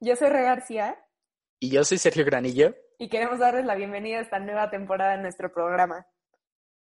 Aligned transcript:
Yo 0.00 0.16
soy 0.16 0.28
Re 0.28 0.42
García 0.42 0.96
Y 1.58 1.70
yo 1.70 1.84
soy 1.84 1.98
Sergio 1.98 2.24
Granillo. 2.24 2.74
y 2.98 3.08
queremos 3.08 3.38
darles 3.38 3.64
la 3.66 3.74
bienvenida 3.74 4.18
a 4.18 4.22
esta 4.22 4.38
nueva 4.38 4.70
temporada 4.70 5.16
de 5.16 5.22
nuestro 5.22 5.52
programa. 5.52 6.06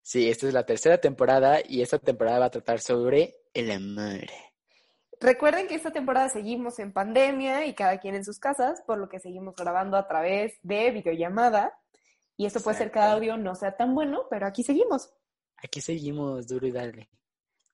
Sí, 0.02 0.30
esta 0.30 0.48
es 0.48 0.54
la 0.54 0.66
tercera 0.66 0.98
temporada 1.00 1.60
y 1.68 1.82
esta 1.82 2.00
temporada 2.00 2.40
va 2.40 2.46
a 2.46 2.52
tratar 2.52 2.80
sobre 2.80 3.36
el 3.54 3.72
amor. 3.72 4.28
Recuerden 5.20 5.68
que 5.68 5.76
esta 5.76 5.92
temporada 5.92 6.28
seguimos 6.30 6.80
en 6.80 6.92
pandemia 6.92 7.66
y 7.68 7.76
cada 7.76 8.00
quien 8.00 8.16
en 8.16 8.26
sus 8.26 8.40
casas, 8.40 8.82
por 8.88 8.98
lo 8.98 9.08
que 9.08 9.20
seguimos 9.20 9.55
grabando 9.55 9.96
a 9.98 10.08
través 10.08 10.54
de 10.64 10.90
videollamada. 10.91 11.78
Y 12.36 12.48
esto 12.48 12.60
puede 12.62 12.78
ser 12.78 12.91
que 12.91 12.98
el 13.00 13.05
Exacto. 13.05 13.18
audio 13.18 13.38
no 13.38 13.54
sea 13.54 13.78
tan 13.78 13.94
bueno, 13.94 14.24
pero 14.30 14.48
aquí 14.48 14.64
seguimos. 14.64 15.14
Aquí 15.58 15.80
seguimos 15.80 16.48
duro 16.48 16.66
y 16.66 16.72
dale. 16.72 17.10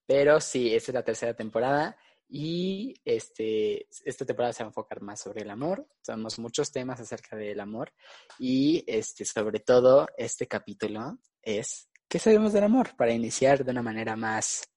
Pero 0.05 0.41
sí, 0.41 0.75
esta 0.75 0.91
es 0.91 0.95
la 0.95 1.03
tercera 1.03 1.33
temporada 1.33 1.95
y 2.29 2.93
este, 3.05 3.87
esta 4.05 4.25
temporada 4.25 4.53
se 4.53 4.63
va 4.63 4.67
a 4.67 4.69
enfocar 4.69 5.01
más 5.01 5.19
sobre 5.21 5.41
el 5.41 5.49
amor. 5.49 5.87
Tenemos 6.03 6.39
muchos 6.39 6.71
temas 6.71 6.99
acerca 6.99 7.35
del 7.35 7.59
amor 7.59 7.93
y 8.37 8.83
este, 8.87 9.25
sobre 9.25 9.59
todo 9.59 10.07
este 10.17 10.47
capítulo 10.47 11.19
es 11.41 11.89
¿qué 12.07 12.19
sabemos 12.19 12.53
del 12.53 12.63
amor? 12.63 12.95
Para 12.95 13.11
iniciar 13.11 13.63
de 13.63 13.71
una 13.71 13.81
manera 13.81 14.15
más 14.15 14.69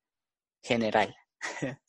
general. 0.62 1.14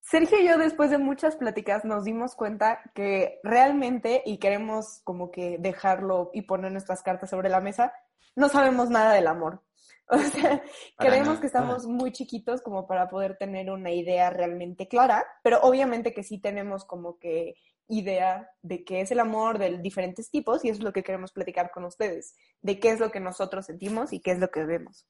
Sergio 0.00 0.40
y 0.40 0.48
yo, 0.48 0.56
después 0.56 0.90
de 0.90 0.96
muchas 0.96 1.36
pláticas, 1.36 1.84
nos 1.84 2.04
dimos 2.04 2.34
cuenta 2.34 2.80
que 2.94 3.40
realmente, 3.42 4.22
y 4.24 4.38
queremos 4.38 5.02
como 5.04 5.30
que 5.30 5.58
dejarlo 5.58 6.30
y 6.32 6.42
poner 6.42 6.72
nuestras 6.72 7.02
cartas 7.02 7.28
sobre 7.28 7.50
la 7.50 7.60
mesa, 7.60 7.92
no 8.34 8.48
sabemos 8.48 8.88
nada 8.88 9.12
del 9.12 9.26
amor. 9.26 9.62
O 10.10 10.18
sea, 10.18 10.62
creemos 10.96 11.38
que 11.38 11.46
estamos 11.46 11.86
muy 11.86 12.12
chiquitos 12.12 12.62
como 12.62 12.86
para 12.86 13.10
poder 13.10 13.36
tener 13.36 13.70
una 13.70 13.90
idea 13.90 14.30
realmente 14.30 14.88
clara, 14.88 15.26
pero 15.42 15.60
obviamente 15.60 16.14
que 16.14 16.22
sí 16.22 16.38
tenemos 16.38 16.86
como 16.86 17.18
que 17.18 17.56
idea 17.88 18.50
de 18.62 18.84
qué 18.84 19.00
es 19.02 19.10
el 19.10 19.20
amor 19.20 19.58
de 19.58 19.78
diferentes 19.78 20.30
tipos 20.30 20.64
y 20.64 20.68
eso 20.68 20.78
es 20.78 20.84
lo 20.84 20.92
que 20.92 21.02
queremos 21.02 21.32
platicar 21.32 21.70
con 21.70 21.84
ustedes, 21.84 22.36
de 22.62 22.78
qué 22.78 22.90
es 22.90 23.00
lo 23.00 23.10
que 23.10 23.20
nosotros 23.20 23.66
sentimos 23.66 24.12
y 24.12 24.20
qué 24.20 24.32
es 24.32 24.38
lo 24.38 24.50
que 24.50 24.64
vemos. 24.64 25.06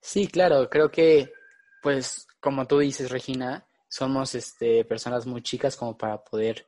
Sí, 0.00 0.26
claro, 0.26 0.68
creo 0.70 0.90
que, 0.90 1.32
pues, 1.82 2.26
como 2.40 2.66
tú 2.66 2.78
dices, 2.78 3.10
Regina, 3.10 3.66
somos 3.88 4.34
este, 4.34 4.84
personas 4.84 5.26
muy 5.26 5.42
chicas 5.42 5.76
como 5.76 5.96
para 5.98 6.22
poder 6.22 6.66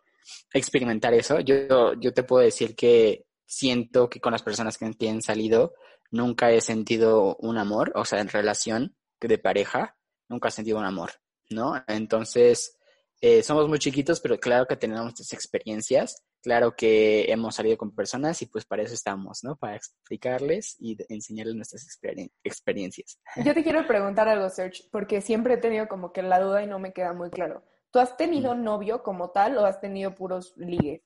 experimentar 0.53 1.15
eso. 1.15 1.41
Yo, 1.41 1.95
yo 1.95 2.13
te 2.13 2.25
puedo 2.25 2.45
decir 2.45 2.77
que 2.77 3.27
siento 3.47 4.09
que 4.09 4.21
con 4.21 4.33
las 4.33 4.43
personas 4.43 4.77
que 4.77 4.87
me 4.87 5.09
han 5.09 5.23
salido, 5.23 5.75
nunca 6.13 6.53
he 6.53 6.61
sentido 6.61 7.37
un 7.41 7.59
amor, 7.59 7.91
o 7.97 8.05
sea, 8.05 8.21
en 8.21 8.29
relación 8.29 8.95
de 9.21 9.39
pareja, 9.39 9.97
nunca 10.29 10.49
he 10.49 10.53
sentido 10.53 10.79
un 10.79 10.85
amor, 10.85 11.11
¿no? 11.51 11.83
Entonces, 11.89 12.79
eh, 13.21 13.43
somos 13.43 13.69
muy 13.69 13.79
chiquitos, 13.79 14.21
pero 14.21 14.39
claro 14.39 14.67
que 14.67 14.77
tenemos 14.77 15.03
nuestras 15.03 15.33
experiencias, 15.33 16.23
claro 16.43 16.75
que 16.77 17.31
hemos 17.31 17.55
salido 17.55 17.77
con 17.79 17.95
personas 17.95 18.43
y 18.43 18.47
pues 18.47 18.65
para 18.65 18.83
eso 18.83 18.95
estamos, 18.95 19.45
¿no? 19.45 19.57
Para 19.57 19.77
explicarles 19.77 20.77
y 20.81 20.97
enseñarles 21.09 21.55
nuestras 21.55 21.87
experien- 21.87 22.33
experiencias. 22.43 23.19
Yo 23.45 23.55
te 23.55 23.63
quiero 23.63 23.87
preguntar 23.87 24.29
algo, 24.29 24.49
Serge, 24.51 24.85
porque 24.91 25.21
siempre 25.21 25.55
he 25.55 25.59
tenido 25.59 25.89
como 25.89 26.13
que 26.13 26.23
la 26.23 26.41
duda 26.41 26.63
y 26.63 26.67
no 26.67 26.79
me 26.79 26.93
queda 26.93 27.13
muy 27.13 27.31
claro. 27.31 27.63
¿Tú 27.93 28.01
has 28.01 28.17
tenido 28.17 28.55
novio 28.55 29.03
como 29.03 29.31
tal 29.31 29.57
o 29.59 29.67
has 29.67 29.81
tenido 29.81 30.15
puros 30.15 30.55
ligues? 30.57 31.03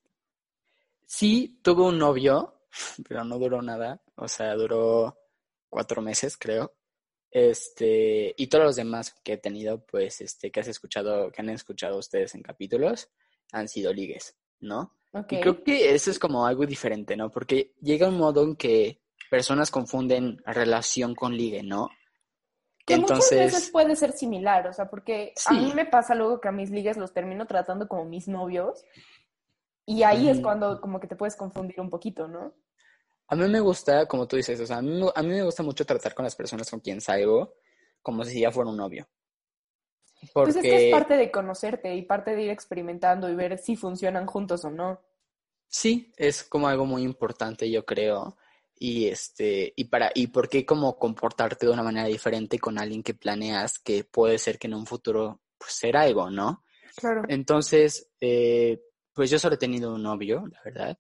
Sí, 1.05 1.61
tuve 1.63 1.83
un 1.83 1.99
novio, 1.99 2.56
pero 3.09 3.25
no 3.25 3.39
duró 3.39 3.63
nada. 3.63 4.03
O 4.17 4.29
sea, 4.29 4.55
duró 4.55 5.19
cuatro 5.69 6.03
meses, 6.03 6.37
creo. 6.37 6.75
Este, 7.31 8.35
y 8.37 8.47
todos 8.47 8.65
los 8.65 8.77
demás 8.77 9.15
que 9.23 9.35
he 9.35 9.39
tenido, 9.39 9.85
pues, 9.85 10.21
este, 10.21 10.51
que 10.51 10.61
has 10.61 10.69
escuchado, 10.69 11.31
que 11.31 11.43
han 11.43 11.51
escuchado 11.51 11.99
ustedes 11.99 12.35
en 12.35 12.43
capítulos, 12.43 13.11
han 13.53 13.69
sido 13.69 13.93
ligues, 13.93 14.37
¿no? 14.61 14.97
Ok. 15.13 15.33
Y 15.33 15.41
creo 15.41 15.63
que 15.63 15.95
eso 15.95 16.11
es 16.11 16.19
como 16.19 16.47
algo 16.47 16.67
diferente, 16.67 17.17
¿no? 17.17 17.31
Porque 17.31 17.75
llega 17.81 18.09
un 18.09 18.19
modo 18.19 18.43
en 18.43 18.57
que 18.57 19.01
personas 19.31 19.71
confunden 19.71 20.43
relación 20.47 21.15
con 21.15 21.37
ligue, 21.37 21.63
¿no? 21.63 21.91
Que 22.87 22.97
muchas 22.99 23.19
veces 23.19 23.33
Entonces, 23.33 23.71
puede 23.71 23.97
ser 23.97 24.13
similar, 24.13 24.69
o 24.69 24.73
sea, 24.73 24.89
porque 24.89 25.35
a 25.47 25.53
mí 25.53 25.73
me 25.75 25.87
pasa 25.87 26.15
luego 26.15 26.41
que 26.41 26.49
a 26.49 26.53
mis 26.53 26.71
ligues 26.71 26.97
los 26.97 27.13
termino 27.13 27.47
tratando 27.47 27.89
como 27.89 28.05
mis 28.05 28.29
novios 28.29 28.85
y 29.85 30.05
ahí 30.05 30.29
es 30.29 30.41
cuando 30.41 30.81
como 30.81 31.01
que 31.01 31.07
te 31.07 31.17
puedes 31.17 31.37
confundir 31.37 31.81
un 31.81 31.91
poquito, 31.91 32.29
¿no? 32.29 32.55
A 33.29 33.37
mí 33.37 33.49
me 33.49 33.61
gusta, 33.61 34.07
como 34.07 34.27
tú 34.27 34.37
dices, 34.37 34.61
o 34.61 34.67
sea, 34.67 34.79
a 34.79 34.83
mí, 34.83 35.01
a 35.15 35.23
mí 35.23 35.29
me 35.29 35.43
gusta 35.43 35.63
mucho 35.63 35.85
tratar 35.85 36.15
con 36.15 36.25
las 36.25 36.37
personas 36.37 36.71
con 36.71 36.81
quien 36.81 37.01
salgo 37.01 37.55
como 38.03 38.25
si 38.25 38.41
ya 38.41 38.53
fuera 38.53 38.71
un 38.71 38.77
novio. 38.77 39.09
Pues 40.33 40.57
es 40.57 40.63
que 40.63 40.69
Porque 40.69 40.87
es 40.87 40.93
parte 40.93 41.17
de 41.17 41.31
conocerte 41.31 41.95
y 41.95 42.03
parte 42.03 42.37
de 42.37 42.43
ir 42.45 42.51
experimentando 42.51 43.29
y 43.29 43.35
ver 43.35 43.59
si 43.59 43.77
funcionan 43.77 44.27
juntos 44.27 44.65
o 44.65 44.71
no. 44.71 45.01
sí, 45.69 46.13
es 46.17 46.45
como 46.45 46.69
algo 46.69 46.87
muy 46.87 47.03
importante, 47.03 47.71
yo 47.71 47.85
creo. 47.85 48.37
Y 48.79 49.09
este, 49.09 49.73
y 49.75 49.85
para, 49.85 50.13
y 50.15 50.29
por 50.29 50.49
qué 50.49 50.65
como 50.65 50.99
comportarte 50.99 51.67
de 51.67 51.73
una 51.73 51.83
manera 51.83 52.07
diferente 52.07 52.59
con 52.59 52.79
alguien 52.79 53.03
que 53.03 53.15
planeas 53.15 53.79
que 53.79 54.05
puede 54.05 54.39
ser 54.39 54.59
que 54.59 54.67
en 54.69 54.75
un 54.75 54.87
futuro 54.87 55.41
pues 55.59 55.73
ser 55.73 55.97
algo, 55.97 56.31
¿no? 56.31 56.63
Claro. 56.97 57.23
Entonces, 57.29 58.11
eh, 58.21 58.81
pues 59.13 59.31
yo 59.31 59.39
solo 59.39 59.55
he 59.55 59.59
tenido 59.59 59.95
un 59.95 60.03
novio, 60.03 60.45
la 60.47 60.61
verdad, 60.65 60.99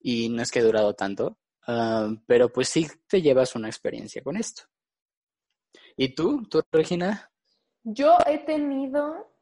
y 0.00 0.28
no 0.30 0.42
es 0.42 0.50
que 0.50 0.60
he 0.60 0.62
durado 0.62 0.94
tanto, 0.94 1.38
ah, 1.68 2.08
pero 2.26 2.48
pues 2.52 2.68
sí 2.68 2.88
te 3.06 3.22
llevas 3.22 3.54
una 3.54 3.68
experiencia 3.68 4.20
con 4.22 4.36
esto. 4.36 4.64
¿Y 5.96 6.14
tú, 6.14 6.42
tú, 6.48 6.62
Regina? 6.72 7.30
Yo 7.84 8.16
he 8.26 8.38
tenido... 8.38 9.32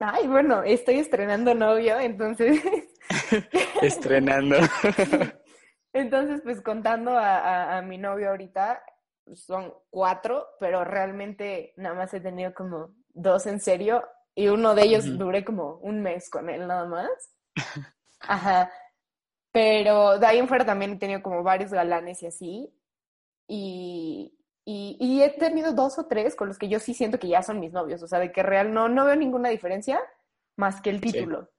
Ay, 0.00 0.26
bueno, 0.28 0.62
estoy 0.62 0.96
estrenando 1.00 1.54
novio, 1.54 1.98
entonces... 1.98 2.60
Estrenando. 3.82 4.56
Entonces, 5.92 6.42
pues 6.44 6.60
contando 6.60 7.12
a, 7.12 7.38
a- 7.38 7.78
a 7.78 7.82
mi 7.82 7.96
novio 7.98 8.28
ahorita, 8.30 8.82
son 9.34 9.72
cuatro, 9.90 10.46
pero 10.60 10.84
realmente 10.84 11.72
nada 11.76 11.94
más 11.94 12.12
he 12.14 12.20
tenido 12.20 12.52
como 12.54 12.94
dos 13.08 13.46
en 13.46 13.58
serio 13.60 14.04
y 14.34 14.48
uno 14.48 14.74
de 14.74 14.82
ellos 14.84 15.06
Ujú. 15.06 15.16
duré 15.16 15.44
como 15.44 15.76
un 15.78 16.02
mes 16.02 16.28
con 16.30 16.48
él 16.50 16.66
nada 16.66 16.84
más. 16.86 17.08
Ajá. 18.20 18.70
Pero 19.58 20.20
de 20.20 20.26
ahí 20.26 20.38
en 20.38 20.46
fuera 20.46 20.64
también 20.64 20.92
he 20.92 20.96
tenido 20.98 21.20
como 21.20 21.42
varios 21.42 21.72
galanes 21.72 22.22
y 22.22 22.26
así. 22.26 22.72
Y, 23.48 24.38
y, 24.64 24.96
y 25.00 25.20
he 25.22 25.30
tenido 25.30 25.72
dos 25.72 25.98
o 25.98 26.06
tres 26.06 26.36
con 26.36 26.46
los 26.46 26.58
que 26.58 26.68
yo 26.68 26.78
sí 26.78 26.94
siento 26.94 27.18
que 27.18 27.26
ya 27.26 27.42
son 27.42 27.58
mis 27.58 27.72
novios. 27.72 28.00
O 28.04 28.06
sea, 28.06 28.20
de 28.20 28.30
que 28.30 28.44
real 28.44 28.72
no, 28.72 28.88
no 28.88 29.04
veo 29.04 29.16
ninguna 29.16 29.48
diferencia 29.48 30.00
más 30.56 30.80
que 30.80 30.90
el 30.90 31.00
Sí. 31.10 31.12
título. 31.12 31.50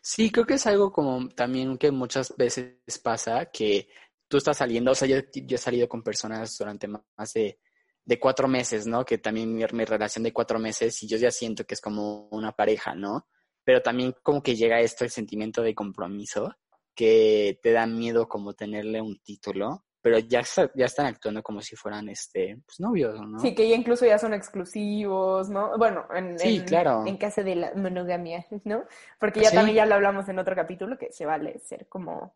Sí, 0.00 0.30
creo 0.32 0.46
que 0.46 0.54
es 0.54 0.66
algo 0.66 0.90
como 0.92 1.28
también 1.28 1.76
que 1.76 1.90
muchas 1.90 2.34
veces 2.38 2.78
pasa 3.04 3.50
que 3.50 3.88
tú 4.28 4.38
estás 4.38 4.56
saliendo, 4.56 4.92
o 4.92 4.94
sea, 4.94 5.08
yo, 5.08 5.18
yo 5.34 5.56
he 5.56 5.58
salido 5.58 5.88
con 5.90 6.02
personas 6.02 6.56
durante 6.56 6.88
más 6.88 7.34
de, 7.34 7.58
de 8.06 8.18
cuatro 8.18 8.48
meses, 8.48 8.86
¿no? 8.86 9.04
Que 9.04 9.18
también 9.18 9.54
mi, 9.54 9.62
mi 9.72 9.84
relación 9.84 10.22
de 10.24 10.32
cuatro 10.32 10.58
meses 10.58 11.02
y 11.02 11.06
yo 11.08 11.18
ya 11.18 11.30
siento 11.30 11.64
que 11.66 11.74
es 11.74 11.82
como 11.82 12.28
una 12.30 12.52
pareja, 12.52 12.94
¿no? 12.94 13.28
Pero 13.62 13.82
también 13.82 14.14
como 14.22 14.42
que 14.42 14.56
llega 14.56 14.80
esto 14.80 15.04
el 15.04 15.10
sentimiento 15.10 15.62
de 15.62 15.74
compromiso 15.74 16.54
que 16.94 17.58
te 17.62 17.72
da 17.72 17.86
miedo 17.86 18.28
como 18.28 18.54
tenerle 18.54 19.00
un 19.00 19.18
título, 19.20 19.84
pero 20.00 20.18
ya, 20.18 20.40
está- 20.40 20.70
ya 20.74 20.86
están 20.86 21.06
actuando 21.06 21.42
como 21.42 21.60
si 21.62 21.76
fueran 21.76 22.08
este, 22.08 22.60
pues, 22.66 22.80
novios, 22.80 23.18
¿no? 23.20 23.38
Sí, 23.38 23.54
que 23.54 23.68
ya 23.68 23.76
incluso 23.76 24.04
ya 24.04 24.18
son 24.18 24.34
exclusivos, 24.34 25.48
¿no? 25.48 25.78
Bueno, 25.78 26.06
en, 26.14 26.38
Sí, 26.38 26.58
en, 26.58 26.64
claro. 26.66 27.04
en 27.06 27.16
caso 27.16 27.42
de 27.44 27.54
la 27.56 27.72
monogamia, 27.74 28.46
¿no? 28.64 28.84
Porque 29.20 29.40
ya 29.40 29.50
Sí. 29.50 29.56
también 29.56 29.76
ya 29.76 29.86
lo 29.86 29.94
hablamos 29.94 30.28
en 30.28 30.38
otro 30.38 30.54
capítulo, 30.56 30.98
que 30.98 31.12
se 31.12 31.24
vale 31.24 31.58
ser 31.60 31.86
como 31.88 32.34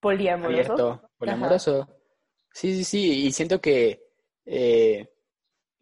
poliamoroso. 0.00 0.72
abierto, 0.72 1.10
poliamoroso. 1.18 1.88
Sí, 2.52 2.74
sí, 2.76 2.84
sí, 2.84 3.26
y 3.26 3.32
siento 3.32 3.60
que 3.60 4.02
eh, 4.44 5.08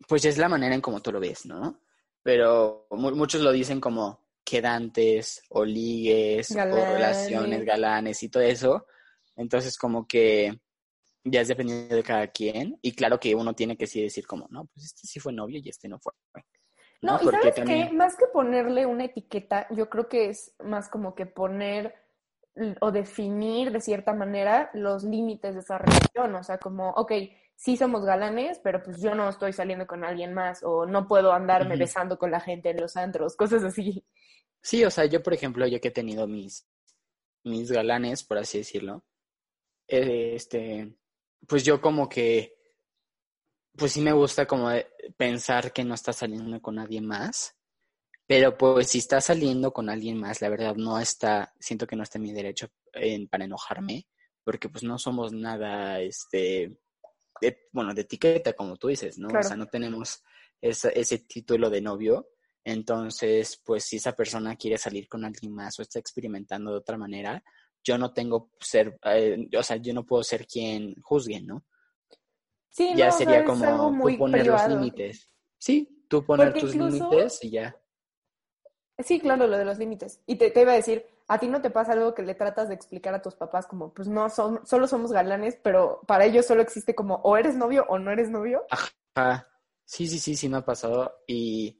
pues 0.08 0.24
es 0.24 0.36
la 0.38 0.48
manera 0.48 0.74
en 0.74 0.80
como 0.80 1.00
tú 1.00 1.12
lo 1.12 1.20
ves, 1.20 1.46
¿no? 1.46 1.80
Pero 2.22 2.86
mu- 2.90 3.14
muchos 3.14 3.40
lo 3.40 3.52
dicen 3.52 3.80
como 3.80 4.25
quedantes 4.46 5.42
o 5.50 5.64
ligues 5.64 6.52
o 6.52 6.84
relaciones, 6.94 7.64
galanes 7.64 8.22
y 8.22 8.28
todo 8.28 8.42
eso. 8.44 8.86
Entonces 9.34 9.76
como 9.76 10.06
que 10.06 10.58
ya 11.24 11.40
es 11.40 11.48
dependiendo 11.48 11.96
de 11.96 12.02
cada 12.04 12.28
quien 12.28 12.78
y 12.80 12.92
claro 12.92 13.18
que 13.18 13.34
uno 13.34 13.52
tiene 13.54 13.76
que 13.76 13.86
sí 13.88 14.00
decir 14.00 14.26
como, 14.26 14.46
no, 14.50 14.66
pues 14.66 14.86
este 14.86 15.06
sí 15.08 15.18
fue 15.20 15.32
novio 15.32 15.60
y 15.62 15.68
este 15.68 15.88
no 15.88 15.98
fue. 15.98 16.12
¿no? 17.02 17.12
No, 17.12 17.18
y 17.20 17.24
Porque 17.24 17.38
sabes 17.38 17.54
también- 17.56 17.88
qué, 17.88 17.92
más 17.94 18.16
que 18.16 18.26
ponerle 18.32 18.86
una 18.86 19.04
etiqueta, 19.04 19.66
yo 19.70 19.90
creo 19.90 20.08
que 20.08 20.30
es 20.30 20.54
más 20.64 20.88
como 20.88 21.14
que 21.14 21.26
poner 21.26 21.94
o 22.80 22.90
definir 22.90 23.70
de 23.70 23.80
cierta 23.82 24.14
manera 24.14 24.70
los 24.72 25.04
límites 25.04 25.54
de 25.54 25.60
esa 25.60 25.76
relación, 25.76 26.34
o 26.36 26.42
sea, 26.42 26.56
como, 26.56 26.88
ok, 26.92 27.12
sí 27.54 27.76
somos 27.76 28.04
galanes, 28.04 28.58
pero 28.64 28.82
pues 28.82 29.00
yo 29.02 29.14
no 29.14 29.28
estoy 29.28 29.52
saliendo 29.52 29.86
con 29.86 30.04
alguien 30.04 30.32
más, 30.32 30.62
o 30.62 30.86
no 30.86 31.06
puedo 31.06 31.32
andarme 31.32 31.76
besando 31.76 32.18
con 32.18 32.30
la 32.30 32.40
gente 32.40 32.70
en 32.70 32.80
los 32.80 32.96
antros, 32.96 33.36
cosas 33.36 33.62
así. 33.62 34.06
Sí, 34.68 34.84
o 34.84 34.90
sea, 34.90 35.04
yo, 35.06 35.22
por 35.22 35.32
ejemplo, 35.32 35.64
yo 35.68 35.80
que 35.80 35.88
he 35.88 35.90
tenido 36.00 36.26
mis, 36.26 36.66
mis 37.44 37.70
galanes, 37.70 38.24
por 38.24 38.38
así 38.38 38.58
decirlo, 38.58 39.04
eh, 39.88 40.32
este, 40.34 40.96
pues 41.48 41.64
yo 41.64 41.80
como 41.80 42.08
que, 42.08 42.54
pues 43.76 43.92
sí 43.92 44.00
me 44.00 44.12
gusta 44.12 44.46
como 44.46 44.70
pensar 45.16 45.72
que 45.72 45.84
no 45.84 45.94
estás 45.94 46.16
saliendo 46.16 46.60
con 46.60 46.76
nadie 46.76 47.00
más, 47.00 47.54
pero 48.26 48.56
pues 48.56 48.88
si 48.88 48.98
estás 48.98 49.26
saliendo 49.26 49.72
con 49.72 49.90
alguien 49.90 50.18
más, 50.18 50.40
la 50.42 50.48
verdad 50.50 50.76
no 50.76 50.98
está, 51.00 51.54
siento 51.60 51.86
que 51.86 51.96
no 51.96 52.02
está 52.04 52.18
en 52.18 52.24
mi 52.24 52.32
derecho 52.32 52.68
en- 52.94 53.28
para 53.28 53.44
enojarme, 53.44 54.08
porque 54.44 54.68
pues 54.68 54.84
no 54.84 54.98
somos 54.98 55.32
nada, 55.32 56.00
este, 56.00 56.78
de- 57.40 57.68
bueno, 57.72 57.94
de 57.94 58.02
etiqueta, 58.02 58.54
como 58.54 58.76
tú 58.78 58.88
dices, 58.88 59.18
¿no? 59.18 59.38
O 59.38 59.42
sea, 59.42 59.56
no 59.56 59.66
tenemos 59.66 60.22
esa- 60.60 60.90
ese 60.90 61.18
título 61.20 61.70
de 61.70 61.82
novio. 61.82 62.28
Entonces, 62.68 63.62
pues 63.64 63.84
si 63.84 63.96
esa 63.98 64.10
persona 64.16 64.56
quiere 64.56 64.76
salir 64.76 65.08
con 65.08 65.24
alguien 65.24 65.54
más 65.54 65.78
o 65.78 65.82
está 65.82 66.00
experimentando 66.00 66.72
de 66.72 66.78
otra 66.78 66.98
manera, 66.98 67.40
yo 67.84 67.96
no 67.96 68.12
tengo 68.12 68.50
ser, 68.58 68.98
eh, 69.04 69.48
o 69.56 69.62
sea, 69.62 69.76
yo 69.76 69.94
no 69.94 70.04
puedo 70.04 70.24
ser 70.24 70.48
quien 70.48 71.00
juzgue, 71.00 71.40
¿no? 71.40 71.64
Sí, 72.70 72.92
Ya 72.96 73.06
no, 73.06 73.14
o 73.14 73.18
sea, 73.18 73.26
sería 73.26 73.44
como 73.44 73.96
tú 74.02 74.18
poner 74.18 74.42
privado. 74.42 74.68
los 74.68 74.76
límites. 74.80 75.30
Sí, 75.58 76.04
tú 76.08 76.24
poner 76.26 76.48
Porque 76.48 76.60
tus 76.60 76.74
incluso- 76.74 77.08
límites 77.10 77.44
y 77.44 77.50
ya. 77.50 77.76
Sí, 78.98 79.20
claro, 79.20 79.46
lo 79.46 79.56
de 79.58 79.64
los 79.64 79.78
límites. 79.78 80.20
Y 80.26 80.34
te, 80.34 80.50
te 80.50 80.62
iba 80.62 80.72
a 80.72 80.76
decir, 80.76 81.06
¿a 81.28 81.38
ti 81.38 81.46
no 81.46 81.62
te 81.62 81.70
pasa 81.70 81.92
algo 81.92 82.14
que 82.14 82.22
le 82.22 82.34
tratas 82.34 82.68
de 82.68 82.74
explicar 82.74 83.14
a 83.14 83.22
tus 83.22 83.36
papás 83.36 83.68
como, 83.68 83.94
pues 83.94 84.08
no, 84.08 84.28
son, 84.28 84.66
solo 84.66 84.88
somos 84.88 85.12
galanes, 85.12 85.56
pero 85.62 86.00
para 86.08 86.24
ellos 86.24 86.46
solo 86.46 86.62
existe 86.62 86.96
como 86.96 87.16
o 87.22 87.36
eres 87.36 87.54
novio 87.54 87.86
o 87.88 87.98
no 88.00 88.10
eres 88.10 88.28
novio? 88.28 88.64
Ajá. 88.70 89.46
Sí, 89.84 90.08
sí, 90.08 90.18
sí, 90.18 90.34
sí 90.34 90.48
me 90.48 90.56
ha 90.56 90.64
pasado. 90.64 91.12
Y, 91.28 91.78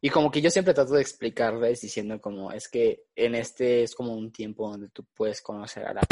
y 0.00 0.10
como 0.10 0.30
que 0.30 0.40
yo 0.40 0.50
siempre 0.50 0.74
trato 0.74 0.94
de 0.94 1.02
explicarles 1.02 1.80
diciendo 1.80 2.20
como, 2.20 2.52
es 2.52 2.68
que 2.68 3.06
en 3.16 3.34
este 3.34 3.82
es 3.82 3.94
como 3.94 4.14
un 4.14 4.30
tiempo 4.30 4.70
donde 4.70 4.88
tú 4.90 5.04
puedes 5.14 5.42
conocer 5.42 5.86
a 5.86 5.94
la 5.94 6.02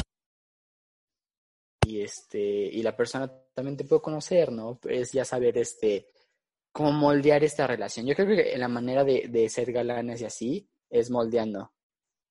y 1.87 2.03
este, 2.03 2.41
y 2.41 2.83
la 2.83 2.97
persona 2.97 3.33
también 3.55 3.77
te 3.77 3.85
puede 3.85 4.03
conocer, 4.03 4.51
¿no? 4.51 4.81
Es 4.89 5.13
ya 5.13 5.25
saber 5.25 5.57
este 5.57 6.09
cómo 6.73 6.91
moldear 6.91 7.45
esta 7.45 7.67
relación. 7.67 8.07
Yo 8.07 8.15
creo 8.17 8.27
que 8.27 8.59
la 8.59 8.69
manera 8.69 9.05
de, 9.05 9.29
de 9.29 9.49
ser 9.49 9.73
galanes 9.73 10.21
y 10.21 10.25
así 10.25 10.69
es 10.91 11.11
moldeando. 11.11 11.73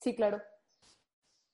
Sí, 0.01 0.13
claro. 0.13 0.41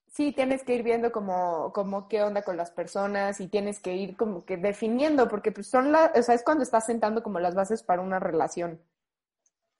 Sí, 0.07 0.33
tienes 0.33 0.63
que 0.63 0.75
ir 0.75 0.83
viendo 0.83 1.11
como, 1.11 1.71
como 1.73 2.09
qué 2.09 2.21
onda 2.21 2.41
con 2.41 2.57
las 2.57 2.69
personas 2.71 3.39
y 3.39 3.47
tienes 3.47 3.79
que 3.79 3.95
ir 3.95 4.17
como 4.17 4.43
que 4.43 4.57
definiendo, 4.57 5.29
porque 5.29 5.53
pues 5.53 5.67
son 5.67 5.93
las, 5.93 6.17
o 6.17 6.21
sea, 6.21 6.35
es 6.35 6.43
cuando 6.43 6.63
estás 6.63 6.85
sentando 6.85 7.23
como 7.23 7.39
las 7.39 7.55
bases 7.55 7.81
para 7.81 8.01
una 8.01 8.19
relación. 8.19 8.81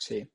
Sí. 0.01 0.27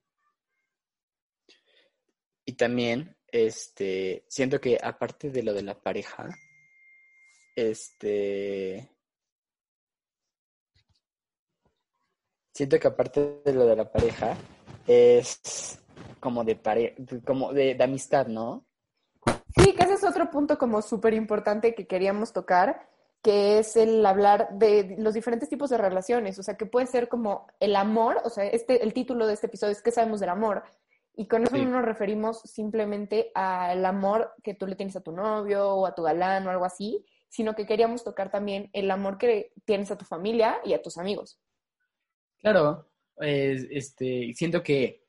Y 2.45 2.53
también, 2.53 3.17
este, 3.27 4.25
siento 4.29 4.61
que 4.61 4.79
aparte 4.81 5.31
de 5.31 5.43
lo 5.43 5.53
de 5.53 5.63
la 5.63 5.75
pareja, 5.75 6.29
este, 7.57 8.89
siento 12.55 12.79
que 12.79 12.87
aparte 12.87 13.41
de 13.45 13.53
lo 13.53 13.67
de 13.67 13.75
la 13.75 13.91
pareja, 13.91 14.37
es 14.87 15.81
como 16.21 16.45
de 16.45 16.55
pare, 16.55 16.95
como 17.25 17.53
de, 17.53 17.77
amistad, 17.83 18.29
¿no? 18.29 18.69
Sí, 19.57 19.75
que 19.75 19.83
ese 19.83 19.95
es 19.95 20.05
otro 20.05 20.31
punto 20.31 20.59
como 20.59 20.81
súper 20.81 21.13
importante 21.13 21.75
que 21.75 21.89
queríamos 21.89 22.33
tocar, 22.33 22.89
que 23.27 23.59
es 23.59 23.75
el 23.75 24.07
hablar 24.07 24.51
de 24.53 24.95
los 24.99 25.13
diferentes 25.13 25.49
tipos 25.49 25.69
de 25.69 25.77
relaciones, 25.79 26.39
o 26.39 26.45
sea, 26.45 26.57
que 26.57 26.65
puede 26.65 26.87
ser 26.87 27.09
como 27.09 27.49
el 27.59 27.75
amor, 27.75 28.21
o 28.25 28.31
sea, 28.31 28.45
este, 28.45 28.85
el 28.85 28.93
título 28.93 29.27
de 29.27 29.35
este 29.35 29.49
episodio 29.49 29.73
es 29.73 29.83
¿Qué 29.83 29.91
sabemos 29.91 30.21
del 30.21 30.29
amor? 30.29 30.63
Y 31.17 31.27
con 31.27 31.43
eso 31.43 31.57
Sí. 31.57 31.65
no 31.65 31.71
nos 31.71 31.85
referimos 31.85 32.41
simplemente 32.43 33.33
al 33.35 33.85
amor 33.85 34.33
que 34.45 34.55
tú 34.55 34.69
le 34.69 34.77
tienes 34.77 34.95
a 34.95 35.01
tu 35.01 35.11
novio 35.11 35.71
o 35.75 35.87
a 35.87 35.95
tu 35.97 36.05
galán 36.05 36.47
o 36.47 36.51
algo 36.51 36.65
así, 36.65 37.05
sino 37.29 37.57
que 37.57 37.67
queríamos 37.67 38.05
tocar 38.05 38.31
también 38.31 38.71
el 38.73 38.89
amor 38.93 39.19
que 39.19 39.53
tienes 39.65 39.91
a 39.91 39.99
tu 39.99 40.05
familia 40.05 40.59
y 40.65 40.73
a 40.75 40.81
tus 40.81 40.97
amigos. 40.97 41.41
Claro, 42.39 42.87
es- 43.17 43.67
este, 43.73 44.33
siento 44.35 44.63
que 44.63 45.05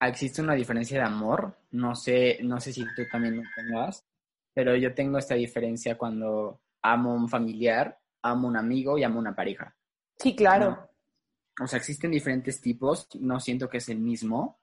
existe 0.00 0.42
una 0.42 0.54
diferencia 0.54 0.98
de 0.98 1.04
amor. 1.06 1.56
No 1.70 1.94
sé, 1.94 2.38
no 2.42 2.58
sé 2.58 2.72
si 2.72 2.82
tú 2.96 3.02
también 3.12 3.36
lo 3.36 3.42
tengas, 3.54 4.04
pero 4.52 4.74
yo 4.74 4.92
tengo 4.92 5.18
esta 5.18 5.36
diferencia 5.36 5.96
cuando 5.96 6.60
amo 6.84 7.10
a 7.10 7.14
un 7.14 7.28
familiar, 7.28 7.98
amo 8.22 8.46
a 8.46 8.50
un 8.50 8.56
amigo 8.56 8.98
y 8.98 9.04
amo 9.04 9.16
a 9.16 9.22
una 9.22 9.34
pareja. 9.34 9.74
Sí, 10.18 10.36
claro. 10.36 10.70
¿no? 10.70 11.64
O 11.64 11.66
sea, 11.66 11.78
existen 11.78 12.10
diferentes 12.10 12.60
tipos, 12.60 13.08
no 13.20 13.40
siento 13.40 13.68
que 13.68 13.78
es 13.78 13.88
el 13.88 13.98
mismo. 13.98 14.60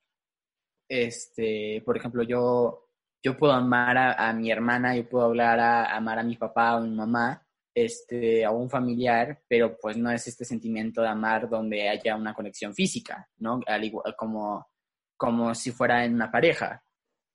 Este, 0.87 1.81
por 1.85 1.97
ejemplo, 1.97 2.23
yo, 2.23 2.89
yo 3.23 3.37
puedo 3.37 3.53
amar 3.53 3.97
a, 3.97 4.29
a 4.29 4.33
mi 4.33 4.51
hermana, 4.51 4.95
yo 4.95 5.07
puedo 5.07 5.25
hablar 5.25 5.59
a, 5.59 5.95
amar 5.95 6.19
a 6.19 6.23
mi 6.23 6.35
papá 6.35 6.75
o 6.75 6.77
a 6.79 6.81
mi 6.81 6.93
mamá, 6.93 7.45
este, 7.73 8.43
a 8.43 8.51
un 8.51 8.69
familiar, 8.69 9.41
pero 9.47 9.77
pues 9.79 9.97
no 9.97 10.11
es 10.11 10.27
este 10.27 10.43
sentimiento 10.43 11.01
de 11.01 11.07
amar 11.07 11.49
donde 11.49 11.87
haya 11.87 12.15
una 12.15 12.33
conexión 12.33 12.73
física, 12.73 13.29
¿no? 13.37 13.61
Al 13.65 13.83
igual 13.83 14.15
como, 14.17 14.67
como 15.15 15.55
si 15.55 15.71
fuera 15.71 16.03
en 16.03 16.15
una 16.15 16.29
pareja, 16.29 16.83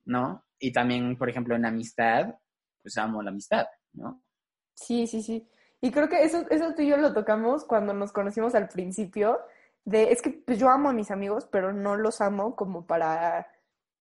¿no? 0.05 0.45
Y 0.59 0.73
también, 0.73 1.17
por 1.17 1.31
ejemplo, 1.31 1.57
en 1.57 1.65
amistad, 1.65 2.35
pues 2.83 2.97
amo 2.99 3.23
la 3.23 3.31
amistad, 3.31 3.67
¿no? 3.95 4.23
Sí, 4.77 5.07
sí, 5.07 5.23
sí. 5.23 5.49
Y 5.81 5.91
creo 5.91 6.09
que 6.09 6.23
eso, 6.23 6.45
eso 6.51 6.75
tú 6.75 6.83
y 6.83 6.89
yo 6.89 6.97
lo 6.97 7.13
tocamos 7.13 7.65
cuando 7.65 7.93
nos 7.93 8.13
conocimos 8.13 8.55
al 8.55 8.69
principio, 8.69 9.41
de, 9.85 10.13
es 10.13 10.23
que 10.23 10.31
pues, 10.31 10.59
yo 10.59 10.69
amo 10.69 10.91
a 10.91 10.93
mis 10.93 11.11
amigos, 11.11 11.47
pero 11.51 11.73
no 11.73 11.97
los 11.97 12.21
amo 12.21 12.57
como 12.57 12.87
para, 12.87 13.49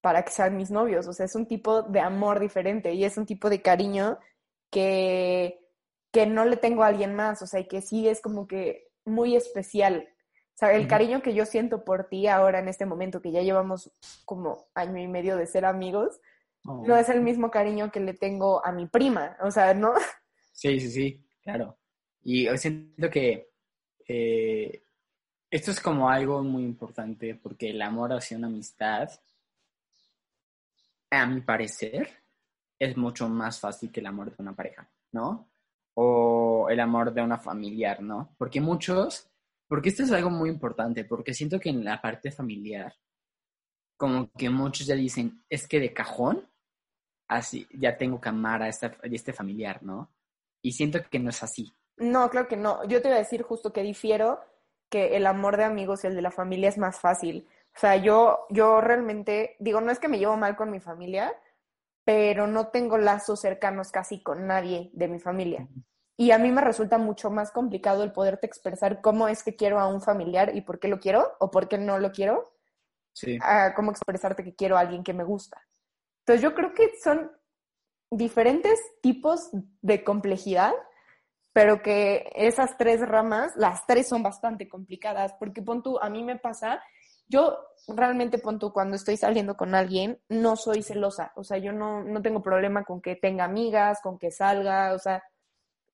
para 0.02 0.24
que 0.24 0.32
sean 0.32 0.58
mis 0.58 0.72
novios. 0.72 1.08
O 1.08 1.14
sea, 1.14 1.26
es 1.26 1.36
un 1.36 1.48
tipo 1.48 1.84
de 1.84 2.00
amor 2.00 2.40
diferente 2.40 2.94
y 2.94 3.06
es 3.06 3.18
un 3.18 3.26
tipo 3.26 3.50
de 3.50 3.62
cariño 3.62 4.18
que, 4.72 5.60
que 6.12 6.26
no 6.26 6.46
le 6.46 6.58
tengo 6.58 6.84
a 6.84 6.88
alguien 6.88 7.16
más. 7.16 7.42
O 7.42 7.48
sea, 7.48 7.60
y 7.60 7.68
que 7.68 7.82
sí 7.82 8.08
es 8.08 8.22
como 8.22 8.48
que 8.48 8.90
muy 9.06 9.36
especial. 9.36 10.10
O 10.56 10.58
sea, 10.58 10.74
el 10.74 10.88
cariño 10.88 11.22
que 11.22 11.34
yo 11.34 11.46
siento 11.46 11.84
por 11.84 12.06
ti 12.06 12.28
ahora 12.28 12.60
en 12.60 12.70
este 12.70 12.86
momento, 12.86 13.22
que 13.22 13.32
ya 13.32 13.42
llevamos 13.42 13.92
como 14.24 14.68
año 14.74 15.00
y 15.02 15.08
medio 15.08 15.36
de 15.38 15.48
ser 15.48 15.66
amigos, 15.66 16.20
no 16.64 16.98
es 16.98 17.10
el 17.10 17.22
mismo 17.22 17.52
cariño 17.52 17.92
que 17.92 18.00
le 18.00 18.14
tengo 18.14 18.66
a 18.66 18.72
mi 18.72 18.88
prima. 18.88 19.38
O 19.42 19.52
sea, 19.52 19.74
¿no? 19.74 19.94
Sí, 20.56 20.80
sí, 20.80 20.90
sí, 20.90 21.26
claro. 21.44 21.78
Y 22.24 22.46
yo 22.46 22.58
siento 22.58 23.10
que 23.10 23.52
eh, 24.08 24.82
esto 25.52 25.72
es 25.72 25.82
como 25.82 26.10
algo 26.10 26.42
muy 26.44 26.64
importante 26.64 27.36
porque 27.36 27.72
el 27.72 27.82
amor 27.82 28.14
hacia 28.14 28.38
una 28.38 28.48
amistad, 28.48 29.10
a 31.12 31.26
mi 31.26 31.42
parecer, 31.42 32.10
es 32.80 32.96
mucho 32.96 33.28
más 33.28 33.60
fácil 33.60 33.92
que 33.92 34.00
el 34.00 34.06
amor 34.08 34.30
de 34.30 34.42
una 34.42 34.56
pareja, 34.56 34.90
¿no? 35.12 35.50
O 35.96 36.68
el 36.70 36.80
amor 36.80 37.14
de 37.14 37.22
una 37.22 37.38
familiar, 37.38 38.02
¿no? 38.02 38.34
Porque 38.38 38.62
muchos, 38.62 39.30
porque 39.68 39.90
esto 39.90 40.04
es 40.04 40.12
algo 40.14 40.30
muy 40.30 40.50
importante, 40.50 41.04
porque 41.04 41.34
siento 41.34 41.60
que 41.60 41.70
en 41.70 41.84
la 41.84 42.02
parte 42.02 42.32
familiar, 42.32 42.94
como 43.98 44.32
que 44.32 44.50
muchos 44.50 44.88
ya 44.88 44.96
dicen, 44.96 45.44
es 45.50 45.68
que 45.68 45.82
de 45.82 45.94
cajón, 45.94 46.50
así, 47.28 47.68
ya 47.74 47.98
tengo 47.98 48.22
que 48.22 48.30
amar 48.30 48.64
a, 48.64 48.70
esta, 48.70 48.88
a 48.88 49.08
este 49.08 49.34
familiar, 49.34 49.84
¿no? 49.84 50.15
Y 50.66 50.72
siento 50.72 50.98
que 51.12 51.20
no 51.20 51.30
es 51.30 51.44
así. 51.44 51.76
No, 51.98 52.28
claro 52.32 52.48
que 52.48 52.58
no. 52.58 52.84
Yo 52.88 53.00
te 53.00 53.10
iba 53.10 53.18
a 53.18 53.20
decir 53.20 53.44
justo 53.44 53.72
que 53.72 53.84
difiero 53.84 54.40
que 54.90 55.16
el 55.16 55.28
amor 55.28 55.58
de 55.58 55.64
amigos 55.64 56.04
y 56.04 56.08
el 56.08 56.16
de 56.16 56.24
la 56.24 56.32
familia 56.32 56.70
es 56.70 56.80
más 56.80 57.00
fácil. 57.00 57.48
O 57.76 57.80
sea, 57.80 57.98
yo, 57.98 58.48
yo 58.50 58.82
realmente, 58.82 59.58
digo, 59.60 59.80
no 59.80 59.92
es 59.92 60.00
que 60.00 60.08
me 60.08 60.18
llevo 60.18 60.38
mal 60.38 60.56
con 60.56 60.72
mi 60.72 60.80
familia, 60.80 61.32
pero 62.04 62.48
no 62.48 62.70
tengo 62.70 62.98
lazos 62.98 63.42
cercanos 63.42 63.92
casi 63.92 64.24
con 64.24 64.48
nadie 64.48 64.90
de 64.94 65.08
mi 65.08 65.20
familia. 65.20 65.68
Y 66.18 66.32
a 66.32 66.40
mí 66.40 66.52
me 66.52 66.62
resulta 66.62 66.98
mucho 66.98 67.30
más 67.30 67.52
complicado 67.52 68.02
el 68.04 68.12
poderte 68.12 68.48
expresar 68.48 69.02
cómo 69.02 69.28
es 69.28 69.44
que 69.44 69.56
quiero 69.56 69.80
a 69.80 69.88
un 69.88 70.02
familiar 70.02 70.56
y 70.56 70.62
por 70.62 70.80
qué 70.80 70.88
lo 70.88 71.00
quiero 71.00 71.34
o 71.40 71.52
por 71.52 71.68
qué 71.68 71.78
no 71.78 72.00
lo 72.00 72.12
quiero, 72.12 72.54
Sí. 73.14 73.38
a 73.42 73.74
cómo 73.76 73.92
expresarte 73.92 74.44
que 74.44 74.56
quiero 74.56 74.78
a 74.78 74.80
alguien 74.80 75.04
que 75.04 75.14
me 75.14 75.24
gusta. 75.24 75.62
Entonces 76.22 76.42
yo 76.42 76.56
creo 76.56 76.74
que 76.74 76.90
son 77.04 77.32
diferentes 78.12 78.80
tipos 79.02 79.50
de 79.82 80.04
complejidad, 80.04 80.74
pero 81.54 81.82
que 81.82 82.30
esas 82.36 82.78
tres 82.78 83.02
ramas, 83.02 83.56
las 83.56 83.86
tres 83.88 84.08
son 84.08 84.24
bastante 84.24 84.68
complicadas, 84.68 85.34
porque 85.40 85.62
pon 85.62 85.82
tú, 85.82 85.98
a 86.02 86.10
mí 86.10 86.24
me 86.24 86.38
pasa, 86.38 86.82
yo 87.28 87.58
realmente 87.88 88.38
pon 88.38 88.60
tú, 88.60 88.74
cuando 88.74 88.96
estoy 88.96 89.18
saliendo 89.18 89.56
con 89.56 89.74
alguien, 89.74 90.20
no 90.28 90.56
soy 90.56 90.84
celosa, 90.84 91.32
o 91.36 91.44
sea, 91.44 91.58
yo 91.58 91.72
no, 91.72 92.04
no 92.04 92.22
tengo 92.22 92.42
problema 92.42 92.84
con 92.84 93.02
que 93.02 93.16
tenga 93.16 93.46
amigas, 93.46 94.00
con 94.02 94.20
que 94.20 94.32
salga, 94.32 94.94
o 94.94 95.00
sea, 95.00 95.24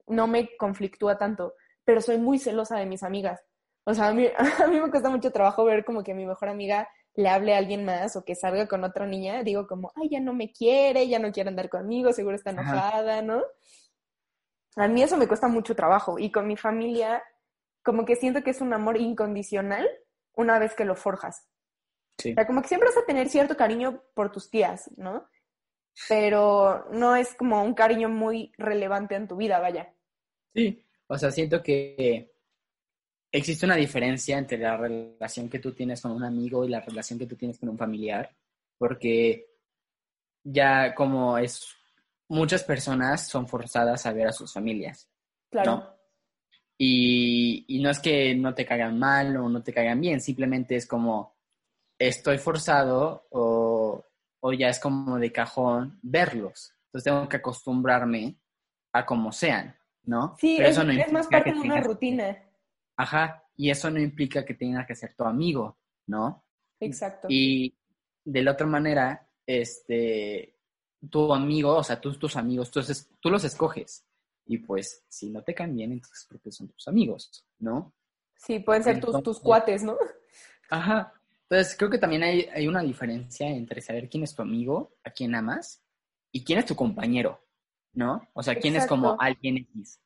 no 0.08 0.28
me 0.28 0.56
conflictúa 0.58 1.18
tanto, 1.18 1.54
pero 1.86 2.02
soy 2.02 2.18
muy 2.18 2.40
celosa 2.40 2.78
de 2.78 2.86
mis 2.86 3.04
amigas. 3.04 3.42
O 3.84 3.94
sea, 3.94 4.08
a 4.08 4.14
mí, 4.14 4.28
a 4.64 4.68
mí 4.68 4.80
me 4.80 4.90
cuesta 4.90 5.10
mucho 5.10 5.32
trabajo 5.32 5.64
ver 5.66 5.86
como 5.86 6.04
que 6.04 6.14
mi 6.14 6.26
mejor 6.26 6.50
amiga 6.50 6.88
le 7.16 7.30
hable 7.30 7.54
a 7.54 7.58
alguien 7.58 7.86
más 7.86 8.16
o 8.16 8.24
que 8.24 8.36
salga 8.36 8.68
con 8.68 8.84
otra 8.84 9.06
niña. 9.06 9.44
Digo 9.44 9.68
como, 9.68 9.92
ay, 9.96 10.10
ya 10.10 10.20
no 10.20 10.34
me 10.34 10.52
quiere, 10.52 11.08
ya 11.08 11.20
no 11.20 11.32
quiere 11.32 11.50
andar 11.50 11.70
conmigo, 11.70 12.14
seguro 12.14 12.36
está 12.36 12.52
Ajá. 12.52 12.62
enojada, 12.62 13.22
¿no? 13.22 13.44
A 14.78 14.88
mí 14.88 15.04
eso 15.04 15.18
me 15.18 15.28
cuesta 15.28 15.48
mucho 15.48 15.76
trabajo. 15.76 16.18
Y 16.18 16.32
con 16.32 16.48
mi 16.48 16.56
familia, 16.56 17.24
como 17.84 18.06
que 18.06 18.16
siento 18.16 18.44
que 18.44 18.52
es 18.52 18.62
un 18.62 18.74
amor 18.74 18.98
incondicional 18.98 19.90
una 20.34 20.60
vez 20.60 20.74
que 20.76 20.86
lo 20.86 20.96
forjas. 20.96 21.48
Sí. 22.18 22.32
O 22.32 22.36
sea, 22.36 22.48
como 22.48 22.62
que 22.62 22.70
siempre 22.70 22.90
vas 22.90 22.98
a 22.98 23.06
tener 23.06 23.28
cierto 23.30 23.58
cariño 23.58 24.04
por 24.14 24.32
tus 24.32 24.50
tías, 24.50 24.90
¿no? 24.96 25.28
Pero 26.08 26.86
no 26.92 27.16
es 27.16 27.36
como 27.36 27.64
un 27.64 27.74
cariño 27.74 28.08
muy 28.08 28.54
relevante 28.58 29.16
en 29.16 29.28
tu 29.28 29.36
vida, 29.36 29.60
vaya. 29.60 29.94
Sí, 30.54 30.86
o 31.08 31.18
sea, 31.18 31.32
siento 31.32 31.62
que 31.62 32.31
existe 33.32 33.66
una 33.66 33.76
diferencia 33.76 34.38
entre 34.38 34.58
la 34.58 34.78
relación 34.78 35.50
que 35.50 35.60
tú 35.60 35.72
tienes 35.74 36.02
con 36.02 36.12
un 36.12 36.24
amigo 36.24 36.66
y 36.66 36.70
la 36.70 36.82
relación 36.82 37.18
que 37.18 37.28
tú 37.28 37.36
tienes 37.36 37.58
con 37.58 37.70
un 37.70 37.78
familiar, 37.78 38.36
porque 38.78 39.48
ya 40.44 40.94
como 40.96 41.38
es, 41.38 41.68
muchas 42.28 42.64
personas 42.64 43.28
son 43.28 43.48
forzadas 43.48 44.06
a 44.06 44.14
ver 44.14 44.28
a 44.28 44.34
sus 44.34 44.54
familias, 44.54 45.08
Claro. 45.50 45.72
¿no? 45.72 45.96
Y, 46.78 47.66
y 47.68 47.82
no 47.82 47.92
es 47.92 48.00
que 48.00 48.34
no 48.34 48.56
te 48.56 48.66
caigan 48.66 48.98
mal 48.98 49.38
o 49.38 49.48
no 49.50 49.62
te 49.62 49.74
caigan 49.74 50.02
bien, 50.02 50.20
simplemente 50.20 50.76
es 50.76 50.88
como 50.88 51.36
estoy 52.00 52.40
forzado 52.40 53.28
o, 53.30 54.04
o 54.40 54.54
ya 54.54 54.70
es 54.70 54.80
como 54.80 55.20
de 55.20 55.32
cajón 55.32 56.00
verlos. 56.02 56.74
Entonces 56.88 57.04
tengo 57.04 57.30
que 57.30 57.38
acostumbrarme 57.38 58.36
a 58.94 59.06
como 59.06 59.32
sean, 59.32 59.78
¿no? 60.04 60.36
Sí, 60.40 60.56
Pero 60.58 60.70
es, 60.70 60.76
eso 60.78 60.84
no 60.84 60.92
es 60.92 61.12
más 61.12 61.28
parte 61.28 61.54
de 61.54 61.60
una 61.60 61.82
rutina. 61.82 62.38
Ajá, 63.02 63.44
y 63.58 63.72
eso 63.72 63.90
no 63.90 64.00
implica 64.00 64.46
que 64.46 64.54
tenga 64.54 64.86
que 64.86 64.96
ser 64.96 65.16
tu 65.16 65.24
amigo, 65.24 65.78
¿no? 66.08 66.44
Exacto. 66.80 67.28
Y 67.32 67.76
de 68.24 68.44
la 68.44 68.52
otra 68.52 68.68
manera, 68.68 69.28
este, 69.48 70.56
tu 71.10 71.34
amigo, 71.34 71.76
o 71.78 71.84
sea, 71.84 72.00
tú, 72.00 72.14
tus 72.14 72.36
amigos, 72.36 72.70
tú, 72.70 72.80
es- 72.80 73.10
tú 73.20 73.30
los 73.32 73.44
escoges. 73.44 74.06
Y 74.46 74.60
pues, 74.60 75.04
si 75.08 75.30
no 75.32 75.42
te 75.44 75.54
caen 75.56 75.76
bien, 75.76 75.92
entonces 75.94 76.28
porque 76.30 76.52
son 76.52 76.68
tus 76.70 76.88
amigos, 76.88 77.44
¿no? 77.60 77.94
Sí, 78.36 78.60
pueden 78.60 78.84
ser 78.84 79.00
tus, 79.00 79.10
tus 79.12 79.16
Entonces- 79.18 79.44
cuates, 79.44 79.84
¿no? 79.84 79.98
Ajá. 80.70 81.14
Entonces, 81.50 81.76
creo 81.78 81.90
que 81.90 81.98
también 81.98 82.24
hay, 82.24 82.42
hay 82.54 82.68
una 82.68 82.82
diferencia 82.82 83.48
entre 83.48 83.82
saber 83.82 84.10
quién 84.10 84.24
es 84.24 84.36
tu 84.36 84.42
amigo, 84.42 84.94
a 85.04 85.10
quién 85.12 85.34
amas, 85.36 85.84
y 86.32 86.44
quién 86.44 86.60
es 86.60 86.66
tu 86.66 86.76
compañero, 86.76 87.44
¿no? 87.94 88.28
O 88.34 88.42
sea, 88.44 88.56
quién 88.56 88.76
es 88.76 88.86
como 88.86 89.18
alguien 89.20 89.58
X. 89.58 90.00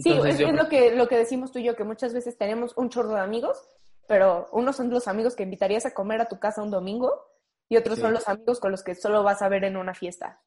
Sí, 0.00 0.10
Entonces, 0.10 0.34
es, 0.34 0.40
yo 0.40 0.46
es 0.46 0.52
creo- 0.52 0.62
lo 0.64 0.68
que, 0.68 0.96
lo 0.96 1.08
que 1.08 1.16
decimos 1.16 1.52
tú 1.52 1.58
y 1.58 1.64
yo, 1.64 1.76
que 1.76 1.84
muchas 1.84 2.14
veces 2.14 2.36
tenemos 2.38 2.76
un 2.76 2.88
chorro 2.88 3.14
de 3.14 3.20
amigos, 3.20 3.62
pero 4.08 4.48
unos 4.52 4.76
son 4.76 4.90
los 4.90 5.06
amigos 5.08 5.36
que 5.36 5.42
invitarías 5.42 5.86
a 5.86 5.94
comer 5.94 6.20
a 6.20 6.28
tu 6.28 6.38
casa 6.38 6.62
un 6.62 6.70
domingo 6.70 7.26
y 7.68 7.76
otros 7.76 7.96
Sí. 7.96 8.00
son 8.02 8.12
los 8.12 8.26
amigos 8.28 8.58
con 8.60 8.70
los 8.72 8.82
que 8.82 8.94
solo 8.94 9.22
vas 9.22 9.42
a 9.42 9.48
ver 9.48 9.64
en 9.64 9.76
una 9.76 9.94
fiesta. 9.94 10.42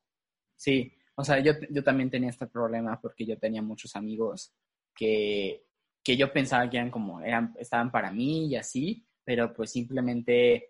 Sí, 0.56 0.94
o 1.16 1.24
sea, 1.24 1.40
yo, 1.40 1.54
yo 1.70 1.84
también 1.84 2.10
tenía 2.10 2.30
este 2.30 2.48
problema 2.48 3.00
porque 3.00 3.26
yo 3.26 3.38
tenía 3.38 3.62
muchos 3.62 3.96
amigos 3.96 4.54
que, 4.96 5.66
que 6.04 6.18
yo 6.18 6.34
pensaba 6.34 6.70
que 6.70 6.78
eran 6.78 6.92
como, 6.92 7.22
eran, 7.22 7.54
estaban 7.60 7.92
para 7.92 8.12
mí 8.12 8.48
y 8.48 8.56
así, 8.56 9.06
pero 9.24 9.54
pues 9.54 9.72
simplemente, 9.72 10.70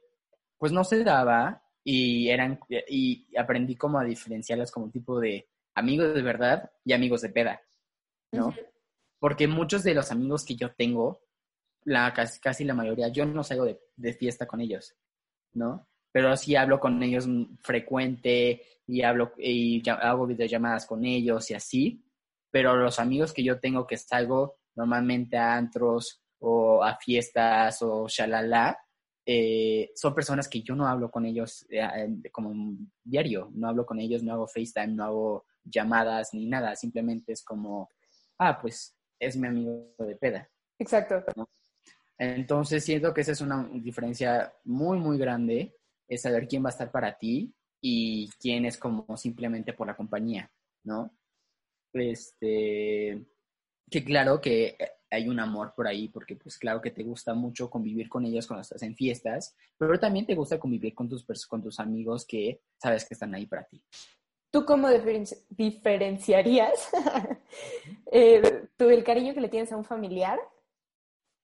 pues 0.58 0.72
no 0.72 0.84
se 0.84 1.04
daba 1.04 1.64
y 1.84 2.30
eran, 2.30 2.60
y 2.88 3.28
aprendí 3.38 3.76
como 3.76 4.00
a 4.00 4.04
diferenciarlos 4.04 4.72
como 4.72 4.90
tipo 4.92 5.20
de 5.20 5.50
amigos 5.76 6.14
de 6.14 6.22
verdad 6.22 6.72
y 6.86 6.94
amigos 6.94 7.22
de 7.22 7.30
peda, 7.30 7.62
¿no? 8.32 8.48
Ujú. 8.50 8.58
Porque 9.24 9.48
muchos 9.48 9.84
de 9.86 9.94
los 9.94 10.12
amigos 10.12 10.44
que 10.44 10.58
yo 10.58 10.74
tengo, 10.74 11.22
la, 11.86 12.14
casi, 12.14 12.66
la 12.66 12.74
mayoría, 12.74 13.08
yo 13.08 13.26
no 13.26 13.42
salgo 13.42 13.64
de, 13.64 13.80
de 13.96 14.12
fiesta 14.12 14.46
con 14.46 14.60
ellos, 14.60 14.98
¿no? 15.54 15.88
Pero 16.12 16.36
sí 16.36 16.58
hablo 16.58 16.78
con 16.82 17.02
ellos 17.02 17.26
frecuente 17.62 18.62
y 18.86 19.02
hablo 19.02 19.32
y 19.38 19.82
ya- 19.82 19.94
hago 19.94 20.28
videollamadas 20.28 20.86
con 20.86 21.06
ellos 21.06 21.50
y 21.52 21.54
así. 21.54 22.04
Pero 22.52 22.76
los 22.76 23.00
amigos 23.00 23.32
que 23.32 23.46
yo 23.46 23.62
tengo 23.62 23.88
que 23.88 23.96
salgo 23.96 24.58
normalmente 24.76 25.38
a 25.38 25.56
antros 25.56 26.22
o 26.40 26.84
a 26.84 26.98
fiestas 26.98 27.82
o 27.82 28.10
shalala, 28.10 28.78
eh, 29.26 29.94
son 29.96 30.14
personas 30.14 30.50
que 30.50 30.62
yo 30.64 30.76
no 30.76 30.86
hablo 30.86 31.10
con 31.10 31.26
ellos 31.26 31.66
eh, 31.70 31.88
como 32.30 32.76
diario, 33.02 33.50
no 33.54 33.70
hablo 33.70 33.86
con 33.86 34.02
ellos, 34.02 34.22
no 34.22 34.34
hago 34.34 34.48
FaceTime, 34.50 34.88
no 34.96 35.06
hago 35.06 35.46
llamadas 35.64 36.34
ni 36.34 36.46
nada, 36.46 36.76
simplemente 36.76 37.32
es 37.32 37.42
como, 37.42 37.90
ah, 38.38 38.60
pues 38.62 38.94
es 39.20 39.38
mi 39.38 39.48
amigo 39.48 39.94
de 40.00 40.16
peda. 40.16 40.50
Exacto. 40.80 41.24
Entonces 42.18 42.84
siento 42.84 43.14
que 43.14 43.22
esa 43.22 43.32
es 43.32 43.42
una 43.42 43.68
diferencia 43.74 44.54
muy, 44.64 44.98
muy 45.00 45.18
grande, 45.18 45.76
es 46.08 46.22
saber 46.22 46.48
quién 46.48 46.64
va 46.64 46.70
a 46.70 46.72
estar 46.72 46.92
para 46.92 47.18
ti 47.18 47.54
y 47.82 48.30
quién 48.40 48.66
es 48.66 48.78
como 48.78 49.18
simplemente 49.18 49.74
por 49.74 49.88
la 49.88 49.96
compañía, 49.96 50.52
¿no? 50.86 51.12
Este, 51.94 53.26
que 53.90 54.04
claro 54.04 54.42
que 54.42 54.78
hay 55.12 55.28
un 55.30 55.40
amor 55.40 55.74
por 55.76 55.88
ahí, 55.88 56.08
porque 56.08 56.36
pues 56.36 56.58
claro 56.58 56.82
que 56.82 56.92
te 56.92 57.04
gusta 57.04 57.34
mucho 57.34 57.70
convivir 57.70 58.10
con 58.10 58.26
ellos 58.26 58.48
cuando 58.48 58.62
estás 58.62 58.82
en 58.84 58.96
fiestas, 58.96 59.56
pero 59.78 60.00
también 60.00 60.26
te 60.26 60.34
gusta 60.36 60.60
convivir 60.60 60.96
con 60.96 61.08
tus, 61.08 61.26
con 61.48 61.62
tus 61.62 61.80
amigos 61.80 62.26
que 62.26 62.62
sabes 62.82 63.06
que 63.08 63.14
están 63.14 63.36
ahí 63.36 63.46
para 63.46 63.66
ti. 63.66 63.84
¿Tú 64.52 64.66
cómo 64.66 64.88
diferenci- 64.90 65.46
diferenciarías 65.50 66.90
tú 68.78 68.90
el 68.90 69.04
cariño 69.04 69.34
que 69.34 69.42
le 69.42 69.50
tienes 69.50 69.72
a 69.72 69.78
un 69.78 69.86
familiar 69.86 70.40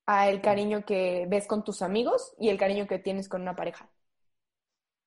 a 0.06 0.30
el 0.30 0.42
cariño 0.42 0.84
que 0.86 1.28
ves 1.30 1.46
con 1.46 1.64
tus 1.64 1.82
amigos 1.84 2.34
y 2.40 2.50
el 2.50 2.58
cariño 2.58 2.88
que 2.88 2.98
tienes 2.98 3.30
con 3.30 3.42
una 3.42 3.56
pareja? 3.56 3.90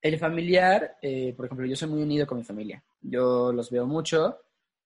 El 0.00 0.18
familiar, 0.18 0.96
eh, 1.02 1.32
por 1.36 1.46
ejemplo, 1.46 1.66
yo 1.66 1.74
soy 1.74 1.88
muy 1.88 2.02
unido 2.02 2.26
con 2.26 2.38
mi 2.38 2.44
familia. 2.44 2.82
Yo 3.00 3.52
los 3.52 3.70
veo 3.70 3.86
mucho 3.86 4.38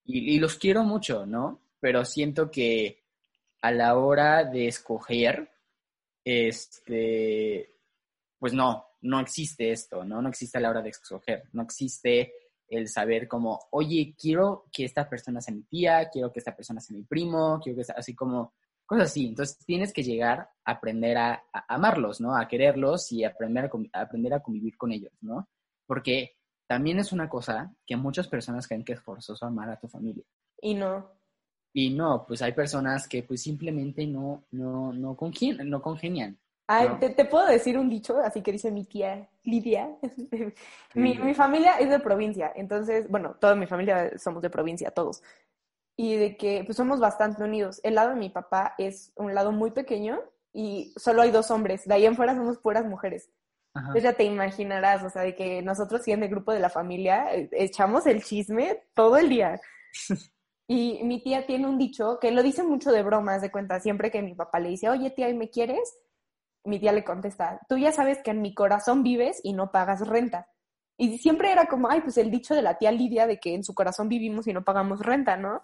y, 0.05 0.35
y 0.35 0.39
los 0.39 0.57
quiero 0.57 0.85
mucho, 0.85 1.27
¿no? 1.27 1.61
Pero 1.81 2.05
siento 2.05 2.51
que 2.51 3.03
a 3.61 3.71
la 3.73 3.97
hora 3.99 4.45
de 4.45 4.69
escoger, 4.69 5.51
este, 6.25 7.75
pues 8.39 8.53
no, 8.53 8.87
no 9.03 9.21
existe 9.21 9.71
esto, 9.71 10.05
¿no? 10.05 10.23
No 10.23 10.29
existe 10.29 10.59
a 10.59 10.61
la 10.61 10.71
hora 10.71 10.83
de 10.83 10.91
escoger, 10.91 11.45
no 11.53 11.63
existe 11.63 12.33
el 12.69 12.89
saber 12.89 13.29
como, 13.29 13.61
oye, 13.71 14.15
quiero 14.19 14.65
que 14.73 14.85
esta 14.85 15.09
persona 15.09 15.41
sea 15.41 15.55
mi 15.55 15.63
tía, 15.63 16.09
quiero 16.11 16.33
que 16.33 16.39
esta 16.41 16.55
persona 16.57 16.81
sea 16.81 16.97
mi 16.97 17.05
primo, 17.05 17.61
quiero 17.63 17.77
que 17.79 17.85
sea 17.85 17.95
así 17.99 18.15
como, 18.15 18.55
cosas 18.87 19.07
así. 19.11 19.27
Entonces 19.29 19.59
tienes 19.67 19.93
que 19.93 20.03
llegar 20.03 20.49
a 20.65 20.73
aprender 20.73 21.17
a, 21.19 21.35
a 21.53 21.75
amarlos, 21.75 22.21
¿no? 22.21 22.37
A 22.37 22.47
quererlos 22.49 23.11
y 23.13 23.25
aprender 23.25 23.71
a, 23.93 24.01
aprender 24.01 24.35
a 24.35 24.41
convivir 24.41 24.77
con 24.77 24.93
ellos, 24.93 25.13
¿no? 25.21 25.49
Porque 25.87 26.37
también 26.69 26.99
es 26.99 27.13
una 27.13 27.29
cosa 27.29 27.73
que 27.87 27.97
muchas 27.97 28.27
personas 28.29 28.67
creen 28.67 28.85
que 28.85 28.95
es 28.95 29.01
forzoso 29.01 29.47
amar 29.47 29.71
a 29.71 29.79
tu 29.79 29.89
familia. 29.89 30.25
Y 30.61 30.75
no. 30.75 31.11
Y 31.73 31.91
no, 31.91 32.25
pues 32.27 32.41
hay 32.43 32.53
personas 32.53 33.07
que 33.07 33.23
pues 33.23 33.43
simplemente 33.43 34.07
no, 34.07 34.45
no, 34.53 34.93
no, 34.93 35.17
congien- 35.17 35.63
no 35.65 35.83
congenian. 35.83 36.39
Ay, 36.69 36.89
No. 36.89 36.99
te, 36.99 37.11
te 37.11 37.25
puedo 37.25 37.47
decir 37.47 37.79
un 37.79 37.89
dicho, 37.89 38.19
así 38.19 38.43
que 38.43 38.53
dice 38.53 38.71
mi 38.71 38.85
tía 38.85 39.29
Lidia. 39.45 39.97
mi, 40.95 41.17
mi 41.19 41.35
familia 41.35 41.79
es 41.79 41.91
de 41.91 42.01
provincia, 42.01 42.53
entonces, 42.55 43.09
bueno, 43.09 43.37
toda 43.41 43.55
mi 43.55 43.67
familia 43.67 44.19
somos 44.19 44.43
de 44.43 44.51
provincia, 44.51 44.91
todos. 44.91 45.23
Y 45.97 46.17
de 46.17 46.37
que 46.37 46.63
pues 46.67 46.77
somos 46.77 47.01
bastante 47.01 47.43
unidos. 47.43 47.81
El 47.83 47.95
lado 47.95 48.11
de 48.11 48.17
mi 48.17 48.29
papá 48.29 48.75
es 48.79 49.13
un 49.17 49.35
lado 49.35 49.53
muy 49.53 49.71
pequeño 49.71 50.21
y 50.53 50.93
solo 50.97 51.23
hay 51.23 51.31
dos 51.31 51.51
hombres. 51.51 51.87
De 51.87 51.95
ahí 51.95 52.05
en 52.05 52.17
fuera 52.17 52.35
somos 52.35 52.59
puras 52.59 52.85
mujeres. 52.85 53.31
Ajá. 53.73 53.87
Entonces 53.89 54.03
ya 54.03 54.13
te 54.13 54.25
imaginarás, 54.25 55.03
o 55.05 55.11
sea, 55.11 55.23
de 55.23 55.35
que 55.35 55.63
nosotros 55.63 56.03
sí 56.03 56.13
en 56.13 56.23
el 56.23 56.29
grupo 56.29 56.53
de 56.53 56.61
la 56.61 56.69
familia 56.69 57.35
eh, 57.35 57.49
echamos 57.53 58.07
el 58.07 58.23
chisme 58.23 58.83
todo 58.95 59.17
el 59.17 59.29
día. 59.29 59.61
Y 60.69 61.01
mi 61.05 61.23
tía 61.23 61.47
tiene 61.47 61.69
un 61.69 61.79
dicho 61.79 62.19
que 62.21 62.33
lo 62.33 62.43
dice 62.43 62.65
mucho 62.65 62.91
de 62.91 63.05
bromas, 63.05 63.41
de 63.41 63.53
cuenta, 63.53 63.79
siempre 63.79 64.11
que 64.11 64.21
mi 64.21 64.35
papá 64.35 64.59
le 64.59 64.71
dice, 64.71 64.89
oye 64.89 65.11
tía, 65.11 65.29
¿y 65.29 65.35
me 65.35 65.49
quieres? 65.49 65.97
Mi 66.67 66.81
tía 66.81 66.93
le 66.93 67.05
contesta, 67.05 67.61
tú 67.69 67.79
ya 67.79 67.93
sabes 67.93 68.19
que 68.23 68.33
en 68.33 68.43
mi 68.43 68.55
corazón 68.55 69.03
vives 69.03 69.41
y 69.45 69.53
no 69.55 69.71
pagas 69.73 70.07
renta. 70.07 70.49
Y 70.99 71.19
siempre 71.19 71.53
era 71.53 71.67
como, 71.67 71.91
ay, 71.91 72.01
pues 72.03 72.19
el 72.19 72.31
dicho 72.31 72.55
de 72.55 72.63
la 72.63 72.79
tía 72.79 72.93
Lidia 72.93 73.27
de 73.27 73.39
que 73.39 73.55
en 73.55 73.65
su 73.65 73.75
corazón 73.75 74.09
vivimos 74.09 74.47
y 74.47 74.53
no 74.55 74.65
pagamos 74.65 75.01
renta, 75.01 75.37
¿no? 75.37 75.63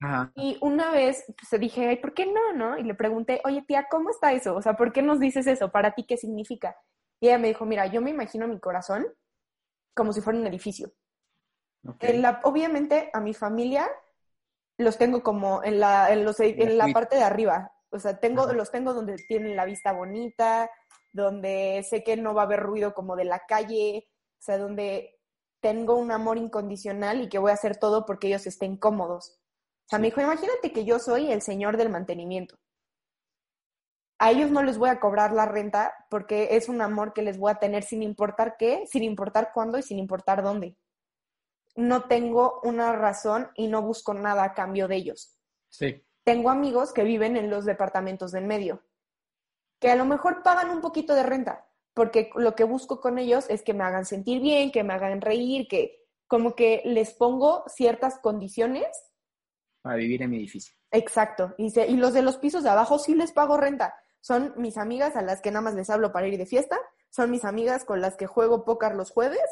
Ajá. 0.00 0.32
Y 0.34 0.58
una 0.62 0.90
vez 0.92 1.24
pues, 1.38 1.60
dije, 1.60 1.88
ay, 1.88 1.96
¿por 1.96 2.14
qué 2.14 2.26
no, 2.26 2.52
no? 2.54 2.78
Y 2.78 2.84
le 2.84 2.94
pregunté, 2.94 3.40
oye, 3.44 3.62
tía, 3.62 3.86
¿cómo 3.90 4.10
está 4.10 4.32
eso? 4.32 4.54
O 4.56 4.62
sea, 4.62 4.74
¿por 4.74 4.92
qué 4.92 5.02
nos 5.02 5.20
dices 5.20 5.46
eso? 5.46 5.70
¿Para 5.72 5.92
ti 5.92 6.04
qué 6.04 6.16
significa? 6.16 6.76
Y 7.20 7.28
ella 7.28 7.38
me 7.38 7.48
dijo, 7.48 7.66
mira, 7.66 7.86
yo 7.86 8.00
me 8.02 8.10
imagino 8.10 8.48
mi 8.48 8.58
corazón 8.60 9.06
como 9.94 10.12
si 10.12 10.20
fuera 10.20 10.38
un 10.38 10.46
edificio. 10.46 10.92
En 12.00 12.22
la- 12.22 12.40
obviamente 12.44 13.10
a 13.12 13.20
mi 13.20 13.34
familia 13.34 13.88
los 14.78 14.98
tengo 14.98 15.22
como 15.22 15.62
en 15.64 15.80
la, 15.80 16.12
en 16.12 16.24
los, 16.24 16.40
en 16.40 16.78
la 16.78 16.92
parte 16.92 17.16
de 17.16 17.24
arriba. 17.24 17.72
O 17.90 17.98
sea, 17.98 18.18
tengo, 18.20 18.42
Ajá. 18.42 18.52
los 18.52 18.70
tengo 18.70 18.94
donde 18.94 19.16
tienen 19.16 19.56
la 19.56 19.64
vista 19.64 19.92
bonita, 19.92 20.70
donde 21.12 21.84
sé 21.88 22.02
que 22.04 22.16
no 22.16 22.34
va 22.34 22.42
a 22.42 22.44
haber 22.44 22.60
ruido 22.60 22.94
como 22.94 23.16
de 23.16 23.24
la 23.24 23.40
calle, 23.46 24.06
o 24.38 24.42
sea, 24.42 24.58
donde 24.58 25.18
tengo 25.60 25.96
un 25.96 26.12
amor 26.12 26.38
incondicional 26.38 27.20
y 27.20 27.28
que 27.28 27.38
voy 27.38 27.50
a 27.50 27.54
hacer 27.54 27.76
todo 27.76 28.06
porque 28.06 28.28
ellos 28.28 28.46
estén 28.46 28.76
cómodos. 28.76 29.38
O 29.86 29.88
sea, 29.90 29.98
Sí. 29.98 30.02
me 30.02 30.06
dijo, 30.08 30.20
imagínate 30.20 30.72
que 30.72 30.84
yo 30.84 30.98
soy 30.98 31.32
el 31.32 31.42
señor 31.42 31.76
del 31.76 31.90
mantenimiento. 31.90 32.56
a 34.22 34.30
ellos 34.32 34.50
no 34.50 34.62
les 34.62 34.76
voy 34.76 34.90
a 34.90 35.00
cobrar 35.00 35.32
la 35.32 35.46
renta 35.46 35.94
porque 36.10 36.48
es 36.54 36.68
un 36.68 36.82
amor 36.82 37.14
que 37.14 37.22
les 37.22 37.38
voy 37.38 37.50
a 37.52 37.54
tener 37.58 37.82
sin 37.84 38.02
importar 38.02 38.56
qué, 38.58 38.84
sin 38.86 39.02
importar 39.02 39.50
cuándo 39.54 39.78
y 39.78 39.82
sin 39.82 39.98
importar 39.98 40.42
dónde. 40.42 40.76
No 41.74 42.02
tengo 42.06 42.60
una 42.62 42.92
razón 42.92 43.48
y 43.54 43.68
no 43.68 43.80
busco 43.80 44.12
nada 44.12 44.44
a 44.44 44.52
cambio 44.52 44.88
de 44.88 44.96
ellos. 44.96 45.38
Sí. 45.70 46.04
Tengo 46.30 46.50
amigos 46.50 46.92
que 46.92 47.02
viven 47.02 47.36
en 47.36 47.50
los 47.50 47.64
departamentos 47.64 48.30
del 48.30 48.44
medio, 48.44 48.84
que 49.80 49.90
a 49.90 49.96
lo 49.96 50.04
mejor 50.04 50.44
pagan 50.44 50.70
un 50.70 50.80
poquito 50.80 51.16
de 51.16 51.24
renta, 51.24 51.66
porque 51.92 52.30
lo 52.36 52.54
que 52.54 52.62
busco 52.62 53.00
con 53.00 53.18
ellos 53.18 53.46
es 53.50 53.62
que 53.62 53.74
me 53.74 53.82
hagan 53.82 54.04
sentir 54.04 54.40
bien, 54.40 54.70
que 54.70 54.84
me 54.84 54.94
hagan 54.94 55.20
reír, 55.20 55.66
que 55.66 56.06
como 56.28 56.54
que 56.54 56.82
les 56.84 57.14
pongo 57.14 57.64
ciertas 57.66 58.20
condiciones. 58.20 58.86
Para 59.82 59.96
vivir 59.96 60.22
en 60.22 60.30
mi 60.30 60.36
edificio. 60.36 60.72
Exacto. 60.92 61.52
Y, 61.58 61.70
se- 61.70 61.88
y 61.88 61.96
los 61.96 62.14
de 62.14 62.22
los 62.22 62.36
pisos 62.36 62.62
de 62.62 62.70
abajo 62.70 63.00
sí 63.00 63.16
les 63.16 63.32
pago 63.32 63.56
renta. 63.56 63.96
Son 64.20 64.54
mis 64.56 64.76
amigas 64.78 65.16
a 65.16 65.22
las 65.22 65.40
que 65.40 65.50
nada 65.50 65.62
más 65.62 65.74
les 65.74 65.90
hablo 65.90 66.12
para 66.12 66.28
ir 66.28 66.38
de 66.38 66.46
fiesta, 66.46 66.78
son 67.08 67.32
mis 67.32 67.44
amigas 67.44 67.84
con 67.84 68.00
las 68.00 68.16
que 68.16 68.28
juego 68.28 68.64
póker 68.64 68.94
los 68.94 69.10
jueves, 69.10 69.50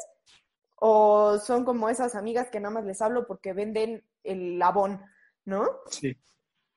o 0.77 1.39
son 1.39 1.65
como 1.65 1.89
esas 1.89 2.15
amigas 2.15 2.49
que 2.49 2.61
nada 2.61 2.73
más 2.75 2.85
les 2.85 3.01
hablo 3.01 3.27
porque 3.27 3.51
venden 3.51 4.07
el 4.23 4.57
labón, 4.57 5.01
¿no? 5.43 5.67
Sí. 5.89 6.15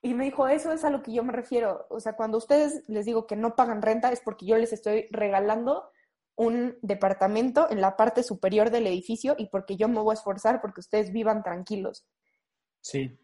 Y 0.05 0.13
me 0.13 0.25
dijo, 0.25 0.47
eso 0.47 0.71
es 0.73 0.83
a 0.83 0.89
lo 0.89 1.01
que 1.01 1.13
yo 1.13 1.23
me 1.23 1.31
refiero. 1.31 1.87
O 1.89 1.99
sea, 1.99 2.13
cuando 2.15 2.37
ustedes 2.37 2.83
les 2.89 3.05
digo 3.05 3.25
que 3.25 3.37
no 3.37 3.55
pagan 3.55 3.81
renta 3.81 4.11
es 4.11 4.19
porque 4.19 4.45
yo 4.45 4.57
les 4.57 4.73
estoy 4.73 5.07
regalando 5.11 5.89
un 6.35 6.77
departamento 6.81 7.69
en 7.71 7.79
la 7.79 7.95
parte 7.95 8.21
superior 8.21 8.69
del 8.69 8.85
edificio 8.87 9.35
y 9.37 9.47
porque 9.47 9.77
yo 9.77 9.87
me 9.87 9.99
voy 10.01 10.11
a 10.11 10.19
esforzar 10.19 10.59
porque 10.61 10.81
ustedes 10.81 11.13
vivan 11.13 11.41
tranquilos. 11.41 12.05
Sí. 12.81 13.17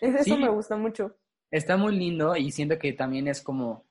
Eso 0.00 0.24
Sí. 0.24 0.36
me 0.36 0.48
gusta 0.48 0.76
mucho. 0.76 1.16
Está 1.52 1.76
muy 1.76 1.94
lindo 1.96 2.34
y 2.36 2.50
siento 2.50 2.78
que 2.78 2.92
también 2.94 3.28
es 3.28 3.40
como, 3.40 3.86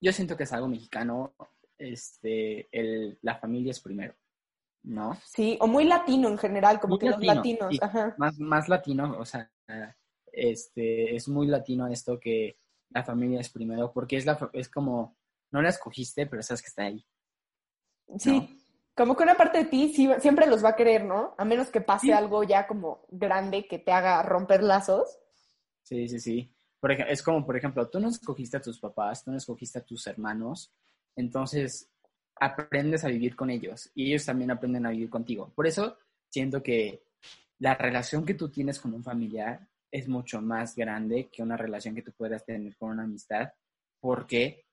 yo 0.00 0.12
siento 0.12 0.36
que 0.36 0.44
es 0.44 0.52
algo 0.52 0.68
mexicano, 0.68 1.34
este, 1.78 2.68
el, 2.70 3.18
la 3.22 3.36
familia 3.38 3.72
es 3.72 3.80
primero, 3.80 4.14
¿no? 4.84 5.18
Sí, 5.24 5.58
o 5.60 5.66
muy 5.66 5.82
latino 5.84 6.28
en 6.28 6.38
general, 6.38 6.78
como 6.78 6.92
Muy 6.92 7.00
que 7.00 7.06
latino, 7.10 7.26
los 7.26 7.36
latinos. 7.36 7.68
sí. 7.72 7.78
Ajá. 7.82 8.14
Más, 8.18 8.38
más 8.38 8.68
latino, 8.68 9.16
o 9.18 9.24
sea, 9.24 9.50
este, 10.36 11.14
es 11.16 11.28
muy 11.28 11.46
latino 11.46 11.86
esto 11.86 12.18
que 12.20 12.58
la 12.90 13.04
familia 13.04 13.40
es 13.40 13.48
primero, 13.50 13.92
porque 13.92 14.16
es, 14.16 14.26
la, 14.26 14.50
es 14.52 14.68
como, 14.68 15.16
no 15.50 15.62
la 15.62 15.68
escogiste, 15.70 16.26
pero 16.26 16.42
sabes 16.42 16.62
que 16.62 16.68
está 16.68 16.84
ahí. 16.84 17.04
Sí, 18.18 18.40
¿no? 18.40 18.48
como 18.94 19.16
que 19.16 19.22
una 19.24 19.34
parte 19.36 19.58
de 19.58 19.64
ti 19.64 19.92
sí- 19.94 20.08
siempre 20.20 20.46
los 20.46 20.64
va 20.64 20.70
a 20.70 20.76
querer, 20.76 21.04
¿no? 21.04 21.34
A 21.38 21.44
menos 21.44 21.68
que 21.70 21.80
pase 21.80 22.06
Sí. 22.06 22.12
algo 22.12 22.44
ya 22.44 22.66
como 22.66 23.04
grande 23.10 23.66
que 23.66 23.78
te 23.78 23.90
haga 23.92 24.22
romper 24.22 24.62
lazos. 24.62 25.18
Sí, 25.82 26.06
sí, 26.08 26.20
sí. 26.20 26.54
Por 26.80 26.92
ej- 26.92 27.06
es 27.08 27.22
como, 27.22 27.44
por 27.44 27.56
ejemplo, 27.56 27.88
tú 27.88 27.98
no 27.98 28.08
escogiste 28.08 28.56
a 28.56 28.60
tus 28.60 28.78
papás, 28.78 29.24
tú 29.24 29.30
no 29.32 29.36
escogiste 29.38 29.78
a 29.78 29.84
tus 29.84 30.06
hermanos, 30.06 30.72
entonces 31.16 31.90
aprendes 32.36 33.04
a 33.04 33.08
vivir 33.08 33.34
con 33.36 33.48
ellos 33.50 33.90
y 33.94 34.08
ellos 34.08 34.24
también 34.26 34.50
aprenden 34.50 34.86
a 34.86 34.90
vivir 34.90 35.08
contigo. 35.10 35.52
Por 35.54 35.66
eso 35.66 35.96
siento 36.28 36.62
que 36.62 37.04
la 37.58 37.74
relación 37.74 38.24
que 38.26 38.34
tú 38.34 38.50
tienes 38.50 38.78
con 38.80 38.92
un 38.92 39.02
familiar 39.04 39.66
es 39.94 40.08
mucho 40.08 40.42
más 40.42 40.74
grande 40.74 41.28
que 41.30 41.40
una 41.40 41.56
relación 41.56 41.94
que 41.94 42.02
tú 42.02 42.10
puedas 42.10 42.44
tener 42.44 42.76
con 42.76 42.90
una 42.90 43.04
amistad, 43.04 43.52
porque 44.00 44.66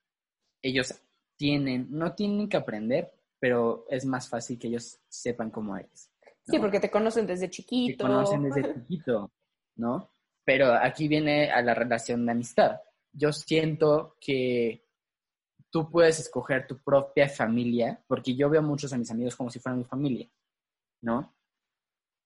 ellos 0.64 0.96
tienen, 1.38 1.86
no 1.92 2.16
tienen 2.16 2.50
que 2.50 2.58
aprender, 2.58 3.14
pero 3.40 3.86
es 3.88 4.04
más 4.04 4.28
fácil 4.28 4.58
que 4.58 4.68
ellos 4.68 5.00
sepan 5.08 5.52
cómo 5.52 5.78
eres. 5.78 6.12
Sí, 6.44 6.58
porque 6.58 6.80
te 6.80 6.90
conocen 6.90 7.28
desde 7.28 7.46
te 7.46 7.52
chiquito. 7.52 8.08
conocen 8.08 8.42
desde 8.42 8.74
chiquito, 8.74 9.32
¿no? 9.76 10.10
Pero 10.44 10.74
aquí 10.74 11.08
viene 11.08 11.52
a 11.52 11.62
la 11.62 11.76
relación 11.76 12.26
de 12.26 12.32
amistad. 12.32 12.82
Yo 13.14 13.32
siento 13.32 14.18
que 14.20 14.88
tú 15.70 15.88
puedes 15.92 16.20
escoger 16.20 16.66
tu 16.66 16.80
propia 16.80 17.30
familia, 17.30 18.04
porque 18.08 18.34
yo 18.34 18.50
veo 18.50 18.64
muchos 18.64 18.92
a 18.92 18.98
mis 18.98 19.12
amigos 19.12 19.36
como 19.36 19.52
si 19.52 19.60
fueran 19.60 19.78
mi 19.78 19.86
familia, 19.86 20.28
¿no? 21.02 21.32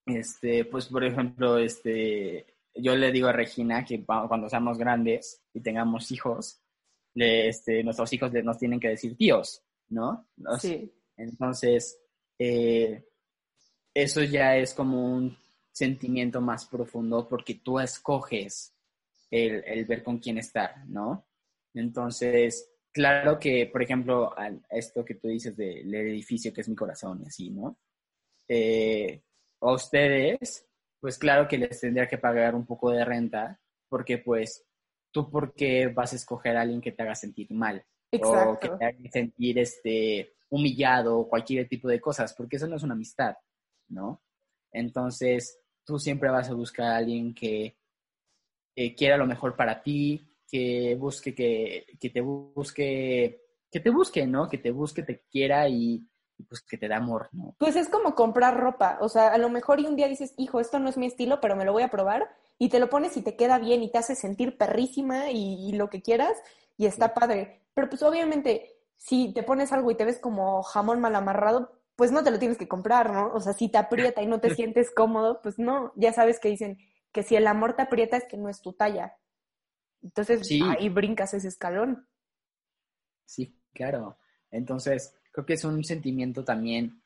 Este, 0.05 0.63
pues 0.63 0.87
por 0.87 1.03
ejemplo, 1.03 1.57
este, 1.57 2.54
yo 2.75 2.96
le 2.96 3.12
digo 3.12 3.28
a 3.28 3.32
Regina 3.34 3.84
que 3.86 4.04
cuando 4.06 4.49
seamos 4.49 4.78
grandes 4.78 5.41
y 5.54 5.62
tengamos 5.62 6.12
hijos, 6.12 6.62
le- 7.13 7.47
este, 7.49 7.84
nuestros 7.84 8.12
hijos 8.13 8.32
le- 8.34 8.43
nos 8.43 8.58
tienen 8.58 8.80
que 8.80 8.89
decir 8.89 9.15
tíos, 9.17 9.63
¿no? 9.89 10.28
Nos- 10.38 10.62
Sí. 10.62 10.91
entonces, 11.17 11.99
eh, 12.38 13.06
eso 13.93 14.21
ya 14.23 14.58
es 14.58 14.73
como 14.73 15.15
un 15.15 15.38
sentimiento 15.71 16.41
más 16.41 16.65
profundo 16.65 17.28
porque 17.28 17.56
tú 17.56 17.80
escoges 17.80 18.73
el, 19.32 19.63
el 19.65 19.86
ver 19.86 20.04
con 20.04 20.19
quién 20.19 20.38
estar, 20.38 20.86
¿no? 20.88 21.28
Entonces, 21.73 22.69
claro 22.91 23.39
que, 23.39 23.67
por 23.67 23.82
ejemplo, 23.84 24.34
esto 24.69 25.04
que 25.04 25.15
tú 25.15 25.28
dices 25.28 25.56
del 25.56 25.93
edificio 25.93 26.54
que 26.54 26.62
es 26.62 26.69
mi 26.69 26.76
corazón 26.76 27.21
y 27.23 27.28
así, 27.28 27.49
¿no? 27.49 27.78
Eh, 28.47 29.21
a 29.62 29.71
ustedes, 29.73 30.67
pues 31.06 31.20
claro 31.20 31.48
que 31.48 31.60
les 31.60 31.80
tendría 31.80 32.08
que 32.08 32.18
pagar 32.18 32.56
un 32.56 32.65
poco 32.65 32.89
de 32.89 33.06
renta 33.06 33.62
porque 33.88 34.18
pues 34.18 34.65
tú 35.12 35.30
por 35.30 35.54
qué 35.54 35.86
vas 35.86 36.13
a 36.13 36.15
escoger 36.15 36.58
a 36.58 36.62
alguien 36.62 36.82
que 36.82 36.94
te 36.94 37.04
haga 37.04 37.13
sentir 37.13 37.52
mal 37.52 37.78
o 37.78 38.10
que 38.10 38.18
Exacto. 38.18 38.76
te 38.80 38.86
haga 38.86 38.98
sentir 39.12 39.60
este, 39.60 40.34
humillado 40.50 41.20
o 41.20 41.30
cualquier 41.30 41.68
tipo 41.68 41.88
de 41.88 42.02
cosas, 42.02 42.34
porque 42.34 42.56
eso 42.56 42.68
no 42.68 42.78
es 42.78 42.82
una 42.82 42.96
amistad, 42.96 43.36
¿no? 43.88 44.24
Entonces, 44.72 45.60
tú 45.86 46.00
siempre 46.00 46.32
vas 46.32 46.50
a 46.50 46.56
buscar 46.56 46.88
a 46.88 46.98
alguien 46.98 47.36
que 47.36 47.78
eh, 48.76 48.96
quiera 48.96 49.15
lo 49.15 49.28
mejor 49.28 49.56
para 49.56 49.84
ti, 49.84 50.28
que 50.50 50.96
busque, 50.96 51.36
que, 51.36 51.86
que 52.02 52.10
te 52.10 52.22
busque, 52.22 53.44
que 53.72 53.80
te 53.80 53.91
busque, 53.91 54.26
¿no? 54.26 54.50
Que 54.50 54.58
te 54.58 54.72
busque, 54.72 55.04
te 55.04 55.22
quiera 55.30 55.70
y, 55.70 56.04
pues 56.50 56.62
que 56.62 56.78
te 56.78 56.88
da 56.88 56.98
amor, 56.98 57.30
¿no? 57.32 57.56
Pues 57.58 57.76
es 57.76 57.89
como 57.89 58.15
comprar 58.15 58.58
ropa. 58.60 58.98
O 59.02 59.10
sea, 59.10 59.28
a 59.30 59.38
lo 59.38 59.50
mejor 59.50 59.80
y 59.80 59.86
un 59.86 59.95
día 59.95 60.08
dices, 60.08 60.34
hijo, 60.38 60.60
esto 60.60 60.80
no 60.80 60.89
es 60.89 60.98
mi 60.98 61.06
estilo, 61.08 61.39
pero 61.41 61.56
me 61.56 61.65
lo 61.65 61.71
voy 61.74 61.84
a 61.84 61.89
probar. 61.89 62.30
Y 62.58 62.69
te 62.69 62.80
lo 62.80 62.89
pones 62.89 63.15
y 63.17 63.21
te 63.21 63.36
queda 63.36 63.60
bien 63.60 63.84
y 63.84 63.91
te 63.91 63.98
hace 63.98 64.15
sentir 64.15 64.58
perrísima 64.58 65.32
y, 65.32 65.69
y 65.69 65.74
lo 65.74 65.89
que 65.89 66.02
quieras. 66.02 66.38
Y 66.78 66.86
está 66.86 67.13
padre. 67.13 67.62
Pero 67.74 67.89
pues 67.89 68.04
obviamente, 68.04 68.71
si 68.98 69.34
te 69.34 69.43
pones 69.43 69.71
algo 69.71 69.91
y 69.91 69.95
te 69.95 70.06
ves 70.06 70.19
como 70.19 70.63
jamón 70.63 71.00
mal 71.02 71.15
amarrado, 71.15 71.71
pues 71.95 72.12
no 72.12 72.24
te 72.24 72.32
lo 72.32 72.39
tienes 72.39 72.58
que 72.58 72.67
comprar, 72.67 73.12
¿no? 73.12 73.32
O 73.34 73.39
sea, 73.39 73.54
si 73.54 73.69
te 73.69 73.78
aprieta 73.78 74.21
y 74.21 74.28
no 74.28 74.39
te 74.41 74.50
sientes 74.56 74.91
cómodo, 74.93 75.41
pues 75.41 75.60
no. 75.60 75.93
Ya 75.95 76.12
sabes 76.13 76.39
que 76.39 76.50
dicen 76.50 76.78
que 77.12 77.24
si 77.24 77.36
el 77.36 77.48
amor 77.48 77.76
te 77.76 77.84
aprieta 77.84 78.17
es 78.17 78.26
que 78.26 78.38
no 78.38 78.50
es 78.50 78.62
tu 78.62 78.74
talla. 78.74 79.17
Entonces 80.02 80.48
Sí. 80.48 80.62
ahí 80.62 80.89
brincas 80.89 81.34
ese 81.34 81.48
escalón. 81.48 82.08
Sí, 83.26 83.56
claro. 83.74 84.17
Entonces, 84.52 85.15
creo 85.36 85.45
que 85.45 85.54
es 85.54 85.65
un 85.65 85.84
sentimiento 85.84 86.45
también. 86.45 87.02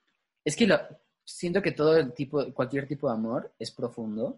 Es 0.46 0.56
que 0.56 0.68
lo, 0.68 0.78
siento 1.26 1.64
que 1.64 1.72
todo 1.72 1.98
el 1.98 2.14
tipo, 2.14 2.46
cualquier 2.54 2.88
tipo 2.88 3.08
de 3.08 3.14
amor 3.16 3.52
es 3.58 3.72
profundo, 3.72 4.38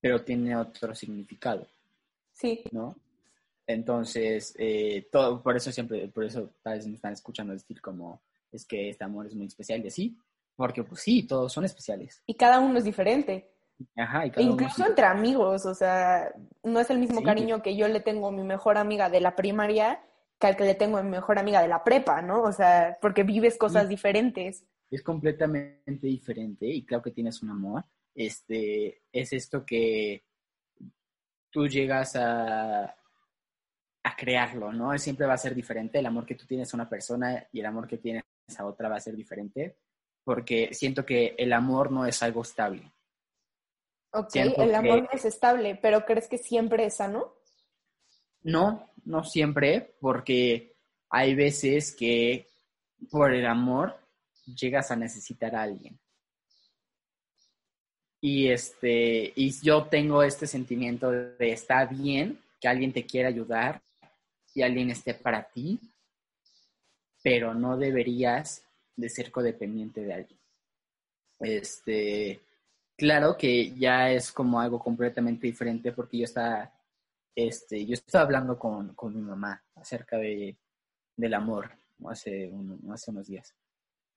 pero 0.00 0.22
tiene 0.24 0.56
otro 0.56 0.94
significado, 0.94 1.66
Sí. 2.32 2.64
¿no? 2.72 2.96
Entonces, 3.66 4.54
eh, 4.58 5.06
todo, 5.12 5.42
por 5.42 5.54
eso 5.56 5.70
siempre, 5.70 6.08
por 6.08 6.24
eso 6.24 6.50
tal 6.62 6.78
vez 6.78 6.86
me 6.86 6.94
están 6.96 7.12
escuchando 7.12 7.52
decir 7.52 7.80
como 7.80 8.20
es 8.50 8.64
que 8.64 8.88
este 8.90 9.04
amor 9.04 9.26
es 9.26 9.34
muy 9.34 9.46
especial 9.46 9.84
y 9.84 9.88
así, 9.88 10.16
porque 10.56 10.82
pues 10.82 11.00
sí, 11.02 11.22
todos 11.24 11.52
son 11.52 11.64
especiales. 11.64 12.22
Y 12.26 12.34
cada 12.34 12.58
uno 12.58 12.78
es 12.78 12.84
diferente. 12.84 13.48
Ajá, 13.96 14.26
y 14.26 14.28
E 14.28 14.32
cada 14.32 14.46
uno 14.46 14.52
incluso 14.54 14.82
es- 14.82 14.88
entre 14.88 15.04
amigos, 15.06 15.66
o 15.66 15.74
sea, 15.74 16.32
no 16.62 16.80
es 16.80 16.88
el 16.90 16.98
mismo 16.98 17.18
Sí. 17.18 17.24
cariño 17.24 17.62
que 17.62 17.76
yo 17.76 17.86
le 17.88 18.00
tengo 18.00 18.28
a 18.28 18.32
mi 18.32 18.42
mejor 18.42 18.78
amiga 18.78 19.08
de 19.10 19.20
la 19.20 19.36
primaria 19.36 20.00
que 20.42 20.48
al 20.48 20.56
que 20.56 20.64
le 20.64 20.74
tengo 20.74 20.98
a 20.98 21.02
mi 21.02 21.08
mejor 21.10 21.38
amiga 21.38 21.62
de 21.62 21.68
la 21.68 21.82
prepa, 21.84 22.20
¿no? 22.20 22.42
O 22.42 22.52
sea, 22.52 22.98
porque 23.00 23.22
vives 23.22 23.56
cosas 23.56 23.84
Sí. 23.84 23.88
diferentes. 23.90 24.64
es 24.90 25.02
completamente 25.02 26.06
diferente 26.06 26.66
y 26.66 26.84
claro 26.84 27.02
que 27.02 27.12
tienes 27.12 27.40
un 27.42 27.48
amor. 27.48 27.82
Este, 28.14 29.00
es 29.10 29.32
esto 29.32 29.64
que 29.64 30.22
tú 31.50 31.66
llegas 31.66 32.14
a, 32.16 32.84
a 32.84 34.16
crearlo, 34.16 34.70
¿no? 34.70 34.98
Siempre 34.98 35.26
va 35.26 35.32
a 35.32 35.38
ser 35.38 35.54
diferente. 35.54 35.98
El 35.98 36.04
amor 36.06 36.26
que 36.26 36.34
tú 36.34 36.44
tienes 36.44 36.74
a 36.74 36.76
una 36.76 36.90
persona 36.90 37.46
y 37.52 37.60
el 37.60 37.66
amor 37.66 37.86
que 37.88 37.96
tienes 37.96 38.22
a 38.58 38.66
otra 38.66 38.90
va 38.90 38.96
a 38.96 39.00
ser 39.00 39.16
diferente 39.16 39.78
porque 40.24 40.74
siento 40.74 41.06
que 41.06 41.34
el 41.38 41.54
amor 41.54 41.90
no 41.90 42.04
es 42.04 42.22
algo 42.22 42.42
estable. 42.42 42.92
Ok, 44.12 44.28
Siento 44.30 44.62
el 44.62 44.74
amor 44.74 44.96
que- 44.96 45.02
no 45.04 45.08
es 45.14 45.24
estable, 45.24 45.78
pero 45.80 46.04
¿crees 46.04 46.28
que 46.28 46.36
siempre 46.36 46.84
es 46.84 46.96
sano? 46.96 47.32
No, 48.42 48.90
no 49.04 49.24
siempre, 49.24 49.94
porque 50.00 50.74
hay 51.10 51.34
veces 51.34 51.94
que 51.94 52.48
por 53.10 53.32
el 53.32 53.46
amor 53.46 53.96
llegas 54.46 54.90
a 54.90 54.96
necesitar 54.96 55.54
a 55.54 55.62
alguien. 55.62 55.98
Y 58.20 58.48
este, 58.48 59.32
y 59.34 59.50
yo 59.62 59.84
tengo 59.86 60.22
este 60.22 60.46
sentimiento 60.46 61.10
de 61.10 61.52
está 61.52 61.84
bien 61.86 62.38
que 62.60 62.68
alguien 62.68 62.92
te 62.92 63.04
quiera 63.04 63.28
ayudar 63.28 63.82
y 64.54 64.62
alguien 64.62 64.90
esté 64.90 65.14
para 65.14 65.42
ti, 65.42 65.80
pero 67.22 67.54
no 67.54 67.76
deberías 67.76 68.64
de 68.94 69.08
ser 69.08 69.32
codependiente 69.32 70.02
de 70.02 70.14
alguien. 70.14 70.38
Este, 71.40 72.40
claro 72.96 73.36
que 73.36 73.72
ya 73.74 74.12
es 74.12 74.30
como 74.30 74.60
algo 74.60 74.78
completamente 74.78 75.48
diferente 75.48 75.90
porque 75.90 76.18
yo 76.18 76.24
estaba 76.24 76.72
este, 77.34 77.84
yo 77.86 77.94
estaba 77.94 78.24
hablando 78.24 78.58
con, 78.58 78.94
con 78.94 79.14
mi 79.14 79.22
mamá 79.22 79.62
acerca 79.76 80.16
de, 80.18 80.56
del 81.16 81.34
amor 81.34 81.70
hace, 82.08 82.52
hace 82.92 83.10
unos 83.10 83.26
días. 83.28 83.54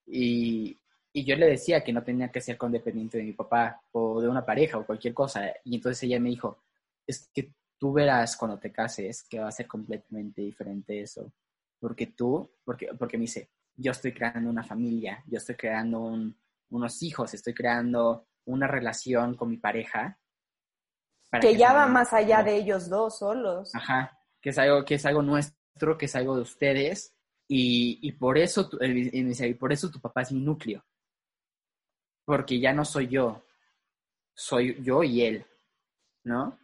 Y, 0.08 0.78
y 1.14 1.24
yo 1.26 1.36
le 1.36 1.48
decía 1.48 1.84
que 1.84 1.94
no 1.94 2.04
tenía 2.04 2.32
que 2.32 2.42
ser 2.42 2.58
condependiente 2.58 3.18
de 3.18 3.24
mi 3.24 3.34
papá 3.34 3.82
o 3.92 4.22
de 4.22 4.28
una 4.28 4.46
pareja 4.46 4.78
o 4.78 4.86
cualquier 4.86 5.14
cosa. 5.14 5.52
Y 5.64 5.76
entonces 5.76 6.04
ella 6.04 6.20
me 6.20 6.30
dijo, 6.30 6.60
es 7.08 7.30
que 7.34 7.52
tú 7.78 7.94
verás 7.94 8.38
cuando 8.38 8.60
te 8.60 8.72
cases 8.72 9.24
que 9.24 9.40
va 9.40 9.48
a 9.50 9.52
ser 9.52 9.68
completamente 9.68 10.42
diferente 10.42 11.02
eso. 11.02 11.32
Porque 11.80 12.08
tú, 12.08 12.50
porque, 12.64 12.90
porque 12.98 13.18
me 13.18 13.24
dice, 13.24 13.50
yo 13.76 13.92
estoy 13.92 14.14
creando 14.14 14.50
una 14.50 14.64
familia, 14.64 15.24
yo 15.28 15.38
estoy 15.38 15.56
creando 15.56 16.00
un- 16.02 16.36
unos 16.70 17.04
hijos, 17.04 17.34
estoy 17.34 17.54
creando 17.54 18.26
una 18.46 18.68
relación 18.68 19.36
con 19.36 19.50
mi 19.50 19.58
pareja. 19.58 20.18
Que 21.42 21.56
ya 21.58 21.74
va 21.74 21.88
más 21.88 22.14
allá 22.14 22.44
de 22.44 22.56
ellos 22.56 22.90
dos 22.90 23.20
solos. 23.20 23.74
Ajá, 23.76 24.18
que 24.42 24.50
es 24.52 24.58
algo, 24.58 24.86
que 24.86 24.96
es 24.96 25.06
algo 25.06 25.22
nuestro, 25.22 25.98
que 25.98 26.06
es 26.06 26.16
algo 26.16 26.36
de 26.36 26.42
ustedes, 26.44 27.14
y, 27.48 28.00
y 28.02 28.12
por 28.14 28.38
eso 28.38 28.70
tu, 28.70 28.78
y 28.82 29.54
por 29.56 29.74
eso 29.74 29.92
tu 29.92 30.00
papá 30.00 30.22
es 30.22 30.32
mi 30.32 30.40
núcleo. 30.42 30.84
Porque 32.26 32.60
ya 32.60 32.74
no 32.74 32.86
soy 32.86 33.08
yo, 33.08 33.44
soy 34.34 34.82
yo 34.84 35.04
y 35.04 35.22
él, 35.22 35.46
¿no? 36.24 36.58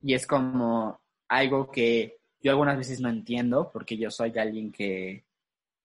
Y 0.00 0.14
es 0.14 0.26
como 0.26 1.00
algo 1.28 1.70
que 1.70 2.18
yo 2.40 2.52
algunas 2.52 2.78
veces 2.78 3.00
no 3.00 3.08
entiendo, 3.08 3.70
porque 3.72 3.96
yo 3.98 4.10
soy 4.10 4.36
alguien 4.38 4.72
que, 4.72 5.26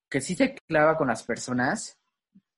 que 0.10 0.22
sí 0.22 0.36
se 0.36 0.56
clava 0.68 0.98
con 0.98 1.08
las 1.08 1.24
personas, 1.24 2.00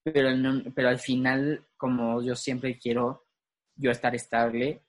pero, 0.03 0.35
no- 0.35 0.63
pero 0.75 0.89
al 0.89 0.99
final, 0.99 1.65
como 1.77 2.21
yo 2.21 2.35
siempre 2.35 2.77
quiero 2.77 3.25
yo 3.75 3.89
estar 3.91 4.13
estable, 4.13 4.83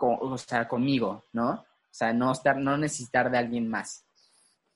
con- 0.00 0.16
o 0.20 0.38
sea, 0.38 0.66
conmigo, 0.66 1.26
¿no? 1.34 1.50
O 1.52 1.92
sea, 1.92 2.12
no 2.14 2.32
estar, 2.32 2.56
no 2.56 2.78
necesitar 2.78 3.30
de 3.30 3.36
alguien 3.36 3.68
más. 3.68 4.06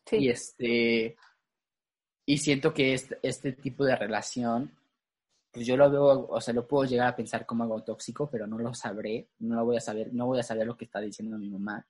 Sí. 0.05 0.17
Y 0.17 0.29
este, 0.29 1.17
y 2.27 2.39
siento 2.39 2.75
que 2.75 2.93
este, 2.93 3.19
este 3.23 3.53
tipo 3.53 3.85
de 3.87 3.97
relación, 3.97 4.71
pues 5.51 5.65
yo 5.67 5.79
lo 5.79 5.91
veo, 5.91 6.27
o 6.29 6.41
sea, 6.43 6.53
lo 6.53 6.69
puedo 6.69 6.85
llegar 6.85 7.09
a 7.09 7.17
pensar 7.17 7.47
como 7.47 7.65
algo 7.65 7.83
tóxico, 7.83 8.29
pero 8.31 8.47
no 8.47 8.59
lo 8.59 8.75
sabré, 8.75 9.29
no 9.39 9.57
lo 9.57 9.65
voy 9.65 9.79
a 9.79 9.81
saber, 9.81 10.13
no 10.13 10.27
voy 10.27 10.41
a 10.41 10.43
saber 10.43 10.67
lo 10.67 10.77
que 10.77 10.85
está 10.85 11.01
diciendo 11.01 11.39
mi 11.39 11.49
mamá 11.49 11.87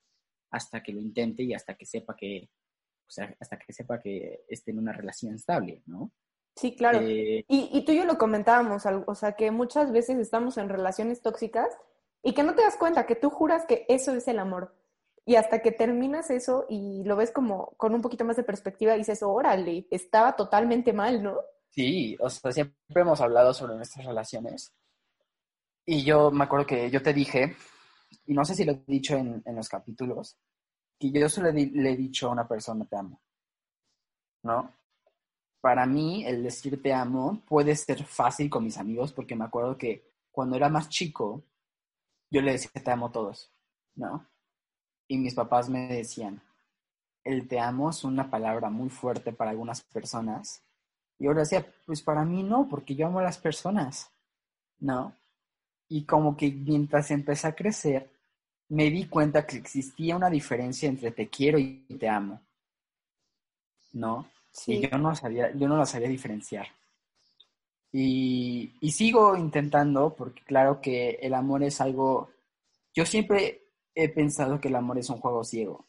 hasta 0.51 0.81
que 0.81 0.92
lo 0.92 1.01
intente 1.01 1.42
y 1.42 1.55
hasta 1.55 1.75
que 1.75 1.87
sepa 1.87 2.14
que, 2.14 2.49
o 3.09 3.11
sea, 3.11 3.35
hasta 3.40 3.59
que 3.59 3.73
sepa 3.73 3.99
que 4.01 4.44
esté 4.49 4.70
en 4.70 4.79
una 4.79 4.92
relación 4.92 5.35
estable, 5.35 5.83
¿no? 5.87 6.12
Sí, 6.55 6.77
claro. 6.77 7.01
Eh, 7.03 7.44
Y, 7.49 7.70
y 7.73 7.85
tú 7.85 7.90
y 7.90 7.97
yo 7.97 8.05
lo 8.05 8.16
comentábamos, 8.16 8.85
o 8.87 9.14
sea, 9.16 9.33
que 9.33 9.51
muchas 9.51 9.90
veces 9.90 10.18
estamos 10.18 10.57
en 10.57 10.68
relaciones 10.68 11.20
tóxicas 11.20 11.66
y 12.25 12.33
que 12.33 12.43
no 12.43 12.55
te 12.55 12.63
das 12.63 12.77
cuenta, 12.77 13.07
que 13.07 13.17
tú 13.17 13.29
juras 13.29 13.67
que 13.67 13.85
eso 13.89 14.15
es 14.15 14.27
el 14.29 14.39
amor. 14.39 14.75
Y 15.27 15.37
hasta 15.37 15.61
que 15.61 15.73
terminas 15.73 16.31
eso 16.31 16.67
y 16.69 17.05
lo 17.05 17.17
ves 17.17 17.31
como 17.31 17.75
con 17.77 17.95
un 17.95 18.01
poquito 18.01 18.25
más 18.25 18.37
de 18.37 18.43
perspectiva, 18.43 18.95
dices, 18.95 19.23
órale, 19.23 19.87
estaba 19.91 20.35
totalmente 20.35 20.93
mal, 20.93 21.23
¿no? 21.23 21.39
Sí, 21.71 22.17
o 22.21 22.31
sea, 22.31 22.51
siempre 22.51 22.77
hemos 22.95 23.21
hablado 23.21 23.53
sobre 23.53 23.77
nuestras 23.77 24.07
relaciones. 24.07 24.73
Y 25.87 26.03
yo 26.03 26.31
me 26.31 26.45
acuerdo 26.45 26.67
que 26.67 26.91
yo 26.91 27.03
te 27.03 27.13
dije, 27.13 27.57
y 28.27 28.33
no 28.33 28.45
sé 28.45 28.55
si 28.55 28.65
lo 28.65 28.73
he 28.73 28.83
dicho 28.87 29.17
en, 29.17 29.43
en 29.45 29.57
los 29.57 29.69
capítulos, 29.69 30.39
que 30.99 31.11
yo 31.11 31.29
solo 31.29 31.53
le, 31.53 31.67
le 31.67 31.93
he 31.93 31.97
dicho 31.97 32.29
a 32.29 32.33
una 32.33 32.49
persona 32.49 32.87
te 32.87 32.97
amo. 32.97 33.21
¿No? 34.43 34.73
Para 35.61 35.85
mí, 35.85 36.25
el 36.27 36.43
decir 36.43 36.83
te 36.83 36.93
amo 36.93 37.43
puede 37.47 37.77
ser 37.77 38.05
fácil 38.05 38.49
con 38.49 38.65
mis 38.65 38.79
amigos, 38.79 39.13
porque 39.13 39.37
me 39.37 39.45
acuerdo 39.45 39.77
que 39.77 40.11
cuando 40.31 40.57
era 40.57 40.69
más 40.69 40.89
chico, 40.89 41.43
yo 42.35 42.42
le 42.42 42.53
decía 42.53 42.70
te 42.83 42.90
amo 42.90 43.12
todos, 43.12 43.53
¿no? 43.94 44.27
Y 45.07 45.18
mis 45.18 45.35
papás 45.35 45.68
me 45.68 45.87
decían, 45.87 46.42
el 47.23 47.47
te 47.47 47.61
amo 47.61 47.90
es 47.90 48.03
una 48.03 48.29
palabra 48.29 48.70
muy 48.70 48.90
fuerte 48.90 49.33
para 49.33 49.53
algunas 49.53 49.83
personas. 49.83 50.62
Y 51.18 51.27
ahora 51.27 51.40
decía, 51.40 51.64
pues 51.87 52.03
para 52.03 52.25
mí 52.25 52.42
no, 52.42 52.68
porque 52.68 52.97
yo 52.97 53.07
amo 53.07 53.20
a 53.20 53.23
las 53.23 53.38
personas, 53.38 54.11
¿no? 54.81 55.14
Y 55.88 56.05
como 56.05 56.37
que 56.37 56.51
mientras 56.51 57.12
empecé 57.12 57.47
a 57.47 57.55
crecer, 57.55 58.11
me 58.68 58.90
di 58.90 59.07
cuenta 59.07 59.47
que 59.47 59.57
existía 59.57 60.16
una 60.16 60.29
diferencia 60.29 60.88
entre 60.88 61.12
te 61.12 61.29
quiero 61.29 61.59
y 61.59 61.85
te 62.01 62.09
amo, 62.09 62.40
¿no? 63.92 64.27
Sí. 64.51 64.75
Y 64.75 64.88
yo 64.88 64.99
no 64.99 65.14
sabía, 65.14 65.55
yo 65.55 65.68
no 65.68 65.77
la 65.77 65.87
sabía 65.87 66.09
diferenciar. 66.09 66.66
Y, 67.95 68.75
y 68.81 68.91
sigo 68.91 69.37
intentando, 69.37 70.15
porque 70.17 70.43
claro 70.43 70.81
que 70.81 71.11
el 71.23 71.33
amor 71.33 71.63
es 71.63 71.81
algo, 71.81 72.29
yo 72.93 73.07
siempre 73.07 73.69
he 73.95 74.09
pensado 74.09 74.61
que 74.61 74.67
el 74.69 74.75
amor 74.77 74.99
es 74.99 75.11
un 75.11 75.19
juego 75.21 75.45
ciego, 75.45 75.87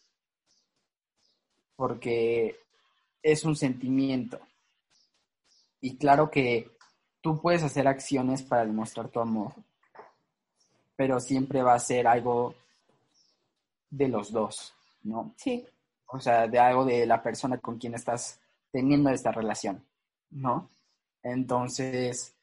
porque 1.75 2.55
es 3.23 3.43
un 3.43 3.55
sentimiento. 3.55 4.39
Y 5.79 5.97
claro 5.97 6.29
que 6.29 6.69
tú 7.21 7.41
puedes 7.41 7.63
hacer 7.63 7.87
acciones 7.87 8.43
para 8.43 8.65
demostrar 8.65 9.09
tu 9.09 9.19
amor, 9.19 9.53
pero 10.95 11.19
siempre 11.19 11.61
va 11.61 11.73
a 11.73 11.79
ser 11.79 12.07
algo 12.07 12.55
de 13.89 14.07
los 14.07 14.31
dos, 14.31 14.73
¿no? 15.03 15.33
Sí, 15.37 15.65
O 16.07 16.19
sea, 16.19 16.47
de 16.47 16.59
algo 16.59 16.85
de 16.85 17.05
la 17.05 17.21
persona 17.23 17.57
con 17.57 17.77
quien 17.79 17.95
estás 17.95 18.39
teniendo 18.71 19.09
esta 19.09 19.31
relación, 19.31 19.83
¿no? 20.29 20.69
Entonces, 21.25 22.33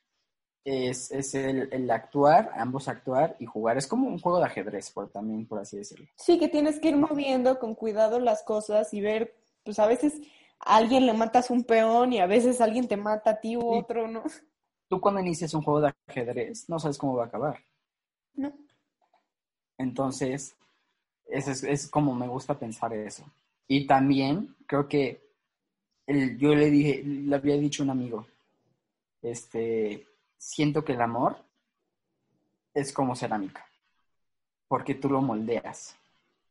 es, 0.64 1.10
es 1.12 1.34
el, 1.34 1.68
el 1.72 1.90
actuar, 1.90 2.52
ambos 2.56 2.88
actuar 2.88 3.36
y 3.40 3.46
jugar. 3.46 3.78
Es 3.78 3.86
como 3.88 4.08
un 4.08 4.20
juego 4.20 4.38
de 4.40 4.46
ajedrez, 4.46 4.90
por, 4.92 5.10
también, 5.10 5.46
por 5.46 5.60
así 5.60 5.78
decirlo. 5.78 6.08
sí 6.16 6.38
que 6.38 6.48
tienes 6.48 6.80
que 6.80 6.88
ir 6.88 6.96
moviendo 6.96 7.58
con 7.58 7.74
cuidado 7.74 8.18
las 8.20 8.42
cosas 8.42 8.92
y 8.94 9.00
ver, 9.00 9.34
pues 9.64 9.78
a 9.78 9.86
veces 9.86 10.14
a 10.60 10.76
alguien 10.76 11.06
le 11.06 11.12
matas 11.12 11.50
un 11.50 11.64
peón 11.64 12.12
y 12.12 12.20
a 12.20 12.26
veces 12.26 12.60
alguien 12.60 12.88
te 12.88 12.96
mata 12.96 13.30
a 13.32 13.40
ti 13.40 13.56
u 13.56 13.66
otro, 13.68 14.08
¿no? 14.08 14.22
Tú 14.88 15.00
cuando 15.00 15.20
inicias 15.20 15.54
un 15.54 15.62
juego 15.62 15.80
de 15.80 15.92
ajedrez, 16.06 16.68
no 16.68 16.78
sabes 16.78 16.96
cómo 16.96 17.16
va 17.16 17.24
a 17.24 17.26
acabar. 17.26 17.58
No. 18.36 18.52
Entonces, 19.78 20.54
eso 21.26 21.50
es, 21.52 21.64
es 21.64 21.88
como 21.88 22.14
me 22.14 22.28
gusta 22.28 22.58
pensar 22.58 22.92
eso. 22.94 23.24
Y 23.68 23.86
también 23.86 24.56
creo 24.66 24.88
que 24.88 25.22
el- 26.06 26.38
yo 26.38 26.54
le 26.54 26.70
dije, 26.70 27.02
le 27.04 27.36
había 27.36 27.56
dicho 27.58 27.82
a 27.82 27.86
un 27.86 27.90
amigo, 27.90 28.26
este, 29.22 30.06
siento 30.36 30.84
que 30.84 30.92
el 30.92 31.00
amor 31.00 31.36
es 32.74 32.92
como 32.92 33.14
cerámica, 33.14 33.64
porque 34.68 34.94
tú 34.94 35.08
lo 35.08 35.22
moldeas 35.22 35.96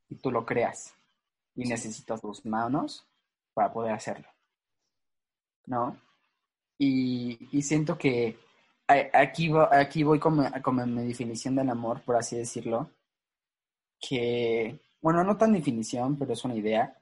y 0.10 0.15
tú 0.15 0.31
lo 0.31 0.45
creas 0.45 0.93
y 1.55 1.65
necesitas 1.67 2.21
tus 2.21 2.45
manos 2.45 3.05
para 3.53 3.71
poder 3.73 3.93
hacerlo, 3.93 4.27
¿no? 5.65 5.97
Y, 6.77 7.49
y 7.51 7.62
siento 7.62 7.97
que 7.97 8.39
aquí, 8.88 9.51
aquí 9.71 10.03
voy 10.03 10.19
como, 10.19 10.49
como 10.62 10.86
mi 10.86 11.05
definición 11.05 11.55
del 11.55 11.69
amor, 11.69 12.01
por 12.01 12.15
así 12.15 12.38
decirlo, 12.38 12.89
que, 13.99 14.79
bueno, 15.01 15.23
no 15.23 15.38
tan 15.38 15.53
definición, 15.53 16.17
pero 16.17 16.34
es 16.34 16.43
una 16.43 16.55
idea, 16.55 16.97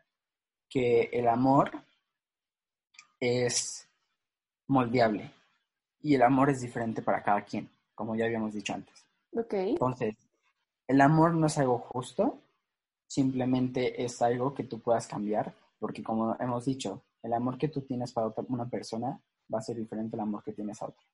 que 0.67 1.10
el 1.13 1.27
amor 1.27 1.71
es 3.19 3.88
moldeable 4.67 5.38
y 6.01 6.15
el 6.15 6.21
amor 6.23 6.49
es 6.49 6.62
diferente 6.62 7.01
para 7.01 7.21
cada 7.23 7.43
quien, 7.43 7.69
como 7.95 8.15
ya 8.15 8.25
habíamos 8.25 8.53
dicho 8.53 8.73
antes. 8.73 9.05
Ok. 9.35 9.53
Entonces, 9.53 10.15
el 10.88 11.01
amor 11.01 11.33
no 11.33 11.47
es 11.47 11.57
algo 11.57 11.79
justo, 11.79 12.39
simplemente 13.07 14.03
es 14.03 14.21
algo 14.21 14.53
que 14.53 14.63
tú 14.63 14.79
puedas 14.79 15.07
cambiar, 15.07 15.53
porque 15.79 16.03
como 16.03 16.35
hemos 16.39 16.65
dicho, 16.65 17.01
el 17.23 17.33
amor 17.33 17.57
que 17.57 17.67
tú 17.67 17.81
tienes 17.81 18.12
para 18.13 18.27
otra- 18.27 18.45
una 18.47 18.69
persona 18.69 19.19
va 19.53 19.59
a 19.59 19.62
ser 19.63 19.75
diferente 19.77 20.15
al 20.15 20.21
amor 20.21 20.43
que 20.43 20.53
tienes 20.53 20.81
a 20.81 20.85
otra. 20.88 21.05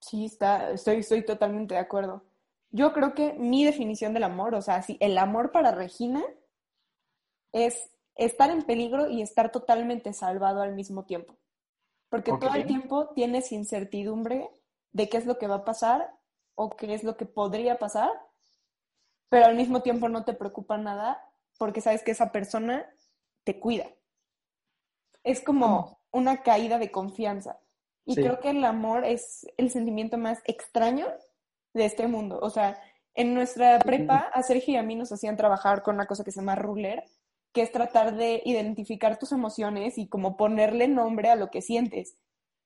Sí, 0.00 0.26
está, 0.26 0.70
estoy, 0.70 0.96
estoy 0.96 1.24
totalmente 1.24 1.74
de 1.74 1.80
acuerdo. 1.80 2.22
Yo 2.70 2.92
creo 2.92 3.14
que 3.14 3.32
mi 3.34 3.64
definición 3.64 4.12
del 4.12 4.24
amor, 4.24 4.54
o 4.54 4.60
sea, 4.62 4.82
sí, 4.82 4.96
el 5.00 5.16
amor 5.16 5.50
para 5.52 5.70
Regina 5.72 6.22
es 7.52 7.90
estar 8.16 8.50
en 8.50 8.62
peligro 8.62 9.08
y 9.08 9.22
estar 9.22 9.50
totalmente 9.50 10.12
salvado 10.12 10.60
al 10.60 10.74
mismo 10.74 11.04
tiempo. 11.04 11.36
Porque 12.14 12.32
todo 12.46 12.54
el 12.54 12.66
tiempo 12.66 13.08
tienes 13.08 13.50
incertidumbre 13.50 14.48
de 14.92 15.08
qué 15.08 15.16
es 15.16 15.26
lo 15.26 15.38
que 15.38 15.48
va 15.48 15.56
a 15.56 15.64
pasar 15.64 16.14
o 16.54 16.70
qué 16.70 16.94
es 16.94 17.02
lo 17.02 17.16
que 17.16 17.26
podría 17.26 17.78
pasar, 17.78 18.10
pero 19.28 19.46
al 19.46 19.56
mismo 19.56 19.82
tiempo 19.82 20.08
no 20.08 20.24
te 20.24 20.32
preocupa 20.34 20.78
nada 20.78 21.20
porque 21.58 21.80
sabes 21.80 22.02
que 22.04 22.12
esa 22.12 22.30
persona 22.30 22.88
te 23.42 23.58
cuida. 23.58 23.86
Es 25.24 25.40
como 25.40 26.00
una 26.12 26.42
caída 26.42 26.78
de 26.78 26.92
confianza. 26.92 27.58
Y 28.04 28.14
Sí. 28.14 28.22
creo 28.22 28.38
que 28.38 28.50
el 28.50 28.64
amor 28.64 29.04
es 29.04 29.46
el 29.56 29.70
sentimiento 29.70 30.16
más 30.16 30.40
extraño 30.44 31.08
de 31.72 31.84
este 31.84 32.06
mundo. 32.06 32.38
O 32.40 32.50
sea, 32.50 32.80
en 33.14 33.34
nuestra 33.34 33.78
prepa, 33.80 34.30
a 34.32 34.42
Sergio 34.42 34.74
y 34.74 34.76
a 34.76 34.82
mí 34.82 34.94
nos 34.94 35.10
hacían 35.10 35.36
trabajar 35.36 35.82
con 35.82 35.96
una 35.96 36.06
cosa 36.06 36.22
que 36.22 36.30
se 36.30 36.40
llama 36.40 36.54
ruler, 36.54 37.02
que 37.54 37.62
es 37.62 37.72
tratar 37.72 38.16
de 38.16 38.42
identificar 38.44 39.18
tus 39.18 39.32
emociones 39.32 39.96
y 39.96 40.08
como 40.08 40.36
ponerle 40.36 40.88
nombre 40.88 41.30
a 41.30 41.36
lo 41.36 41.50
que 41.50 41.62
sientes. 41.62 42.18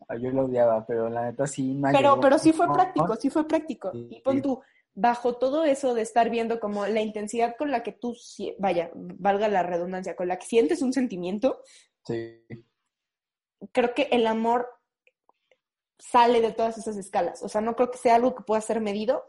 Ah, 0.08 0.16
Yo 0.16 0.30
lo 0.30 0.46
odiaba, 0.46 0.86
pero 0.86 1.08
la 1.10 1.26
neta 1.26 1.46
sí 1.46 1.74
me 1.74 1.92
Pero, 1.92 2.18
pero 2.20 2.38
sí 2.38 2.52
fue 2.52 2.72
práctico, 2.72 3.14
sí 3.16 3.28
fue 3.30 3.46
práctico. 3.46 3.92
Sí, 3.92 4.08
Y 4.10 4.20
pon 4.22 4.40
tú, 4.40 4.62
bajo 4.94 5.36
todo 5.36 5.64
eso 5.64 5.92
de 5.94 6.02
estar 6.02 6.30
viendo 6.30 6.58
como 6.58 6.86
la 6.86 7.02
intensidad 7.02 7.54
con 7.56 7.70
la 7.70 7.82
que 7.82 7.92
tú, 7.92 8.16
vaya, 8.58 8.90
valga 8.94 9.48
la 9.48 9.62
redundancia, 9.62 10.16
con 10.16 10.26
la 10.26 10.38
que 10.38 10.46
sientes 10.46 10.80
un 10.82 10.92
sentimiento, 10.92 11.60
Sí. 12.06 12.42
creo 13.72 13.92
que 13.92 14.08
el 14.10 14.26
amor 14.26 14.68
sale 15.98 16.40
de 16.40 16.52
todas 16.52 16.78
esas 16.78 16.96
escalas. 16.96 17.42
O 17.42 17.48
sea, 17.48 17.60
no 17.60 17.76
creo 17.76 17.90
que 17.90 17.98
sea 17.98 18.14
algo 18.14 18.34
que 18.34 18.44
pueda 18.44 18.60
ser 18.62 18.80
medido, 18.80 19.22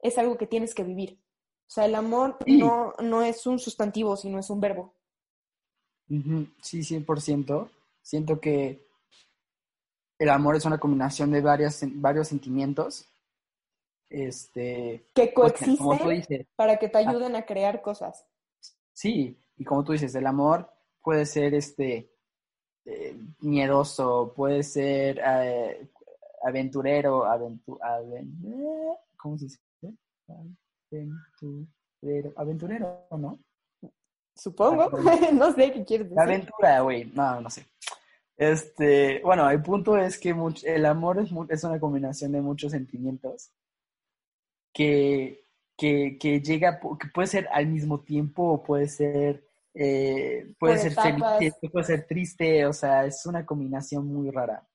es 0.00 0.18
algo 0.18 0.36
que 0.36 0.46
tienes 0.46 0.74
que 0.74 0.84
vivir. 0.84 1.18
O 1.66 1.72
sea, 1.72 1.86
el 1.86 1.94
amor 1.94 2.36
Sí. 2.44 2.58
no, 2.58 2.92
no 3.00 3.22
es 3.22 3.46
un 3.46 3.58
sustantivo, 3.58 4.16
sino 4.16 4.38
es 4.38 4.50
un 4.50 4.60
verbo. 4.60 4.94
Sí, 6.60 6.80
100%. 6.82 7.70
Siento 8.02 8.40
que 8.40 8.84
el 10.18 10.28
amor 10.28 10.56
es 10.56 10.64
una 10.64 10.78
combinación 10.78 11.30
de 11.30 11.40
varias, 11.40 11.80
varios 11.94 12.28
sentimientos. 12.28 13.06
Este, 14.08 15.06
Que 15.14 15.32
pues, 15.34 15.52
como 15.78 15.96
tú 15.96 16.04
coexisten 16.04 16.38
dices, 16.38 16.46
para 16.56 16.76
que 16.78 16.88
te 16.88 16.98
ayuden 16.98 17.36
a 17.36 17.46
crear 17.46 17.80
cosas. 17.80 18.26
sí, 18.92 19.38
y 19.56 19.64
como 19.64 19.84
tú 19.84 19.92
dices, 19.92 20.12
el 20.16 20.26
amor 20.26 20.68
puede 21.00 21.24
ser 21.26 21.54
este 21.54 22.10
eh, 22.86 23.16
miedoso, 23.40 24.32
puede 24.34 24.64
ser 24.64 25.20
eh, 25.24 25.88
aventurero, 26.42 27.24
aventu- 27.24 27.78
aven- 27.82 28.96
¿cómo 29.16 29.38
se 29.38 29.44
dice? 29.44 29.60
Aventurero, 30.90 32.32
aventurero, 32.36 33.06
¿no? 33.12 33.38
Supongo. 34.40 34.88
no 35.34 35.52
sé 35.52 35.70
qué 35.70 35.84
quieres 35.84 36.10
La 36.12 36.22
decir. 36.24 36.34
aventura, 36.36 36.80
güey. 36.80 37.04
No, 37.14 37.40
no 37.42 37.50
sé. 37.50 37.66
Este, 38.38 39.20
bueno, 39.22 39.50
el 39.50 39.62
punto 39.62 39.98
es 39.98 40.18
que 40.18 40.34
much- 40.34 40.64
el 40.64 40.86
amor 40.86 41.18
es, 41.20 41.62
una 41.62 41.78
combinación 41.78 42.32
de 42.32 42.40
muchos 42.40 42.72
sentimientos 42.72 43.50
que, 44.72 45.44
que, 45.76 46.16
que 46.18 46.40
llega, 46.40 46.80
que 46.80 47.08
puede 47.12 47.28
ser 47.28 47.48
al 47.52 47.66
mismo 47.66 48.00
tiempo 48.00 48.44
o 48.44 48.62
puede 48.62 48.88
ser, 48.88 49.46
eh, 49.74 50.54
puede 50.58 50.74
Por 50.74 50.82
ser 50.82 50.92
etapas. 50.92 51.38
feliz, 51.38 51.54
puede 51.70 51.84
ser 51.84 52.06
triste, 52.06 52.64
o 52.64 52.72
sea, 52.72 53.04
es 53.04 53.26
una 53.26 53.44
combinación 53.44 54.06
muy 54.06 54.30
rara. 54.30 54.66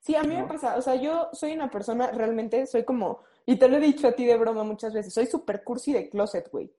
Sí, 0.00 0.14
a 0.16 0.22
mí 0.22 0.34
me 0.34 0.44
pasa, 0.44 0.76
o 0.76 0.82
sea, 0.82 0.94
yo 0.94 1.28
soy 1.32 1.52
una 1.52 1.70
persona, 1.70 2.10
realmente 2.10 2.66
soy 2.66 2.84
como, 2.84 3.20
y 3.44 3.56
te 3.56 3.68
lo 3.68 3.76
he 3.76 3.80
dicho 3.80 4.08
a 4.08 4.12
ti 4.12 4.24
de 4.24 4.36
broma 4.36 4.64
muchas 4.64 4.94
veces, 4.94 5.12
soy 5.12 5.26
super 5.26 5.62
cursi 5.62 5.92
de 5.92 6.08
closet, 6.08 6.50
güey. 6.50 6.70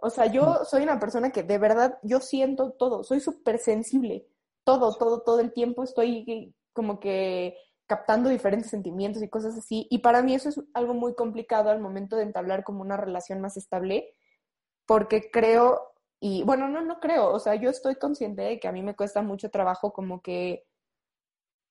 O 0.00 0.10
sea, 0.10 0.26
yo 0.26 0.64
soy 0.64 0.84
una 0.84 1.00
persona 1.00 1.30
que 1.30 1.42
de 1.42 1.58
verdad, 1.58 1.98
yo 2.02 2.20
siento 2.20 2.70
todo, 2.72 3.02
soy 3.02 3.20
súper 3.20 3.58
sensible, 3.58 4.28
todo, 4.64 4.94
todo, 4.96 5.22
todo 5.22 5.40
el 5.40 5.52
tiempo 5.52 5.82
estoy 5.82 6.54
como 6.72 7.00
que 7.00 7.56
captando 7.86 8.28
diferentes 8.28 8.70
sentimientos 8.70 9.22
y 9.22 9.28
cosas 9.28 9.56
así, 9.56 9.88
y 9.90 9.98
para 9.98 10.22
mí 10.22 10.34
eso 10.34 10.50
es 10.50 10.60
algo 10.74 10.94
muy 10.94 11.14
complicado 11.14 11.70
al 11.70 11.80
momento 11.80 12.16
de 12.16 12.22
entablar 12.22 12.62
como 12.62 12.82
una 12.82 12.96
relación 12.96 13.40
más 13.40 13.56
estable, 13.56 14.14
porque 14.86 15.30
creo, 15.30 15.80
y 16.20 16.44
bueno, 16.44 16.68
no, 16.68 16.80
no 16.82 17.00
creo, 17.00 17.32
o 17.32 17.40
sea, 17.40 17.56
yo 17.56 17.68
estoy 17.68 17.96
consciente 17.96 18.42
de 18.42 18.60
que 18.60 18.68
a 18.68 18.72
mí 18.72 18.82
me 18.82 18.94
cuesta 18.94 19.22
mucho 19.22 19.50
trabajo 19.50 19.92
como 19.92 20.22
que 20.22 20.64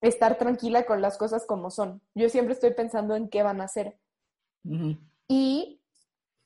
estar 0.02 0.38
tranquila 0.38 0.86
con 0.86 1.02
las 1.02 1.18
cosas 1.18 1.46
como 1.46 1.72
son. 1.72 2.02
Yo 2.14 2.30
siempre 2.30 2.54
estoy 2.54 2.74
pensando 2.74 3.16
en 3.16 3.30
qué 3.30 3.42
van 3.42 3.62
a 3.62 3.66
hacer. 3.66 4.00
Y 5.28 5.82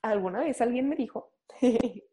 alguna 0.01 0.41
vez 0.41 0.61
alguien 0.61 0.87
me 0.87 0.95
dijo 0.95 1.30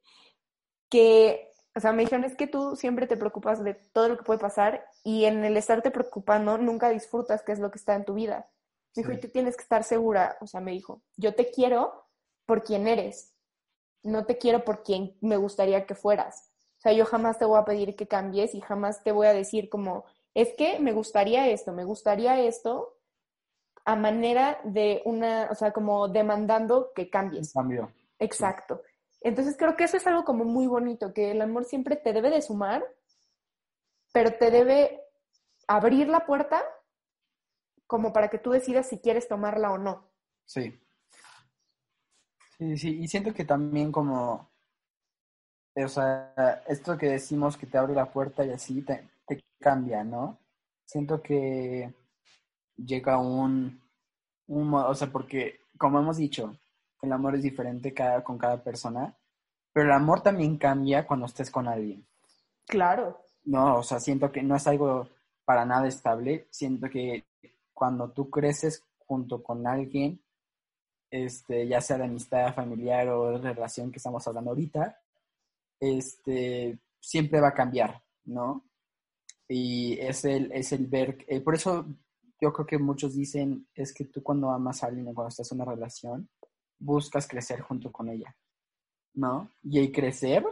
que, 0.88 1.52
o 1.74 1.80
sea, 1.80 1.92
me 1.92 2.02
dijeron, 2.02 2.24
es 2.24 2.36
que 2.36 2.46
tú 2.46 2.76
siempre 2.76 3.06
te 3.06 3.16
preocupas 3.16 3.62
de 3.62 3.74
todo 3.74 4.08
lo 4.08 4.16
que 4.18 4.24
puede 4.24 4.38
pasar 4.40 4.84
y 5.04 5.24
en 5.24 5.44
el 5.44 5.56
estarte 5.56 5.90
preocupando 5.90 6.58
nunca 6.58 6.88
disfrutas 6.90 7.42
qué 7.42 7.52
es 7.52 7.58
lo 7.58 7.70
que 7.70 7.78
está 7.78 7.94
en 7.94 8.04
tu 8.04 8.14
vida. 8.14 8.50
Me 8.96 9.02
dijo, 9.02 9.12
Sí. 9.12 9.18
y 9.18 9.20
tú 9.20 9.28
tienes 9.28 9.56
que 9.56 9.62
estar 9.62 9.84
segura, 9.84 10.38
o 10.40 10.46
sea, 10.46 10.60
me 10.60 10.72
dijo, 10.72 11.02
yo 11.16 11.34
te 11.34 11.50
quiero 11.50 12.06
por 12.46 12.64
quien 12.64 12.88
eres, 12.88 13.34
no 14.02 14.24
te 14.24 14.38
quiero 14.38 14.64
por 14.64 14.82
quien 14.82 15.16
me 15.20 15.36
gustaría 15.36 15.86
que 15.86 15.94
fueras. 15.94 16.50
O 16.78 16.80
sea, 16.80 16.92
yo 16.92 17.04
jamás 17.04 17.38
te 17.38 17.44
voy 17.44 17.58
a 17.58 17.64
pedir 17.64 17.96
que 17.96 18.08
cambies 18.08 18.54
y 18.54 18.60
jamás 18.60 19.02
te 19.02 19.12
voy 19.12 19.26
a 19.26 19.34
decir 19.34 19.68
como, 19.68 20.04
es 20.34 20.54
que 20.56 20.78
me 20.78 20.92
gustaría 20.92 21.48
esto, 21.48 21.72
me 21.72 21.84
gustaría 21.84 22.40
esto, 22.40 22.96
a 23.84 23.96
manera 23.96 24.60
de 24.64 25.02
una, 25.04 25.48
o 25.50 25.54
sea, 25.54 25.72
como 25.72 26.08
demandando 26.08 26.92
que 26.94 27.10
cambies. 27.10 27.52
Cambio. 27.52 27.90
Exacto. 28.18 28.82
Entonces 29.20 29.56
creo 29.56 29.76
que 29.76 29.84
eso 29.84 29.96
es 29.96 30.06
algo 30.06 30.24
como 30.24 30.44
muy 30.44 30.66
bonito, 30.66 31.12
que 31.12 31.32
el 31.32 31.40
amor 31.42 31.64
siempre 31.64 31.96
te 31.96 32.12
debe 32.12 32.30
de 32.30 32.42
sumar, 32.42 32.84
pero 34.12 34.32
te 34.32 34.50
debe 34.50 35.02
abrir 35.66 36.08
la 36.08 36.24
puerta 36.26 36.62
como 37.86 38.12
para 38.12 38.28
que 38.28 38.38
tú 38.38 38.50
decidas 38.50 38.88
si 38.88 38.98
quieres 38.98 39.28
tomarla 39.28 39.72
o 39.72 39.78
no. 39.78 40.08
Sí. 40.44 40.78
Sí, 42.58 42.76
sí, 42.76 42.98
y 43.00 43.08
siento 43.08 43.32
que 43.32 43.44
también 43.44 43.92
como, 43.92 44.50
o 45.76 45.88
sea, 45.88 46.62
esto 46.66 46.98
que 46.98 47.06
decimos 47.06 47.56
que 47.56 47.66
te 47.66 47.78
abre 47.78 47.94
la 47.94 48.10
puerta 48.10 48.44
y 48.44 48.50
así 48.50 48.82
te, 48.82 49.08
te 49.26 49.44
cambia, 49.60 50.02
¿no? 50.04 50.38
Siento 50.84 51.22
que 51.22 51.94
llega 52.76 53.18
un, 53.18 53.80
un, 54.48 54.74
o 54.74 54.94
sea, 54.94 55.10
porque 55.10 55.60
como 55.78 56.00
hemos 56.00 56.16
dicho, 56.16 56.56
el 57.02 57.12
amor 57.12 57.36
es 57.36 57.42
diferente 57.42 57.94
cada, 57.94 58.22
con 58.24 58.38
cada 58.38 58.62
persona, 58.62 59.16
pero 59.72 59.86
el 59.86 59.92
amor 59.92 60.22
también 60.22 60.58
cambia 60.58 61.06
cuando 61.06 61.26
estés 61.26 61.50
con 61.50 61.68
alguien. 61.68 62.06
Claro. 62.66 63.24
No, 63.44 63.78
o 63.78 63.82
sea, 63.82 64.00
siento 64.00 64.30
que 64.30 64.42
no 64.42 64.56
es 64.56 64.66
algo 64.66 65.08
para 65.44 65.64
nada 65.64 65.88
estable. 65.88 66.48
Siento 66.50 66.90
que 66.90 67.26
cuando 67.72 68.10
tú 68.10 68.28
creces 68.28 68.84
junto 68.98 69.42
con 69.42 69.66
alguien, 69.66 70.20
este, 71.10 71.66
ya 71.66 71.80
sea 71.80 71.96
de 71.96 72.04
amistad 72.04 72.54
familiar 72.54 73.08
o 73.08 73.38
de 73.38 73.54
relación 73.54 73.90
que 73.90 73.96
estamos 73.96 74.26
hablando 74.28 74.50
ahorita, 74.50 75.00
este, 75.80 76.78
siempre 77.00 77.40
va 77.40 77.48
a 77.48 77.54
cambiar, 77.54 78.02
¿no? 78.24 78.64
Y 79.48 79.98
es 80.00 80.24
el, 80.24 80.52
es 80.52 80.72
el 80.72 80.86
ver, 80.86 81.24
eh, 81.28 81.40
por 81.40 81.54
eso 81.54 81.86
yo 82.40 82.52
creo 82.52 82.66
que 82.66 82.78
muchos 82.78 83.14
dicen, 83.14 83.66
es 83.74 83.94
que 83.94 84.04
tú 84.04 84.22
cuando 84.22 84.50
amas 84.50 84.82
a 84.82 84.88
alguien 84.88 85.08
o 85.08 85.14
cuando 85.14 85.30
estás 85.30 85.50
en 85.52 85.60
una 85.60 85.70
relación, 85.70 86.28
buscas 86.78 87.26
crecer 87.26 87.60
junto 87.60 87.90
con 87.92 88.08
ella, 88.08 88.34
¿no? 89.14 89.50
Y 89.62 89.78
el 89.80 89.92
crecer 89.92 90.44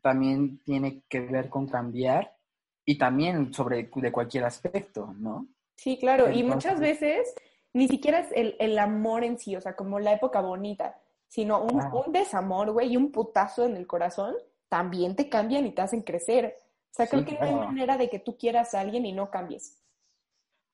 también 0.00 0.58
tiene 0.64 1.02
que 1.08 1.20
ver 1.20 1.48
con 1.48 1.66
cambiar 1.66 2.36
y 2.84 2.96
también 2.98 3.52
sobre 3.52 3.90
de 3.94 4.12
cualquier 4.12 4.44
aspecto, 4.44 5.14
¿no? 5.18 5.46
Sí, 5.76 5.98
claro. 5.98 6.30
Y 6.30 6.42
muchas 6.42 6.80
veces 6.80 7.34
ni 7.72 7.86
siquiera 7.88 8.20
es 8.20 8.32
el, 8.32 8.56
el 8.58 8.78
amor 8.78 9.24
en 9.24 9.38
sí, 9.38 9.54
o 9.56 9.60
sea, 9.60 9.76
como 9.76 9.98
la 10.00 10.12
época 10.12 10.40
bonita, 10.40 10.98
sino 11.28 11.62
un, 11.62 11.80
Ah. 11.80 11.92
un 11.92 12.12
desamor, 12.12 12.72
güey, 12.72 12.92
y 12.92 12.96
un 12.96 13.12
putazo 13.12 13.66
en 13.66 13.76
el 13.76 13.86
corazón, 13.86 14.34
también 14.68 15.14
te 15.14 15.28
cambian 15.28 15.66
y 15.66 15.72
te 15.72 15.82
hacen 15.82 16.02
crecer. 16.02 16.56
O 16.90 16.94
sea, 16.94 17.06
creo 17.06 17.22
Sí, 17.22 17.26
que 17.26 17.38
no 17.38 17.46
hay 17.46 17.54
manera 17.54 17.96
de 17.98 18.08
que 18.08 18.18
tú 18.18 18.36
quieras 18.36 18.74
a 18.74 18.80
alguien 18.80 19.04
y 19.06 19.12
no 19.12 19.30
cambies. 19.30 19.78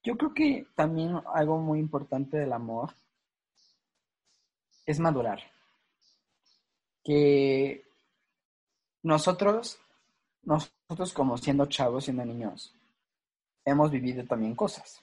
Yo 0.04 0.16
creo 0.16 0.32
que 0.34 0.66
también 0.74 1.16
algo 1.34 1.58
muy 1.58 1.78
importante 1.80 2.36
del 2.36 2.52
amor 2.52 2.90
es 4.86 4.98
madurar. 5.00 5.40
Que 7.02 7.84
nosotros, 9.02 9.78
nosotros 10.42 11.12
como 11.12 11.36
siendo 11.36 11.66
chavos, 11.66 12.04
siendo 12.04 12.24
niños, 12.24 12.74
hemos 13.64 13.90
vivido 13.90 14.24
también 14.24 14.54
cosas. 14.54 15.02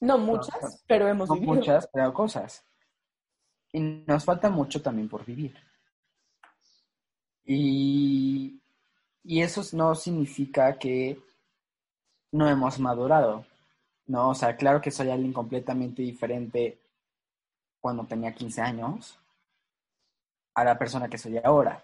No 0.00 0.18
muchas, 0.18 0.82
pero 0.86 1.08
hemos 1.08 1.28
No 1.28 1.34
vivido. 1.36 1.54
muchas, 1.54 1.88
pero 1.92 2.12
cosas. 2.12 2.64
Y 3.72 3.80
nos 3.80 4.24
falta 4.24 4.50
mucho 4.50 4.80
también 4.82 5.08
por 5.08 5.24
vivir. 5.24 5.54
Y, 7.44 8.60
y 9.24 9.40
eso 9.42 9.62
no 9.76 9.94
significa 9.94 10.78
que 10.78 11.20
no 12.32 12.48
hemos 12.48 12.78
madurado. 12.78 13.46
No, 14.06 14.30
o 14.30 14.34
sea, 14.34 14.56
claro 14.56 14.80
que 14.80 14.90
soy 14.90 15.10
alguien 15.10 15.32
completamente 15.32 16.02
diferente 16.02 16.78
cuando 17.80 18.04
tenía 18.04 18.34
15 18.34 18.60
años 18.60 19.18
a 20.54 20.64
la 20.64 20.78
persona 20.78 21.08
que 21.08 21.18
soy 21.18 21.38
ahora. 21.38 21.82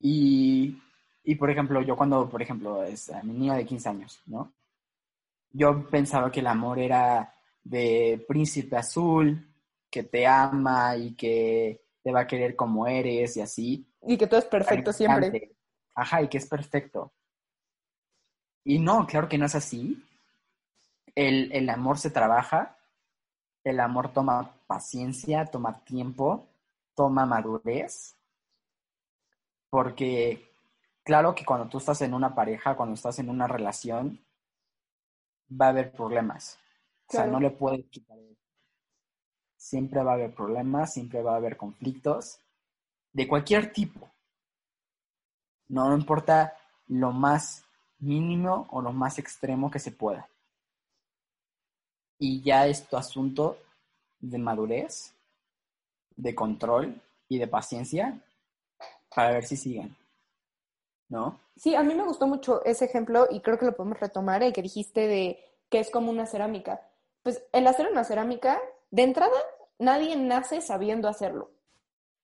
Y, 0.00 0.80
y 1.24 1.34
por 1.34 1.50
ejemplo, 1.50 1.82
yo 1.82 1.96
cuando, 1.96 2.28
por 2.28 2.40
ejemplo, 2.42 2.82
es 2.82 3.10
a 3.10 3.22
mi 3.22 3.32
niño 3.32 3.54
de 3.54 3.66
15 3.66 3.88
años, 3.88 4.22
¿no? 4.26 4.52
Yo 5.50 5.88
pensaba 5.88 6.30
que 6.30 6.40
el 6.40 6.46
amor 6.46 6.78
era 6.78 7.32
de 7.62 8.24
príncipe 8.28 8.76
azul, 8.76 9.54
que 9.90 10.02
te 10.02 10.26
ama 10.26 10.96
y 10.96 11.14
que 11.14 11.86
te 12.02 12.12
va 12.12 12.20
a 12.20 12.26
querer 12.26 12.54
como 12.54 12.86
eres 12.86 13.36
y 13.36 13.40
así. 13.40 13.86
Y 14.02 14.16
que 14.16 14.26
todo 14.26 14.38
es 14.38 14.46
perfecto 14.46 14.92
siempre. 14.92 15.56
Ajá, 15.94 16.22
y 16.22 16.28
que 16.28 16.38
es 16.38 16.46
perfecto. 16.46 17.12
Y 18.64 18.78
no, 18.78 19.06
claro 19.06 19.28
que 19.28 19.38
no 19.38 19.46
es 19.46 19.54
así. 19.54 20.02
El, 21.14 21.50
el 21.52 21.68
amor 21.70 21.98
se 21.98 22.10
trabaja, 22.10 22.75
el 23.66 23.80
amor 23.80 24.12
toma 24.12 24.54
paciencia, 24.68 25.44
toma 25.44 25.80
tiempo, 25.80 26.46
toma 26.94 27.26
madurez. 27.26 28.14
Porque 29.68 30.48
claro 31.02 31.34
que 31.34 31.44
cuando 31.44 31.66
tú 31.66 31.78
estás 31.78 32.00
en 32.02 32.14
una 32.14 32.32
pareja, 32.32 32.76
cuando 32.76 32.94
estás 32.94 33.18
en 33.18 33.28
una 33.28 33.48
relación, 33.48 34.20
va 35.50 35.66
a 35.66 35.70
haber 35.70 35.90
problemas. 35.90 36.60
O 37.08 37.12
sea, 37.12 37.26
no 37.26 37.40
le 37.40 37.50
puedes 37.50 37.84
quitar. 37.86 38.16
siempre 39.56 40.00
va 40.04 40.12
a 40.12 40.14
haber 40.14 40.32
problemas, 40.32 40.92
siempre 40.92 41.20
va 41.22 41.32
a 41.32 41.36
haber 41.36 41.56
conflictos, 41.56 42.38
de 43.12 43.26
cualquier 43.26 43.72
tipo. 43.72 44.12
No 45.66 45.92
importa 45.92 46.56
lo 46.86 47.10
más 47.10 47.64
mínimo 47.98 48.68
o 48.70 48.80
lo 48.80 48.92
más 48.92 49.18
extremo 49.18 49.72
que 49.72 49.80
se 49.80 49.90
pueda. 49.90 50.28
Y 52.18 52.42
ya 52.42 52.66
es 52.66 52.86
tu 52.88 52.96
asunto 52.96 53.58
de 54.20 54.38
madurez, 54.38 55.12
de 56.16 56.34
control 56.34 57.00
y 57.28 57.38
de 57.38 57.46
paciencia 57.46 58.18
para 59.14 59.32
ver 59.32 59.44
si 59.44 59.56
siguen. 59.56 59.96
¿No? 61.08 61.38
Sí, 61.56 61.74
a 61.74 61.82
mí 61.82 61.94
me 61.94 62.04
gustó 62.04 62.26
mucho 62.26 62.64
ese 62.64 62.84
ejemplo 62.86 63.28
y 63.30 63.40
creo 63.40 63.58
que 63.58 63.66
lo 63.66 63.76
podemos 63.76 64.00
retomar, 64.00 64.42
el 64.42 64.52
que 64.52 64.62
dijiste 64.62 65.06
de 65.06 65.38
que 65.68 65.78
es 65.78 65.90
como 65.90 66.10
una 66.10 66.26
cerámica. 66.26 66.80
Pues 67.22 67.42
el 67.52 67.66
hacer 67.66 67.88
una 67.90 68.04
cerámica, 68.04 68.60
de 68.90 69.02
entrada, 69.02 69.36
nadie 69.78 70.16
nace 70.16 70.60
sabiendo 70.60 71.08
hacerlo. 71.08 71.50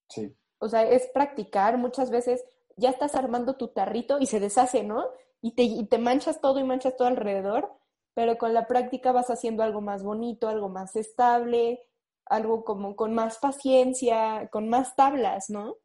Sí. 0.09 0.35
O 0.59 0.69
sea, 0.69 0.83
es 0.83 1.09
practicar. 1.09 1.77
Muchas 1.79 2.11
veces 2.11 2.45
ya 2.77 2.91
estás 2.91 3.15
armando 3.15 3.55
tu 3.55 3.69
tarrito 3.69 4.19
y 4.21 4.27
se 4.27 4.41
deshace, 4.41 4.83
¿no? 4.83 5.07
Y 5.41 5.53
te, 5.53 5.63
y 5.63 5.85
te 5.87 5.99
manchas 5.99 6.41
todo 6.41 6.61
y 6.61 6.65
manchas 6.65 6.97
todo 6.97 7.09
alrededor, 7.09 7.73
pero 8.15 8.39
con 8.39 8.53
la 8.55 8.67
práctica 8.67 9.13
vas 9.13 9.31
haciendo 9.31 9.63
algo 9.63 9.81
más 9.81 10.03
bonito, 10.03 10.49
algo 10.49 10.69
más 10.69 10.97
estable, 10.97 11.81
algo 12.27 12.65
como 12.65 12.97
con 12.97 13.15
más 13.15 13.39
paciencia, 13.39 14.49
con 14.51 14.69
más 14.69 14.95
tablas, 14.97 15.51
¿no? 15.51 15.77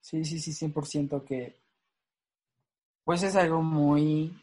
Sí, 0.00 0.24
sí, 0.24 0.38
sí, 0.38 0.52
100% 0.52 1.24
que 1.24 1.56
pues 3.04 3.22
es 3.22 3.36
algo 3.36 3.62
muy 3.62 4.34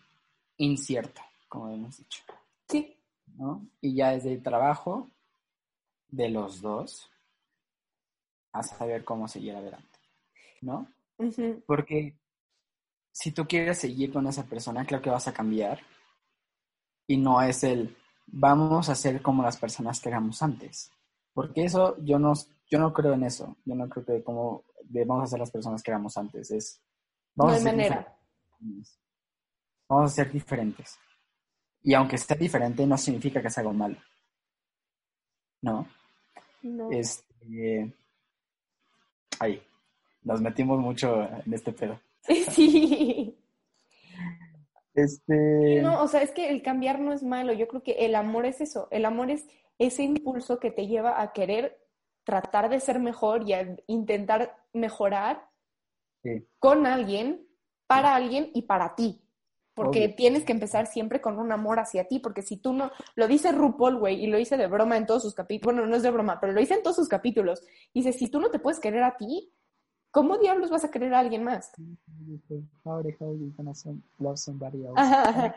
incierto, 0.57 1.21
como 1.47 1.69
hemos 1.69 1.97
dicho, 1.97 2.23
Sí, 2.69 2.95
¿no? 3.35 3.65
Y 3.81 3.95
ya 3.95 4.11
desde 4.11 4.33
el 4.33 4.43
trabajo 4.43 5.09
de 6.09 6.29
los 6.29 6.61
dos 6.61 7.09
a 8.51 8.63
saber 8.63 9.03
cómo 9.03 9.27
seguir 9.27 9.55
adelante, 9.55 9.99
¿no? 10.61 10.87
Porque 11.65 12.15
si 13.11 13.31
tú 13.31 13.45
quieres 13.47 13.79
seguir 13.79 14.11
con 14.11 14.27
esa 14.27 14.45
persona, 14.45 14.85
creo 14.85 15.01
que 15.01 15.09
vas 15.09 15.27
a 15.27 15.33
cambiar 15.33 15.79
y 17.07 17.17
no 17.17 17.41
es 17.41 17.63
el 17.63 17.95
vamos 18.31 18.89
a 18.89 18.95
ser 18.95 19.21
como 19.21 19.43
las 19.43 19.57
personas 19.57 19.99
que 19.99 20.09
éramos 20.09 20.41
antes. 20.41 20.91
Porque 21.33 21.65
eso 21.65 21.97
yo 22.03 22.19
no, 22.19 22.33
yo 22.69 22.79
no 22.79 22.93
creo 22.93 23.13
en 23.13 23.23
eso. 23.23 23.57
Yo 23.65 23.75
no 23.75 23.87
creo 23.89 24.05
que 24.05 24.23
como 24.23 24.63
de 24.83 25.05
vamos 25.05 25.25
a 25.25 25.27
ser 25.27 25.39
las 25.39 25.51
personas 25.51 25.83
que 25.83 25.91
éramos 25.91 26.17
antes. 26.17 26.51
Es 26.51 26.81
no 27.35 27.45
vamos 27.45 27.53
hay 27.53 27.59
a 27.59 27.63
ser 27.63 27.75
manera. 27.75 28.17
diferentes. 28.59 28.99
Vamos 29.87 30.11
a 30.11 30.15
ser 30.15 30.31
diferentes. 30.31 30.99
Y 31.83 31.93
aunque 31.93 32.17
sea 32.17 32.37
diferente, 32.37 32.85
no 32.85 32.97
significa 32.97 33.41
que 33.41 33.49
sea 33.49 33.61
algo 33.61 33.73
malo. 33.73 33.97
¿No? 35.61 35.87
No. 36.63 36.91
Este. 36.91 37.93
Ahí. 39.39 39.61
Nos 40.23 40.41
metimos 40.41 40.79
mucho 40.79 41.23
en 41.23 41.53
este 41.53 41.73
pedo. 41.73 41.99
Sí. 42.51 43.37
Este. 44.93 45.81
No, 45.81 46.03
o 46.03 46.07
sea, 46.07 46.21
es 46.21 46.31
que 46.31 46.49
el 46.49 46.61
cambiar 46.61 46.99
no 46.99 47.13
es 47.13 47.23
malo. 47.23 47.53
Yo 47.53 47.67
creo 47.67 47.81
que 47.83 47.93
el 48.05 48.15
amor 48.15 48.45
es 48.45 48.59
eso. 48.61 48.87
El 48.91 49.05
amor 49.05 49.31
es 49.31 49.45
ese 49.79 50.03
impulso 50.03 50.59
que 50.59 50.69
te 50.71 50.87
lleva 50.87 51.21
a 51.21 51.31
querer 51.31 51.79
tratar 52.23 52.69
de 52.69 52.79
ser 52.79 52.99
mejor 52.99 53.47
y 53.47 53.53
a 53.53 53.75
intentar 53.87 54.55
mejorar 54.73 55.49
Sí. 56.23 56.45
con 56.59 56.85
alguien, 56.85 57.47
para 57.87 58.13
alguien 58.13 58.51
y 58.53 58.63
para 58.63 58.93
ti. 58.95 59.23
Porque 59.73 60.05
Obvio. 60.05 60.15
tienes 60.15 60.43
que 60.43 60.51
empezar 60.51 60.85
siempre 60.85 61.19
con 61.21 61.39
un 61.39 61.51
amor 61.51 61.79
hacia 61.79 62.07
ti, 62.07 62.19
porque 62.19 62.43
si 62.43 62.57
tú 62.57 62.73
no, 62.73 62.91
lo 63.15 63.27
dice 63.27 63.51
RuPaul, 63.51 63.97
güey, 63.97 64.23
y 64.23 64.27
lo 64.27 64.37
dice 64.37 64.55
de 64.57 64.67
broma 64.67 64.97
en 64.97 65.07
todos 65.07 65.23
sus 65.23 65.33
capítulos, 65.33 65.73
bueno, 65.75 65.89
no 65.89 65.95
es 65.95 66.03
de 66.03 66.11
broma, 66.11 66.39
pero 66.39 66.53
lo 66.53 66.59
dice 66.59 66.75
en 66.75 66.83
todos 66.83 66.97
sus 66.97 67.07
capítulos. 67.07 67.63
Dice, 67.93 68.13
si 68.13 68.29
tú 68.29 68.39
no 68.39 68.51
te 68.51 68.59
puedes 68.59 68.79
querer 68.79 69.01
a 69.03 69.17
ti, 69.17 69.51
¿cómo 70.11 70.37
diablos 70.37 70.69
vas 70.69 70.83
a 70.83 70.91
querer 70.91 71.13
a 71.13 71.19
alguien 71.19 71.43
más? 71.43 71.71
Ajá, 74.95 75.29
ajá. 75.29 75.55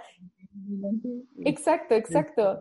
Exacto, 1.44 1.94
exacto. 1.94 2.60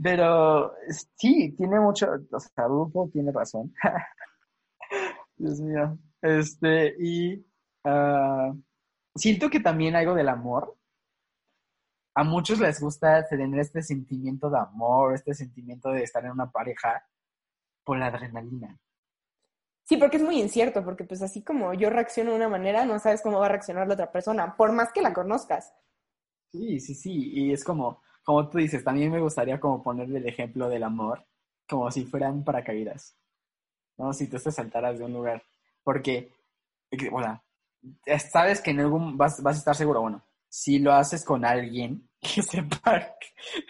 Pero 0.00 0.72
sí, 1.16 1.52
tiene 1.56 1.78
mucho, 1.78 2.08
o 2.32 2.40
sea, 2.40 2.66
Rufo 2.66 3.08
tiene 3.12 3.30
razón. 3.30 3.72
Dios 5.36 5.60
mío. 5.60 5.98
Este, 6.20 6.94
y 6.98 7.44
ah, 7.84 8.52
siento 9.14 9.50
que 9.50 9.60
también 9.60 9.94
algo 9.96 10.14
del 10.14 10.28
amor. 10.28 10.76
A 12.16 12.22
muchos 12.22 12.60
les 12.60 12.80
gusta 12.80 13.26
tener 13.26 13.58
este 13.58 13.82
sentimiento 13.82 14.48
de 14.48 14.58
amor, 14.58 15.14
este 15.14 15.34
sentimiento 15.34 15.90
de 15.90 16.04
estar 16.04 16.24
en 16.24 16.30
una 16.30 16.50
pareja 16.50 17.04
por 17.84 17.98
la 17.98 18.06
adrenalina. 18.06 18.78
Sí, 19.84 19.98
porque 19.98 20.16
es 20.16 20.22
muy 20.22 20.40
incierto, 20.40 20.82
porque 20.82 21.04
pues 21.04 21.20
así 21.22 21.42
como 21.42 21.74
yo 21.74 21.90
reacciono 21.90 22.30
de 22.30 22.36
una 22.36 22.48
manera, 22.48 22.86
no 22.86 22.98
sabes 22.98 23.20
cómo 23.20 23.38
va 23.38 23.46
a 23.46 23.50
reaccionar 23.50 23.86
la 23.86 23.94
otra 23.94 24.10
persona, 24.10 24.56
por 24.56 24.72
más 24.72 24.92
que 24.92 25.02
la 25.02 25.12
conozcas. 25.12 25.74
Sí, 26.50 26.80
sí, 26.80 26.94
sí. 26.94 27.30
Y 27.34 27.52
es 27.52 27.64
como, 27.64 28.00
como 28.22 28.48
tú 28.48 28.58
dices, 28.58 28.82
también 28.82 29.12
me 29.12 29.20
gustaría 29.20 29.60
como 29.60 29.82
ponerle 29.82 30.18
el 30.18 30.28
ejemplo 30.28 30.68
del 30.68 30.84
amor, 30.84 31.26
como 31.68 31.90
si 31.90 32.04
fueran 32.06 32.44
paracaídas. 32.44 33.16
¿No? 33.98 34.12
Si 34.12 34.28
tú 34.28 34.38
te 34.38 34.50
saltaras 34.50 34.98
de 34.98 35.04
un 35.04 35.12
lugar. 35.12 35.42
Porque, 35.82 36.32
eh, 36.90 37.10
bueno, 37.10 37.42
sabes 38.32 38.60
que 38.60 38.70
en 38.70 38.80
algún 38.80 39.16
vas, 39.18 39.42
vas 39.42 39.56
a 39.56 39.58
estar 39.58 39.76
seguro, 39.76 40.00
bueno, 40.00 40.24
si 40.48 40.78
lo 40.78 40.92
haces 40.92 41.24
con 41.24 41.44
alguien 41.44 42.08
que 42.20 42.42
sepa 42.42 43.14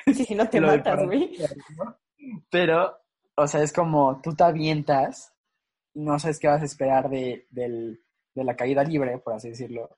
Sí, 0.07 0.25
si 0.25 0.35
no 0.35 0.49
te 0.49 0.61
matas, 0.61 1.05
güey. 1.05 1.37
¿no? 1.77 1.97
Pero, 2.51 2.99
o 3.35 3.47
sea, 3.47 3.63
es 3.63 3.73
como 3.73 4.21
tú 4.23 4.35
te 4.35 4.45
avientas 4.45 5.34
no 5.95 6.19
sabes 6.19 6.39
qué 6.39 6.49
vas 6.49 6.63
a 6.63 6.67
esperar 6.67 7.09
de, 7.09 7.47
del- 7.51 8.03
de 8.35 8.45
la 8.45 8.57
caída 8.57 8.85
libre, 8.85 9.19
por 9.19 9.35
así 9.35 9.51
decirlo. 9.51 9.97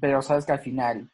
Pero 0.00 0.22
sabes 0.22 0.46
que 0.46 0.52
al 0.52 0.60
final 0.60 1.10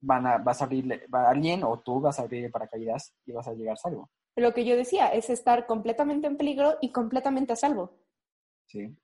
van 0.00 0.26
a, 0.26 0.38
vas 0.38 0.60
a 0.60 0.66
abrirle, 0.66 1.06
va 1.08 1.28
alguien 1.30 1.64
o 1.64 1.80
tú 1.80 2.00
vas 2.00 2.18
a 2.18 2.22
abrir 2.22 2.44
el 2.44 2.50
paracaídas 2.50 3.14
y 3.24 3.32
vas 3.32 3.48
a 3.48 3.54
llegar 3.54 3.78
salvo. 3.78 4.10
Lo 4.36 4.52
que 4.54 4.64
yo 4.64 4.76
decía 4.76 5.08
es 5.08 5.30
estar 5.30 5.66
completamente 5.66 6.26
en 6.26 6.36
peligro 6.36 6.76
y 6.80 6.92
completamente 6.92 7.52
a 7.54 7.56
salvo. 7.56 7.98
Sí. 8.66 8.96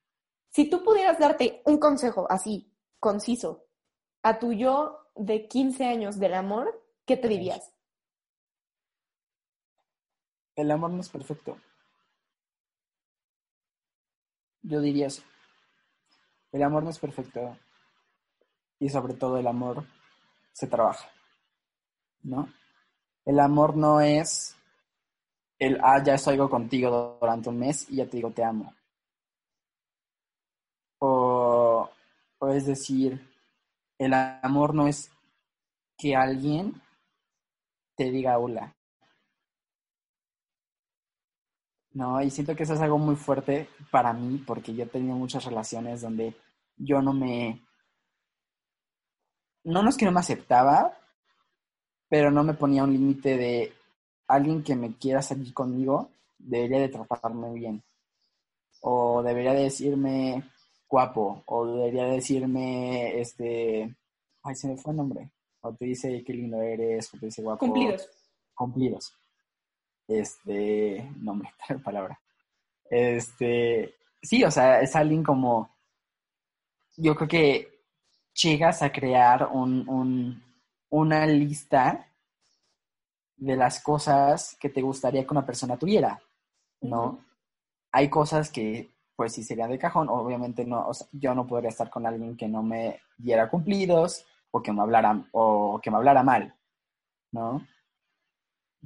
Si 0.51 0.69
tú 0.71 0.85
pudieras 0.85 1.19
darte 1.19 1.63
un 1.65 1.79
consejo 1.79 2.31
así, 2.31 2.71
conciso, 3.01 3.65
a 4.23 4.39
tu 4.39 4.53
yo 4.53 5.09
de 5.17 5.49
15 5.49 5.85
años 5.87 6.19
del 6.19 6.35
amor, 6.35 6.85
¿qué 7.07 7.17
te 7.17 7.29
dirías? 7.29 7.73
El 10.57 10.71
amor 10.71 10.93
no 10.93 11.03
es 11.03 11.11
perfecto. 11.11 11.59
Yo 14.63 14.81
diría 14.81 15.09
eso. 15.09 15.23
El 16.53 16.63
amor 16.63 16.85
no 16.85 16.91
es 16.91 16.99
perfecto. 16.99 17.57
Y 18.79 18.89
sobre 18.89 19.15
todo 19.15 19.39
el 19.39 19.47
amor 19.47 19.85
se 20.53 20.67
trabaja. 20.67 21.09
¿No? 22.23 22.49
El 23.25 23.41
amor 23.41 23.77
no 23.77 24.01
es 24.01 24.57
el, 25.59 25.79
ah, 25.81 26.03
ya 26.03 26.15
estoy 26.15 26.37
contigo 26.49 27.19
durante 27.21 27.49
un 27.49 27.59
mes 27.59 27.89
y 27.89 27.97
ya 27.97 28.07
te 28.07 28.17
digo 28.17 28.33
te 28.33 28.43
amo. 28.43 28.75
O, 30.99 31.89
o 32.39 32.49
es 32.49 32.67
decir, 32.67 33.29
el 33.99 34.13
amor 34.13 34.75
no 34.75 34.89
es 34.89 35.11
que 35.97 36.17
alguien 36.17 36.81
te 37.97 38.11
diga 38.11 38.39
hola. 38.39 38.75
No, 41.95 42.23
y 42.23 42.31
siento 42.31 42.57
que 42.57 42.63
eso 42.63 42.75
es 42.75 42.81
algo 42.81 42.99
muy 42.99 43.17
fuerte 43.17 43.69
para 43.91 44.13
mí 44.13 44.43
porque 44.47 44.75
yo 44.75 44.85
he 44.85 44.89
tenido 44.89 45.15
muchas 45.15 45.45
relaciones 45.45 46.01
donde 46.01 46.35
yo 46.77 47.03
no 47.03 47.13
me... 47.13 47.61
No, 49.65 49.83
no 49.83 49.91
es 49.91 49.97
que 49.97 50.07
no 50.07 50.13
me 50.13 50.21
aceptaba, 50.21 50.97
pero 52.09 52.31
no 52.31 52.43
me 52.45 52.55
ponía 52.55 52.85
un 52.85 52.93
límite 52.93 53.37
de 53.37 53.73
alguien 54.27 54.63
que 54.63 54.75
me 54.75 54.97
quiera 54.97 55.23
salir 55.23 55.53
conmigo 55.53 56.11
debería 56.39 56.81
de 56.81 56.89
tratarme 56.89 57.53
bien. 57.53 57.83
O 58.81 59.23
debería 59.23 59.53
de 59.53 59.65
decirme 59.65 60.51
guapo, 60.89 61.43
o 61.47 61.67
debería 61.67 62.05
de 62.07 62.13
decirme, 62.13 63.21
este... 63.21 63.95
Ay, 64.43 64.55
se 64.57 64.67
me 64.67 64.77
fue 64.77 64.93
el 64.93 64.97
nombre. 64.97 65.31
O 65.61 65.73
te 65.75 65.85
dice 65.85 66.25
qué 66.25 66.33
lindo 66.33 66.61
eres, 66.61 67.13
o 67.15 67.19
te 67.19 67.27
dice 67.27 67.43
guapo. 67.43 67.61
Cumplidos. 67.61 68.09
Cumplidos 68.55 69.22
este, 70.09 71.11
nombre, 71.17 71.51
palabra. 71.85 72.19
Este, 72.91 73.95
sí, 74.21 74.45
o 74.45 74.51
sea, 74.51 74.81
es 74.81 74.95
alguien 74.97 75.23
como, 75.23 75.71
yo 76.97 77.15
creo 77.15 77.29
que 77.29 77.73
llegas 78.35 78.83
a 78.83 78.93
crear 78.93 79.49
un, 79.53 79.89
un, 79.89 80.43
una 80.91 81.27
lista 81.27 82.07
de 83.37 83.57
las 83.57 83.83
cosas 83.83 84.57
que 84.61 84.69
te 84.69 84.83
gustaría 84.83 85.25
que 85.25 85.33
una 85.33 85.45
persona 85.47 85.77
tuviera, 85.77 86.21
¿no? 86.83 87.25
Hay 87.91 88.09
cosas 88.09 88.51
que, 88.51 88.91
pues, 89.17 89.35
sí 89.35 89.43
serían 89.43 89.71
de 89.71 89.79
cajón, 89.79 90.09
obviamente 90.09 90.65
no, 90.65 90.87
o 90.87 90.95
sea, 90.95 91.07
yo 91.13 91.35
no 91.35 91.47
podría 91.47 91.71
estar 91.71 91.91
con 91.91 92.07
alguien 92.07 92.37
que 92.37 92.49
no 92.49 92.63
me 92.63 93.01
diera 93.19 93.51
cumplidos 93.51 94.25
o 94.51 94.63
que 94.63 94.73
me 94.73 94.83
hablara, 94.83 95.25
o 95.33 95.81
que 95.83 95.91
me 95.91 95.97
hablara 95.97 96.23
mal, 96.23 96.55
¿no? 97.33 97.67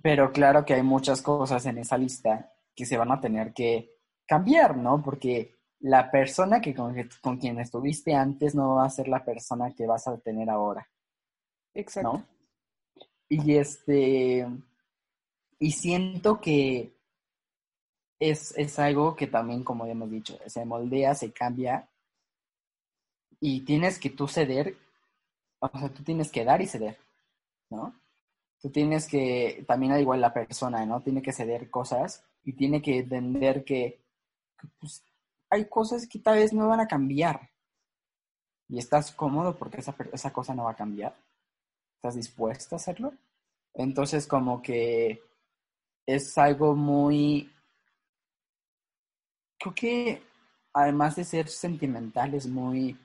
Pero 0.03 0.32
claro 0.32 0.64
que 0.64 0.74
hay 0.74 0.82
muchas 0.82 1.22
cosas 1.22 1.64
en 1.66 1.78
esa 1.78 1.97
lista 1.97 2.53
que 2.74 2.84
se 2.84 2.97
van 2.97 3.11
a 3.11 3.20
tener 3.20 3.53
que 3.53 3.97
cambiar, 4.26 4.76
¿no? 4.76 5.03
Porque 5.03 5.57
la 5.80 6.11
persona 6.11 6.61
que 6.61 6.74
con, 6.74 6.94
con 7.20 7.38
quien 7.38 7.59
estuviste 7.61 8.14
antes 8.14 8.55
no 8.55 8.76
va 8.76 8.86
a 8.86 8.90
ser 8.90 9.09
la 9.09 9.24
persona 9.24 9.72
que 9.74 9.86
vas 9.86 10.07
a 10.09 10.18
tener 10.18 10.51
ahora, 10.51 10.88
Exacto. 11.74 12.12
¿no? 12.12 12.26
Y 13.28 13.57
este, 13.57 14.47
y 15.59 15.72
siento 15.72 16.40
que 16.40 16.97
es, 18.18 18.57
es 18.57 18.78
algo 18.78 19.16
que 19.16 19.26
también, 19.26 19.64
como 19.64 19.86
ya 19.86 19.92
hemos 19.92 20.11
dicho, 20.11 20.38
se 20.47 20.64
moldea, 20.64 21.14
se 21.14 21.32
cambia 21.32 21.88
y 23.40 23.62
tienes 23.62 23.99
que 23.99 24.11
tú 24.11 24.28
ceder, 24.28 24.76
o 25.59 25.68
sea, 25.68 25.88
tú 25.88 26.03
tienes 26.03 26.30
que 26.30 26.44
dar 26.44 26.62
y 26.62 26.66
ceder, 26.66 26.99
¿no? 27.70 27.94
Tú 28.66 28.72
tienes 28.72 29.06
que, 29.06 29.64
también 29.68 29.92
al 29.92 30.00
igual 30.00 30.20
la 30.20 30.34
persona, 30.34 30.84
¿no? 30.84 31.00
Tiene 31.00 31.22
que 31.22 31.32
ceder 31.32 31.70
cosas 31.70 32.24
y 32.42 32.54
tiene 32.54 32.82
que 32.82 32.98
entender 32.98 33.64
que, 33.64 34.02
pues, 34.80 35.04
hay 35.48 35.66
cosas 35.66 36.08
que 36.08 36.18
tal 36.18 36.38
vez 36.38 36.52
no 36.52 36.66
van 36.66 36.80
a 36.80 36.88
cambiar. 36.88 37.48
Y 38.68 38.80
estás 38.80 39.12
cómodo 39.12 39.54
porque 39.54 39.78
esa, 39.78 39.94
esa 40.12 40.32
cosa 40.32 40.52
no 40.52 40.64
va 40.64 40.72
a 40.72 40.76
cambiar. 40.76 41.14
¿Estás 41.94 42.16
dispuesto 42.16 42.74
a 42.74 42.78
hacerlo? 42.78 43.14
Entonces, 43.72 44.26
como 44.26 44.60
que 44.60 45.22
es 46.04 46.36
algo 46.36 46.74
muy... 46.74 47.48
Creo 49.60 49.74
que 49.76 50.22
además 50.72 51.14
de 51.14 51.22
ser 51.22 51.46
sentimental, 51.46 52.34
es 52.34 52.48
muy... 52.48 52.98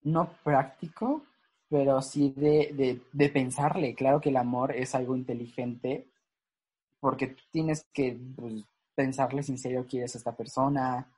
No 0.00 0.30
práctico, 0.42 1.26
pero 1.68 2.00
sí 2.02 2.32
de, 2.36 2.72
de, 2.72 3.00
de 3.12 3.28
pensarle. 3.28 3.94
Claro 3.94 4.20
que 4.20 4.28
el 4.30 4.36
amor 4.36 4.74
es 4.74 4.94
algo 4.94 5.16
inteligente 5.16 6.08
porque 7.00 7.36
tienes 7.50 7.86
que 7.92 8.18
pues, 8.36 8.64
pensarle 8.94 9.42
si 9.42 9.52
en 9.52 9.58
serio 9.58 9.86
quieres 9.88 10.14
a 10.14 10.18
esta 10.18 10.36
persona, 10.36 11.08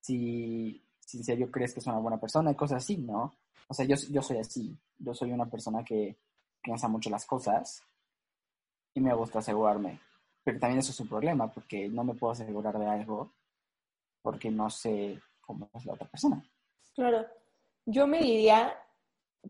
si, 0.00 0.82
si 1.00 1.18
en 1.18 1.24
serio 1.24 1.50
crees 1.50 1.72
que 1.72 1.80
es 1.80 1.86
una 1.86 1.98
buena 1.98 2.20
persona 2.20 2.50
y 2.50 2.54
cosas 2.54 2.84
así, 2.84 2.98
¿no? 2.98 3.34
O 3.68 3.74
sea, 3.74 3.86
yo, 3.86 3.96
yo 4.10 4.22
soy 4.22 4.38
así. 4.38 4.76
Yo 4.98 5.14
soy 5.14 5.32
una 5.32 5.46
persona 5.46 5.84
que 5.84 6.16
piensa 6.62 6.88
mucho 6.88 7.10
las 7.10 7.24
cosas 7.24 7.82
y 8.94 9.00
me 9.00 9.14
gusta 9.14 9.38
asegurarme. 9.38 10.00
Pero 10.44 10.58
también 10.58 10.80
eso 10.80 10.90
es 10.90 11.00
un 11.00 11.08
problema 11.08 11.50
porque 11.50 11.88
no 11.88 12.04
me 12.04 12.14
puedo 12.14 12.32
asegurar 12.32 12.78
de 12.78 12.86
algo 12.86 13.32
porque 14.20 14.50
no 14.50 14.70
sé 14.70 15.20
cómo 15.40 15.70
es 15.74 15.84
la 15.84 15.94
otra 15.94 16.08
persona. 16.08 16.42
Claro. 16.94 17.26
Yo 17.84 18.06
me 18.06 18.18
diría 18.20 18.76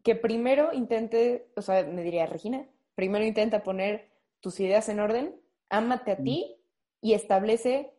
que 0.03 0.15
primero 0.15 0.73
intente, 0.73 1.51
o 1.57 1.63
sea, 1.63 1.85
me 1.85 2.03
diría 2.03 2.27
Regina, 2.27 2.67
primero 2.95 3.25
intenta 3.25 3.63
poner 3.63 4.11
tus 4.41 4.59
ideas 4.61 4.89
en 4.89 5.01
orden, 5.01 5.41
ámate 5.69 6.13
a 6.13 6.17
Mm. 6.17 6.25
ti 6.25 6.57
y 7.01 7.15
establece 7.15 7.95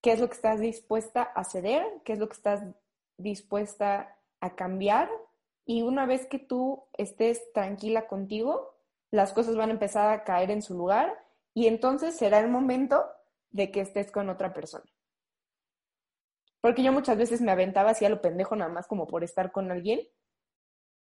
qué 0.00 0.12
es 0.12 0.20
lo 0.20 0.28
que 0.28 0.34
estás 0.34 0.60
dispuesta 0.60 1.22
a 1.22 1.44
ceder, 1.44 1.84
qué 2.04 2.12
es 2.14 2.18
lo 2.18 2.28
que 2.28 2.34
estás 2.34 2.62
dispuesta 3.16 4.18
a 4.40 4.54
cambiar. 4.56 5.08
Y 5.64 5.82
una 5.82 6.06
vez 6.06 6.26
que 6.26 6.38
tú 6.38 6.84
estés 6.94 7.52
tranquila 7.52 8.06
contigo, 8.06 8.74
las 9.10 9.32
cosas 9.32 9.56
van 9.56 9.70
a 9.70 9.72
empezar 9.72 10.10
a 10.12 10.24
caer 10.24 10.50
en 10.50 10.62
su 10.62 10.74
lugar 10.74 11.24
y 11.54 11.66
entonces 11.66 12.16
será 12.16 12.40
el 12.40 12.48
momento 12.48 13.04
de 13.50 13.70
que 13.70 13.80
estés 13.80 14.10
con 14.10 14.28
otra 14.30 14.52
persona. 14.54 14.84
Porque 16.60 16.82
yo 16.82 16.92
muchas 16.92 17.16
veces 17.16 17.40
me 17.40 17.52
aventaba 17.52 17.90
así 17.90 18.04
a 18.04 18.08
lo 18.10 18.20
pendejo 18.20 18.54
nada 18.56 18.70
más 18.70 18.86
como 18.86 19.06
por 19.06 19.24
estar 19.24 19.50
con 19.50 19.70
alguien 19.70 20.00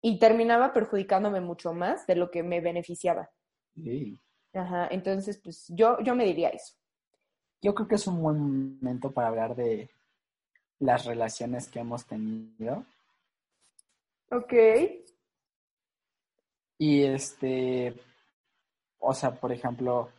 y 0.02 0.18
terminaba 0.18 0.72
perjudicándome 0.72 1.40
mucho 1.40 1.72
más 1.72 2.06
de 2.06 2.16
lo 2.16 2.30
que 2.30 2.42
me 2.42 2.60
beneficiaba. 2.60 3.30
Sí. 3.74 4.18
Ajá, 4.52 4.88
entonces 4.90 5.38
pues 5.38 5.66
yo, 5.68 5.98
yo 6.00 6.14
me 6.14 6.24
diría 6.24 6.48
eso. 6.50 6.74
Yo 7.62 7.74
creo 7.74 7.86
que 7.86 7.94
es 7.94 8.06
un 8.08 8.20
buen 8.20 8.38
momento 8.38 9.12
para 9.12 9.28
hablar 9.28 9.54
de 9.54 9.88
las 10.80 11.04
relaciones 11.04 11.68
que 11.68 11.78
hemos 11.78 12.04
tenido. 12.04 12.84
Ok. 14.32 14.52
Y 16.78 17.04
este, 17.04 17.94
o 18.98 19.14
sea, 19.14 19.30
por 19.30 19.52
ejemplo, 19.52 20.10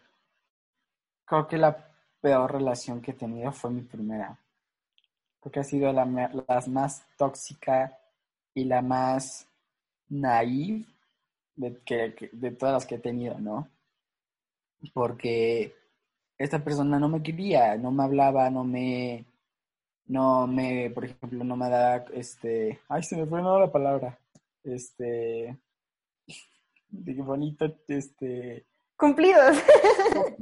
creo 1.26 1.46
que 1.46 1.58
la 1.58 1.92
peor 2.22 2.54
relación 2.54 3.02
que 3.02 3.12
he 3.12 3.16
tenido 3.16 3.52
fue 3.52 3.70
mi 3.72 3.82
primera. 3.82 4.40
Creo 5.42 5.52
que 5.52 5.60
ha 5.60 5.64
sido 5.66 5.92
la, 5.92 6.06
la 6.06 6.64
más 6.68 7.06
tóxica 7.18 8.00
y 8.54 8.64
la 8.64 8.82
más 8.82 9.53
naive 10.14 10.86
de, 11.56 11.82
que, 11.84 12.30
de 12.32 12.52
todas 12.52 12.74
las 12.74 12.86
que 12.86 12.96
he 12.96 13.00
tenido, 13.00 13.40
¿no? 13.40 13.70
Porque 14.94 15.74
esta 16.38 16.64
persona 16.64 17.00
no 17.00 17.10
me 17.10 17.24
quería, 17.24 17.78
no 17.78 17.92
me 17.92 18.04
hablaba, 18.04 18.50
no 18.50 18.64
me, 18.64 19.26
no 20.06 20.48
me, 20.48 20.90
por 20.92 21.06
ejemplo, 21.06 21.44
no 21.44 21.56
me 21.56 21.70
da, 21.70 22.06
este, 22.14 22.80
ay, 22.90 23.04
se 23.04 23.18
me 23.18 23.26
fue 23.26 23.42
la 23.42 23.72
palabra, 23.72 24.20
este, 24.64 25.58
de 26.90 27.16
qué 27.16 27.22
bonito, 27.22 27.66
este, 27.88 28.66
Cumplidos. 28.96 29.58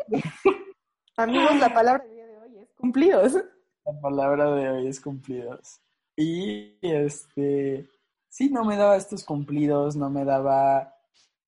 Amigos, 1.18 1.56
la 1.60 1.74
palabra 1.74 2.04
del 2.04 2.14
día 2.14 2.26
de 2.28 2.38
hoy 2.38 2.58
es 2.60 2.70
cumplidos. 2.76 3.34
la 3.34 4.02
palabra 4.02 4.54
de 4.54 4.70
hoy 4.70 4.88
es 4.88 5.00
cumplidos. 5.00 5.82
Y 6.16 6.78
este, 6.82 7.90
sí, 8.32 8.50
no 8.50 8.64
me 8.64 8.78
daba 8.78 8.96
estos 8.96 9.26
cumplidos, 9.26 9.96
no 9.98 10.10
me 10.10 10.24
daba, 10.26 10.96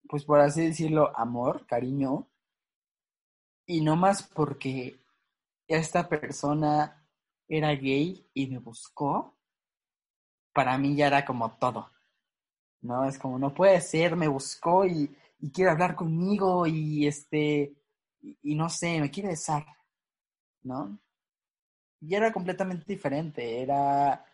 pues 0.07 0.25
por 0.25 0.39
así 0.41 0.67
decirlo, 0.67 1.17
amor, 1.17 1.65
cariño. 1.65 2.27
Y 3.65 3.81
no 3.81 3.95
más 3.95 4.23
porque 4.23 4.99
esta 5.67 6.09
persona 6.09 7.07
era 7.47 7.71
gay 7.73 8.29
y 8.33 8.47
me 8.47 8.59
buscó, 8.59 9.37
para 10.53 10.77
mí 10.77 10.95
ya 10.95 11.07
era 11.07 11.25
como 11.25 11.57
todo. 11.57 11.89
¿No? 12.81 13.05
Es 13.05 13.17
como, 13.17 13.39
no 13.39 13.53
puede 13.53 13.79
ser, 13.79 14.17
me 14.17 14.27
buscó 14.27 14.85
y, 14.85 15.15
quiere 15.53 15.71
hablar 15.71 15.95
conmigo 15.95 16.67
y 16.67 17.07
este, 17.07 17.73
y, 18.21 18.37
y 18.43 18.55
no 18.55 18.69
sé, 18.69 18.99
me 19.01 19.11
quiere 19.11 19.29
besar, 19.29 19.65
¿no? 20.63 20.99
Y 22.01 22.15
era 22.15 22.31
completamente 22.31 22.85
diferente, 22.87 23.61
era 23.61 24.25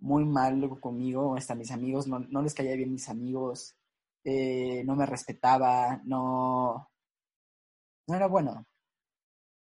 muy 0.00 0.24
malo 0.24 0.80
conmigo, 0.80 1.36
hasta 1.36 1.54
mis 1.54 1.70
amigos, 1.70 2.06
no, 2.06 2.20
no 2.20 2.42
les 2.42 2.54
caía 2.54 2.76
bien 2.76 2.92
mis 2.92 3.08
amigos, 3.08 3.76
eh, 4.24 4.82
no 4.84 4.96
me 4.96 5.06
respetaba, 5.06 6.00
no, 6.04 6.90
no 8.06 8.14
era 8.14 8.26
bueno. 8.26 8.66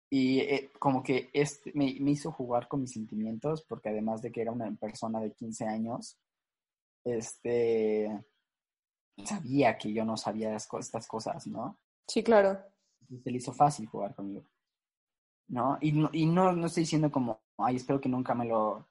Y 0.09 0.39
eh, 0.39 0.71
como 0.79 1.03
que 1.03 1.29
este, 1.33 1.71
me, 1.73 1.95
me 1.99 2.11
hizo 2.11 2.31
jugar 2.31 2.67
con 2.67 2.81
mis 2.81 2.91
sentimientos, 2.91 3.63
porque 3.63 3.89
además 3.89 4.21
de 4.21 4.31
que 4.31 4.41
era 4.41 4.51
una 4.51 4.71
persona 4.75 5.19
de 5.19 5.33
15 5.33 5.65
años, 5.65 6.17
este, 7.03 8.25
sabía 9.23 9.77
que 9.77 9.93
yo 9.93 10.05
no 10.05 10.17
sabía 10.17 10.51
las 10.51 10.67
estas 10.79 11.07
cosas, 11.07 11.47
¿no? 11.47 11.79
Sí, 12.07 12.23
claro. 12.23 12.59
y 13.09 13.19
se 13.19 13.31
le 13.31 13.37
hizo 13.37 13.53
fácil 13.53 13.87
jugar 13.87 14.15
conmigo. 14.15 14.45
¿No? 15.47 15.77
Y 15.81 15.91
no, 15.91 16.09
y 16.11 16.25
no, 16.25 16.51
no 16.53 16.65
estoy 16.67 16.81
diciendo 16.81 17.11
como, 17.11 17.41
ay, 17.57 17.75
espero 17.75 18.01
que 18.01 18.09
nunca 18.09 18.33
me 18.33 18.45
lo, 18.45 18.87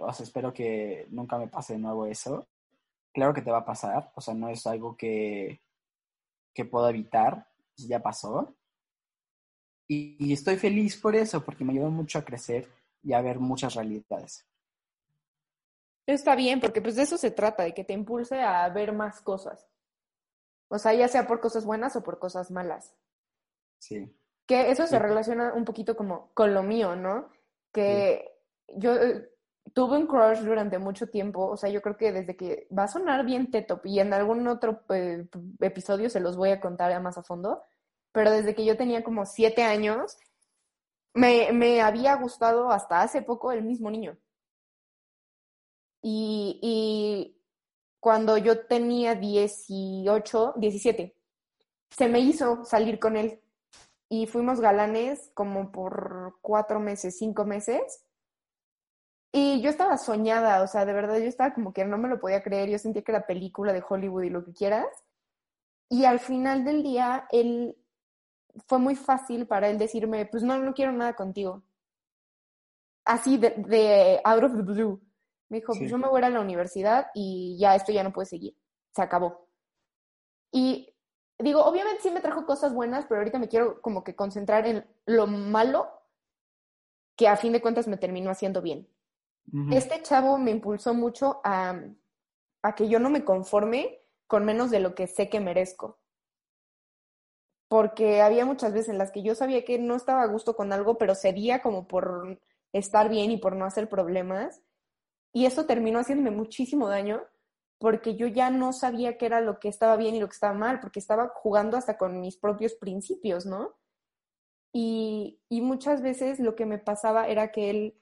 o 0.00 0.12
sea, 0.12 0.24
espero 0.24 0.52
que 0.52 1.06
nunca 1.10 1.38
me 1.38 1.48
pase 1.48 1.74
de 1.74 1.78
nuevo 1.80 2.06
eso. 2.06 2.46
Claro 3.12 3.32
que 3.32 3.42
te 3.42 3.50
va 3.50 3.58
a 3.58 3.64
pasar, 3.64 4.10
o 4.14 4.20
sea, 4.20 4.34
no 4.34 4.48
es 4.48 4.66
algo 4.66 4.96
que, 4.96 5.60
que 6.52 6.64
puedo 6.64 6.88
evitar, 6.88 7.48
ya 7.76 8.00
pasó. 8.00 8.54
Y, 9.86 10.16
y 10.18 10.32
estoy 10.32 10.56
feliz 10.56 10.96
por 11.00 11.14
eso, 11.14 11.44
porque 11.44 11.64
me 11.64 11.72
ayudó 11.72 11.90
mucho 11.90 12.18
a 12.18 12.24
crecer 12.24 12.68
y 13.02 13.12
a 13.12 13.20
ver 13.20 13.38
muchas 13.38 13.74
realidades. 13.74 14.46
Está 16.06 16.34
bien, 16.34 16.60
porque 16.60 16.82
pues 16.82 16.96
de 16.96 17.02
eso 17.02 17.16
se 17.16 17.30
trata, 17.30 17.62
de 17.62 17.72
que 17.72 17.84
te 17.84 17.92
impulse 17.94 18.40
a 18.40 18.68
ver 18.68 18.92
más 18.92 19.20
cosas. 19.22 19.66
O 20.68 20.78
sea, 20.78 20.92
ya 20.94 21.08
sea 21.08 21.26
por 21.26 21.40
cosas 21.40 21.64
buenas 21.64 21.96
o 21.96 22.02
por 22.02 22.18
cosas 22.18 22.50
malas. 22.50 22.94
Sí. 23.78 24.14
Que 24.46 24.70
eso 24.70 24.82
se 24.86 24.96
Sí. 24.96 25.02
relaciona 25.02 25.54
un 25.54 25.64
poquito 25.64 25.96
como 25.96 26.30
con 26.34 26.52
lo 26.52 26.62
mío, 26.62 26.96
¿no? 26.96 27.30
Que 27.72 28.30
yo 28.76 28.94
eh, 28.96 29.30
tuve 29.72 29.96
un 29.96 30.06
crush 30.06 30.40
durante 30.40 30.78
mucho 30.78 31.08
tiempo, 31.08 31.46
o 31.46 31.56
sea, 31.56 31.70
yo 31.70 31.82
creo 31.82 31.96
que 31.96 32.12
desde 32.12 32.36
que 32.36 32.68
va 32.76 32.84
a 32.84 32.88
sonar 32.88 33.24
bien 33.24 33.50
teto 33.50 33.80
y 33.84 34.00
en 34.00 34.12
algún 34.12 34.46
otro 34.46 34.82
eh, 34.90 35.26
episodio 35.60 36.10
se 36.10 36.20
los 36.20 36.36
voy 36.36 36.50
a 36.50 36.60
contar 36.60 36.90
ya 36.90 37.00
más 37.00 37.18
a 37.18 37.22
fondo, 37.22 37.62
pero 38.12 38.30
desde 38.30 38.54
que 38.54 38.64
yo 38.64 38.76
tenía 38.76 39.02
como 39.02 39.26
siete 39.26 39.62
años, 39.62 40.18
me, 41.14 41.52
me 41.52 41.80
había 41.80 42.14
gustado 42.16 42.70
hasta 42.70 43.02
hace 43.02 43.22
poco 43.22 43.52
el 43.52 43.62
mismo 43.62 43.90
niño. 43.90 44.18
Y, 46.02 46.58
y 46.62 47.40
cuando 48.00 48.36
yo 48.36 48.66
tenía 48.66 49.14
18, 49.14 50.54
17, 50.56 51.16
se 51.90 52.08
me 52.08 52.20
hizo 52.20 52.64
salir 52.64 52.98
con 52.98 53.16
él 53.16 53.40
y 54.08 54.26
fuimos 54.26 54.60
galanes 54.60 55.30
como 55.34 55.72
por 55.72 56.36
cuatro 56.42 56.80
meses, 56.80 57.18
cinco 57.18 57.44
meses. 57.44 58.03
Y 59.36 59.60
yo 59.62 59.68
estaba 59.68 59.98
soñada, 59.98 60.62
o 60.62 60.68
sea, 60.68 60.84
de 60.84 60.92
verdad 60.92 61.18
yo 61.18 61.24
estaba 61.24 61.52
como 61.52 61.72
que 61.72 61.84
no 61.84 61.98
me 61.98 62.08
lo 62.08 62.20
podía 62.20 62.40
creer, 62.40 62.68
yo 62.70 62.78
sentía 62.78 63.02
que 63.02 63.10
era 63.10 63.26
película 63.26 63.72
de 63.72 63.82
Hollywood 63.86 64.22
y 64.22 64.30
lo 64.30 64.44
que 64.44 64.52
quieras. 64.52 64.86
Y 65.88 66.04
al 66.04 66.20
final 66.20 66.64
del 66.64 66.84
día, 66.84 67.26
él 67.32 67.76
fue 68.68 68.78
muy 68.78 68.94
fácil 68.94 69.48
para 69.48 69.68
él 69.68 69.76
decirme, 69.76 70.24
pues 70.26 70.44
no, 70.44 70.56
no 70.58 70.72
quiero 70.72 70.92
nada 70.92 71.14
contigo. 71.16 71.64
Así 73.04 73.36
de, 73.36 73.50
de 73.66 74.20
out 74.22 74.44
of 74.44 74.54
the 74.54 74.62
blue. 74.62 75.00
Me 75.48 75.58
dijo, 75.58 75.72
Sí. 75.72 75.80
pues 75.80 75.90
yo 75.90 75.98
me 75.98 76.06
voy 76.06 76.18
a 76.18 76.18
ir 76.20 76.24
a 76.26 76.30
la 76.30 76.40
universidad 76.40 77.08
y 77.12 77.56
ya 77.58 77.74
esto 77.74 77.90
ya 77.90 78.04
no 78.04 78.12
puede 78.12 78.26
seguir. 78.26 78.56
Se 78.94 79.02
acabó. 79.02 79.48
Y 80.52 80.94
digo, 81.40 81.64
obviamente 81.64 82.02
sí 82.02 82.10
me 82.12 82.20
trajo 82.20 82.46
cosas 82.46 82.72
buenas, 82.72 83.06
pero 83.06 83.18
ahorita 83.20 83.40
me 83.40 83.48
quiero 83.48 83.80
como 83.82 84.04
que 84.04 84.14
concentrar 84.14 84.64
en 84.68 84.86
lo 85.06 85.26
malo 85.26 85.88
que 87.16 87.26
a 87.26 87.36
fin 87.36 87.52
de 87.52 87.60
cuentas 87.60 87.88
me 87.88 87.96
terminó 87.96 88.30
haciendo 88.30 88.62
bien. 88.62 88.88
Este 89.70 90.02
chavo 90.02 90.38
me 90.38 90.50
impulsó 90.50 90.94
mucho 90.94 91.40
a, 91.44 91.80
a 92.62 92.74
que 92.74 92.88
yo 92.88 92.98
no 92.98 93.10
me 93.10 93.24
conforme 93.24 94.00
con 94.26 94.44
menos 94.44 94.70
de 94.70 94.80
lo 94.80 94.94
que 94.94 95.06
sé 95.06 95.28
que 95.28 95.40
merezco. 95.40 95.98
Porque 97.68 98.22
había 98.22 98.46
muchas 98.46 98.72
veces 98.72 98.88
en 98.88 98.98
las 98.98 99.12
que 99.12 99.22
yo 99.22 99.34
sabía 99.34 99.64
que 99.64 99.78
no 99.78 99.96
estaba 99.96 100.22
a 100.22 100.26
gusto 100.26 100.56
con 100.56 100.72
algo, 100.72 100.98
pero 100.98 101.14
cedía 101.14 101.62
como 101.62 101.86
por 101.86 102.40
estar 102.72 103.08
bien 103.08 103.30
y 103.30 103.36
por 103.36 103.54
no 103.54 103.64
hacer 103.64 103.88
problemas. 103.88 104.62
Y 105.32 105.46
eso 105.46 105.66
terminó 105.66 105.98
haciéndome 105.98 106.30
muchísimo 106.30 106.88
daño 106.88 107.22
porque 107.78 108.16
yo 108.16 108.26
ya 108.26 108.50
no 108.50 108.72
sabía 108.72 109.18
qué 109.18 109.26
era 109.26 109.40
lo 109.40 109.58
que 109.58 109.68
estaba 109.68 109.96
bien 109.96 110.14
y 110.14 110.20
lo 110.20 110.26
que 110.26 110.34
estaba 110.34 110.54
mal, 110.54 110.80
porque 110.80 111.00
estaba 111.00 111.28
jugando 111.34 111.76
hasta 111.76 111.98
con 111.98 112.20
mis 112.20 112.36
propios 112.36 112.74
principios, 112.74 113.44
¿no? 113.46 113.74
Y, 114.72 115.40
y 115.48 115.60
muchas 115.60 116.00
veces 116.00 116.40
lo 116.40 116.54
que 116.56 116.66
me 116.66 116.78
pasaba 116.78 117.28
era 117.28 117.52
que 117.52 117.70
él, 117.70 118.00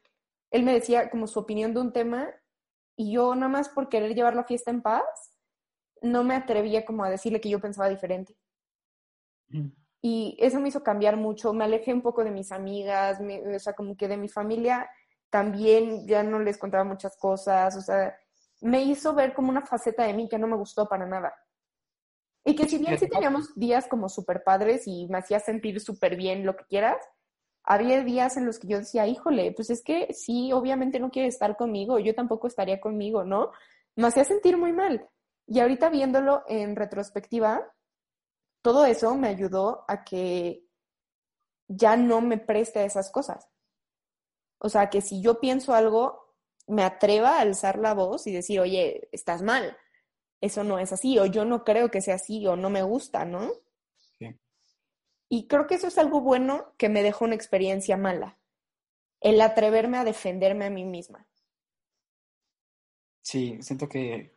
él 0.53 0.63
me 0.63 0.73
decía 0.75 1.11
como 1.11 1.27
su 1.27 1.41
opinión 1.41 1.75
de 1.75 1.81
un 1.81 1.93
tema 1.93 2.29
y 2.97 3.13
yo 3.15 3.35
nada 3.35 3.49
más 3.49 3.69
por 3.69 3.89
querer 3.89 4.15
llevar 4.15 4.35
la 4.37 4.45
fiesta 4.45 4.71
en 4.71 4.83
paz, 4.83 5.03
no 6.03 6.25
me 6.25 6.35
atrevía 6.35 6.85
como 6.85 7.05
a 7.05 7.11
decirle 7.11 7.41
que 7.41 7.49
yo 7.49 7.61
pensaba 7.61 7.89
diferente. 7.89 8.37
Y 10.01 10.37
eso 10.41 10.61
me 10.61 10.69
hizo 10.69 10.83
cambiar 10.83 11.17
mucho, 11.17 11.53
me 11.53 11.65
alejé 11.65 11.93
un 11.95 12.03
poco 12.03 12.25
de 12.25 12.31
mis 12.31 12.51
amigas, 12.53 13.21
me- 13.21 13.55
o 13.55 13.59
sea, 13.59 13.73
como 13.75 13.97
que 13.97 14.09
de 14.09 14.17
mi 14.17 14.29
familia 14.29 14.89
también 15.31 16.07
ya 16.07 16.23
no 16.23 16.39
les 16.41 16.59
contaba 16.59 16.85
muchas 16.85 17.17
cosas, 17.17 17.77
o 17.77 17.81
sea, 17.81 18.17
me 18.61 18.83
hizo 18.83 19.15
ver 19.15 19.33
como 19.35 19.49
una 19.51 19.63
faceta 19.63 20.05
de 20.05 20.13
mí 20.13 20.29
que 20.29 20.39
no 20.39 20.47
me 20.47 20.57
gustó 20.57 20.89
para 20.89 21.07
nada. 21.07 21.35
Y 22.45 22.57
que 22.57 22.69
si 22.69 22.79
bien 22.79 22.99
sí 22.99 23.07
teníamos 23.09 23.55
días 23.55 23.87
como 23.87 24.09
súper 24.09 24.43
padres 24.43 24.87
y 24.87 25.07
me 25.09 25.19
hacía 25.19 25.39
sentir 25.39 25.81
súper 25.81 26.17
bien 26.17 26.45
lo 26.45 26.57
que 26.57 26.65
quieras, 26.65 26.99
había 27.65 28.03
días 28.03 28.37
en 28.37 28.47
los 28.47 28.59
que 28.59 28.69
yo 28.69 28.79
decía, 28.79 29.07
híjole, 29.07 29.53
pues 29.53 29.71
es 29.71 29.83
que 29.83 30.13
sí, 30.13 30.53
obviamente 30.53 30.99
no 30.99 31.11
quiere 31.11 31.29
estar 31.29 31.57
conmigo, 31.57 31.99
yo 31.99 32.15
tampoco 32.15 32.47
estaría 32.47 32.81
conmigo, 32.81 33.25
¿no? 33.25 33.53
Me 33.97 34.09
hacía 34.09 34.25
sentir 34.25 34.57
muy 34.57 34.73
mal. 34.73 35.09
Y 35.47 35.61
ahorita 35.61 35.91
viéndolo 35.91 36.45
en 36.49 36.77
retrospectiva, 36.77 37.73
todo 38.63 38.85
eso 38.85 39.15
me 39.17 39.29
ayudó 39.29 39.85
a 39.89 40.05
que 40.05 40.65
ya 41.69 41.97
no 41.97 42.21
me 42.21 42.39
preste 42.39 42.85
esas 42.85 43.11
cosas. 43.11 43.49
O 44.59 44.69
sea, 44.69 44.91
que 44.91 45.01
si 45.01 45.21
yo 45.21 45.41
pienso 45.41 45.75
algo, 45.75 46.37
me 46.67 46.85
atreva 46.85 47.39
a 47.39 47.41
alzar 47.41 47.79
la 47.79 47.95
voz 47.95 48.27
y 48.27 48.33
decir, 48.33 48.61
oye, 48.61 49.09
estás 49.13 49.43
mal, 49.43 49.77
eso 50.41 50.65
no 50.65 50.79
es 50.79 50.93
así, 50.93 51.19
o 51.19 51.27
yo 51.27 51.45
no 51.45 51.65
creo 51.65 51.91
que 51.91 52.01
sea 52.01 52.17
así, 52.17 52.47
o 52.47 52.57
no 52.57 52.71
me 52.71 52.83
gusta, 52.83 53.25
¿no? 53.25 53.51
Y 55.35 55.47
creo 55.47 55.67
que 55.67 55.77
eso 55.77 55.87
es 55.87 55.97
algo 55.97 56.21
bueno 56.21 56.75
que 56.77 56.91
me 56.91 57.03
dejó 57.03 57.25
una 57.25 57.35
experiencia 57.35 57.97
mala, 57.97 58.37
el 59.23 59.41
atreverme 59.41 59.97
a 59.97 60.05
defenderme 60.05 60.67
a 60.67 60.71
mí 60.71 60.85
misma. 60.85 61.27
Sí, 63.23 63.57
siento 63.63 63.89
que, 63.89 64.37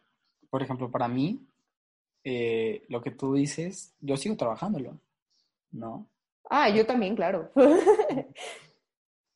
por 0.49 0.63
ejemplo, 0.63 0.89
para 0.89 1.09
mí, 1.09 1.45
eh, 2.23 2.85
lo 2.87 3.01
que 3.01 3.11
tú 3.11 3.33
dices, 3.33 3.93
yo 3.99 4.15
sigo 4.15 4.37
trabajándolo, 4.37 4.97
¿no? 5.71 6.07
Ah, 6.49 6.69
yo 6.69 6.85
también, 6.85 7.13
claro. 7.13 7.51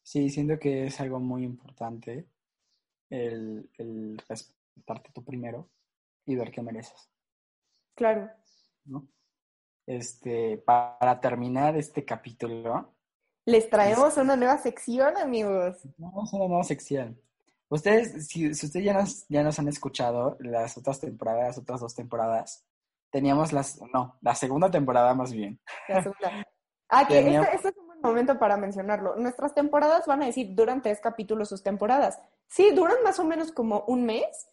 Sí, 0.01 0.30
siento 0.30 0.57
que 0.57 0.86
es 0.88 0.99
algo 1.01 1.20
muy 1.20 1.43
importante 1.43 2.26
el, 3.12 3.70
el 3.78 4.18
respetarte 4.28 5.12
tú 5.14 5.24
primero 5.24 5.70
y 6.26 6.36
ver 6.36 6.49
qué 6.51 6.64
mereces, 6.64 7.12
claro. 7.95 8.32
¿no? 8.86 9.07
Este, 9.89 10.59
para 10.59 11.19
terminar 11.19 11.75
este 11.75 12.05
capítulo, 12.05 12.93
Les 13.43 13.67
traemos 13.71 14.17
una 14.17 14.35
nueva 14.35 14.59
sección, 14.59 15.17
amigos. 15.17 15.77
vamos 15.97 16.31
a 16.31 16.37
una 16.37 16.47
nueva 16.47 16.63
sección. 16.63 17.19
Ustedes, 17.69 18.27
si, 18.27 18.53
si 18.53 18.67
ustedes 18.67 18.85
ya 18.85 18.93
nos, 18.93 19.27
ya 19.29 19.41
nos 19.41 19.57
han 19.57 19.67
escuchado 19.67 20.37
las 20.41 20.77
otras 20.77 20.99
temporadas, 20.99 21.57
otras 21.57 21.79
dos 21.79 21.95
temporadas, 21.95 22.63
teníamos 23.09 23.51
las, 23.51 23.81
no, 23.91 24.15
la 24.21 24.35
segunda 24.35 24.69
temporada 24.69 25.15
más 25.15 25.33
bien. 25.33 25.59
La 25.87 26.03
segunda. 26.03 26.45
Ah, 26.87 27.07
que 27.07 27.17
este, 27.17 27.55
este 27.55 27.69
es 27.69 27.77
un 27.77 27.87
buen 27.87 28.01
momento 28.01 28.37
para 28.37 28.57
mencionarlo. 28.57 29.15
Nuestras 29.15 29.55
temporadas 29.55 30.05
van 30.05 30.21
a 30.21 30.27
decir, 30.27 30.53
duran 30.53 30.83
tres 30.83 30.99
capítulos 30.99 31.49
sus 31.49 31.63
temporadas. 31.63 32.21
Sí, 32.47 32.69
duran 32.75 32.97
más 33.03 33.17
o 33.17 33.23
menos 33.25 33.51
como 33.51 33.85
un 33.87 34.05
mes, 34.05 34.51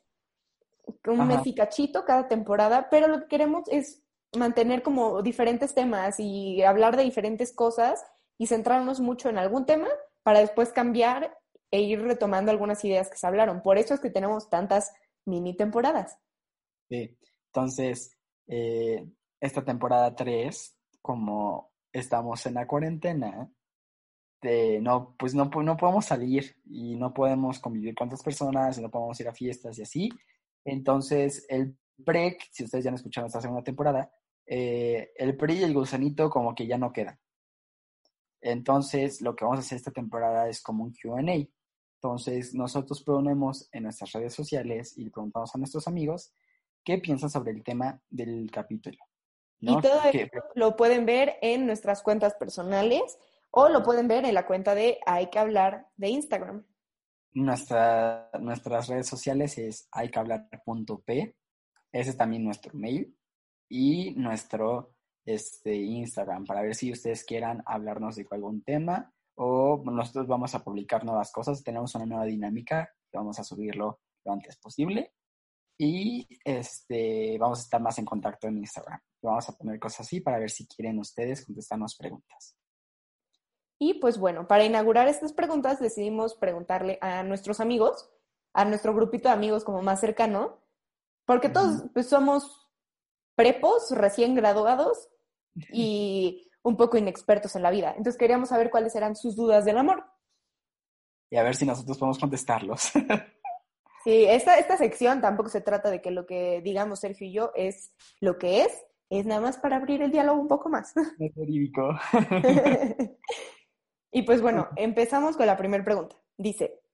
un 1.06 1.20
Ajá. 1.20 1.24
mes 1.26 1.46
y 1.46 1.54
cachito 1.54 2.06
cada 2.06 2.26
temporada, 2.26 2.88
pero 2.88 3.06
lo 3.06 3.20
que 3.20 3.28
queremos 3.28 3.68
es 3.68 4.02
mantener 4.36 4.82
como 4.82 5.22
diferentes 5.22 5.74
temas 5.74 6.20
y 6.20 6.62
hablar 6.62 6.96
de 6.96 7.02
diferentes 7.02 7.52
cosas 7.52 8.04
y 8.38 8.46
centrarnos 8.46 9.00
mucho 9.00 9.28
en 9.28 9.38
algún 9.38 9.66
tema 9.66 9.88
para 10.22 10.40
después 10.40 10.72
cambiar 10.72 11.38
e 11.70 11.80
ir 11.80 12.02
retomando 12.02 12.50
algunas 12.50 12.84
ideas 12.84 13.10
que 13.10 13.16
se 13.16 13.26
hablaron. 13.26 13.62
Por 13.62 13.78
eso 13.78 13.94
es 13.94 14.00
que 14.00 14.10
tenemos 14.10 14.48
tantas 14.48 14.92
mini 15.24 15.56
temporadas. 15.56 16.18
Sí. 16.88 17.16
Entonces, 17.46 18.16
eh, 18.46 19.06
esta 19.40 19.64
temporada 19.64 20.14
3, 20.14 20.76
como 21.00 21.72
estamos 21.92 22.44
en 22.46 22.54
la 22.54 22.66
cuarentena, 22.66 23.50
de 24.42 24.80
no, 24.80 25.14
pues 25.18 25.34
no, 25.34 25.46
no 25.46 25.76
podemos 25.76 26.04
salir 26.04 26.56
y 26.66 26.96
no 26.96 27.14
podemos 27.14 27.58
convivir 27.58 27.94
con 27.94 28.08
otras 28.08 28.22
personas 28.22 28.78
y 28.78 28.82
no 28.82 28.90
podemos 28.90 29.18
ir 29.20 29.28
a 29.28 29.32
fiestas 29.32 29.78
y 29.78 29.82
así. 29.82 30.08
Entonces, 30.64 31.46
el 31.48 31.76
break, 31.96 32.48
si 32.50 32.64
ustedes 32.64 32.84
ya 32.84 32.90
han 32.90 32.96
escuchado 32.96 33.26
esta 33.26 33.40
segunda 33.40 33.62
temporada, 33.62 34.10
eh, 34.46 35.12
el 35.16 35.36
PRI 35.36 35.58
y 35.58 35.62
el 35.64 35.74
gusanito 35.74 36.30
como 36.30 36.54
que 36.54 36.66
ya 36.66 36.78
no 36.78 36.92
quedan. 36.92 37.18
Entonces, 38.40 39.20
lo 39.20 39.34
que 39.34 39.44
vamos 39.44 39.58
a 39.58 39.60
hacer 39.60 39.76
esta 39.76 39.90
temporada 39.90 40.48
es 40.48 40.62
como 40.62 40.84
un 40.84 40.92
QA. 40.92 41.20
Entonces, 42.00 42.54
nosotros 42.54 43.02
proponemos 43.02 43.68
en 43.72 43.84
nuestras 43.84 44.12
redes 44.12 44.34
sociales 44.34 44.96
y 44.96 45.04
le 45.04 45.10
preguntamos 45.10 45.54
a 45.54 45.58
nuestros 45.58 45.88
amigos 45.88 46.32
qué 46.84 46.98
piensan 46.98 47.30
sobre 47.30 47.52
el 47.52 47.64
tema 47.64 48.00
del 48.08 48.48
capítulo. 48.52 48.98
¿no? 49.60 49.78
Y 49.78 49.80
todo 49.80 50.00
esto 50.04 50.38
lo 50.54 50.76
pueden 50.76 51.06
ver 51.06 51.36
en 51.42 51.66
nuestras 51.66 52.02
cuentas 52.02 52.34
personales 52.34 53.18
o 53.50 53.68
lo 53.68 53.82
pueden 53.82 54.06
ver 54.06 54.24
en 54.24 54.34
la 54.34 54.46
cuenta 54.46 54.74
de 54.74 54.98
Hay 55.06 55.28
que 55.30 55.38
hablar 55.38 55.88
de 55.96 56.10
Instagram. 56.10 56.64
nuestra, 57.32 58.30
nuestras 58.38 58.86
redes 58.86 59.08
sociales 59.08 59.58
es 59.58 59.88
hayquehablar.p, 59.90 61.36
ese 61.90 62.10
es 62.10 62.16
también 62.16 62.44
nuestro 62.44 62.72
mail 62.74 63.15
y 63.68 64.12
nuestro 64.14 64.94
este, 65.24 65.74
Instagram 65.74 66.44
para 66.44 66.62
ver 66.62 66.74
si 66.74 66.92
ustedes 66.92 67.24
quieran 67.24 67.62
hablarnos 67.66 68.16
de 68.16 68.26
algún 68.30 68.62
tema 68.62 69.12
o 69.34 69.82
nosotros 69.84 70.26
vamos 70.26 70.54
a 70.54 70.64
publicar 70.64 71.04
nuevas 71.04 71.32
cosas, 71.32 71.62
tenemos 71.62 71.94
una 71.94 72.06
nueva 72.06 72.24
dinámica 72.24 72.90
que 73.10 73.18
vamos 73.18 73.38
a 73.38 73.44
subirlo 73.44 74.00
lo 74.24 74.32
antes 74.32 74.56
posible 74.56 75.12
y 75.78 76.26
este, 76.44 77.36
vamos 77.38 77.60
a 77.60 77.62
estar 77.62 77.80
más 77.80 77.98
en 77.98 78.06
contacto 78.06 78.46
en 78.46 78.58
Instagram. 78.58 78.98
Vamos 79.22 79.48
a 79.48 79.56
poner 79.56 79.78
cosas 79.78 80.00
así 80.00 80.20
para 80.20 80.38
ver 80.38 80.50
si 80.50 80.66
quieren 80.66 80.98
ustedes 80.98 81.44
contestarnos 81.44 81.96
preguntas. 81.96 82.56
Y 83.78 83.94
pues 83.94 84.18
bueno, 84.18 84.46
para 84.46 84.64
inaugurar 84.64 85.06
estas 85.08 85.32
preguntas 85.32 85.78
decidimos 85.78 86.34
preguntarle 86.34 86.98
a 87.02 87.22
nuestros 87.22 87.60
amigos, 87.60 88.10
a 88.54 88.64
nuestro 88.64 88.94
grupito 88.94 89.28
de 89.28 89.34
amigos 89.34 89.64
como 89.64 89.82
más 89.82 90.00
cercano, 90.00 90.62
porque 91.26 91.50
todos 91.50 91.84
pues, 91.92 92.08
somos 92.08 92.65
prepos, 93.36 93.90
recién 93.92 94.34
graduados 94.34 95.08
y 95.72 96.50
un 96.62 96.76
poco 96.76 96.98
inexpertos 96.98 97.54
en 97.54 97.62
la 97.62 97.70
vida. 97.70 97.90
Entonces 97.90 98.16
queríamos 98.16 98.48
saber 98.48 98.70
cuáles 98.70 98.96
eran 98.96 99.14
sus 99.14 99.36
dudas 99.36 99.64
del 99.64 99.78
amor. 99.78 100.04
Y 101.30 101.36
a 101.36 101.44
ver 101.44 101.54
si 101.54 101.64
nosotros 101.64 101.98
podemos 101.98 102.18
contestarlos. 102.18 102.90
Sí, 104.04 104.24
esta, 104.24 104.56
esta 104.56 104.76
sección 104.76 105.20
tampoco 105.20 105.48
se 105.48 105.60
trata 105.60 105.90
de 105.90 106.00
que 106.00 106.12
lo 106.12 106.26
que 106.26 106.60
digamos 106.62 107.00
Sergio 107.00 107.26
y 107.26 107.32
yo 107.32 107.50
es 107.56 107.92
lo 108.20 108.38
que 108.38 108.62
es, 108.62 108.86
es 109.10 109.26
nada 109.26 109.40
más 109.40 109.58
para 109.58 109.78
abrir 109.78 110.00
el 110.00 110.12
diálogo 110.12 110.40
un 110.40 110.46
poco 110.46 110.68
más. 110.68 110.94
Es 111.18 111.34
verídico. 111.34 111.90
y 114.12 114.22
pues 114.22 114.40
bueno, 114.42 114.68
empezamos 114.76 115.36
con 115.36 115.46
la 115.46 115.56
primera 115.56 115.82
pregunta. 115.82 116.14
Dice, 116.38 116.84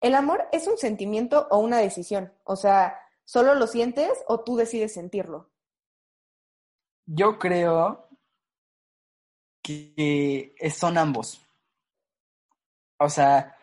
¿el 0.00 0.16
amor 0.16 0.48
es 0.50 0.66
un 0.66 0.78
sentimiento 0.78 1.46
o 1.48 1.58
una 1.58 1.78
decisión? 1.78 2.32
O 2.42 2.56
sea, 2.56 2.98
¿solo 3.24 3.54
lo 3.54 3.68
sientes 3.68 4.10
o 4.26 4.40
tú 4.40 4.56
decides 4.56 4.94
sentirlo? 4.94 5.51
Yo 7.06 7.38
creo 7.38 8.08
que 9.62 10.54
son 10.70 10.98
ambos. 10.98 11.40
O 12.98 13.08
sea, 13.08 13.54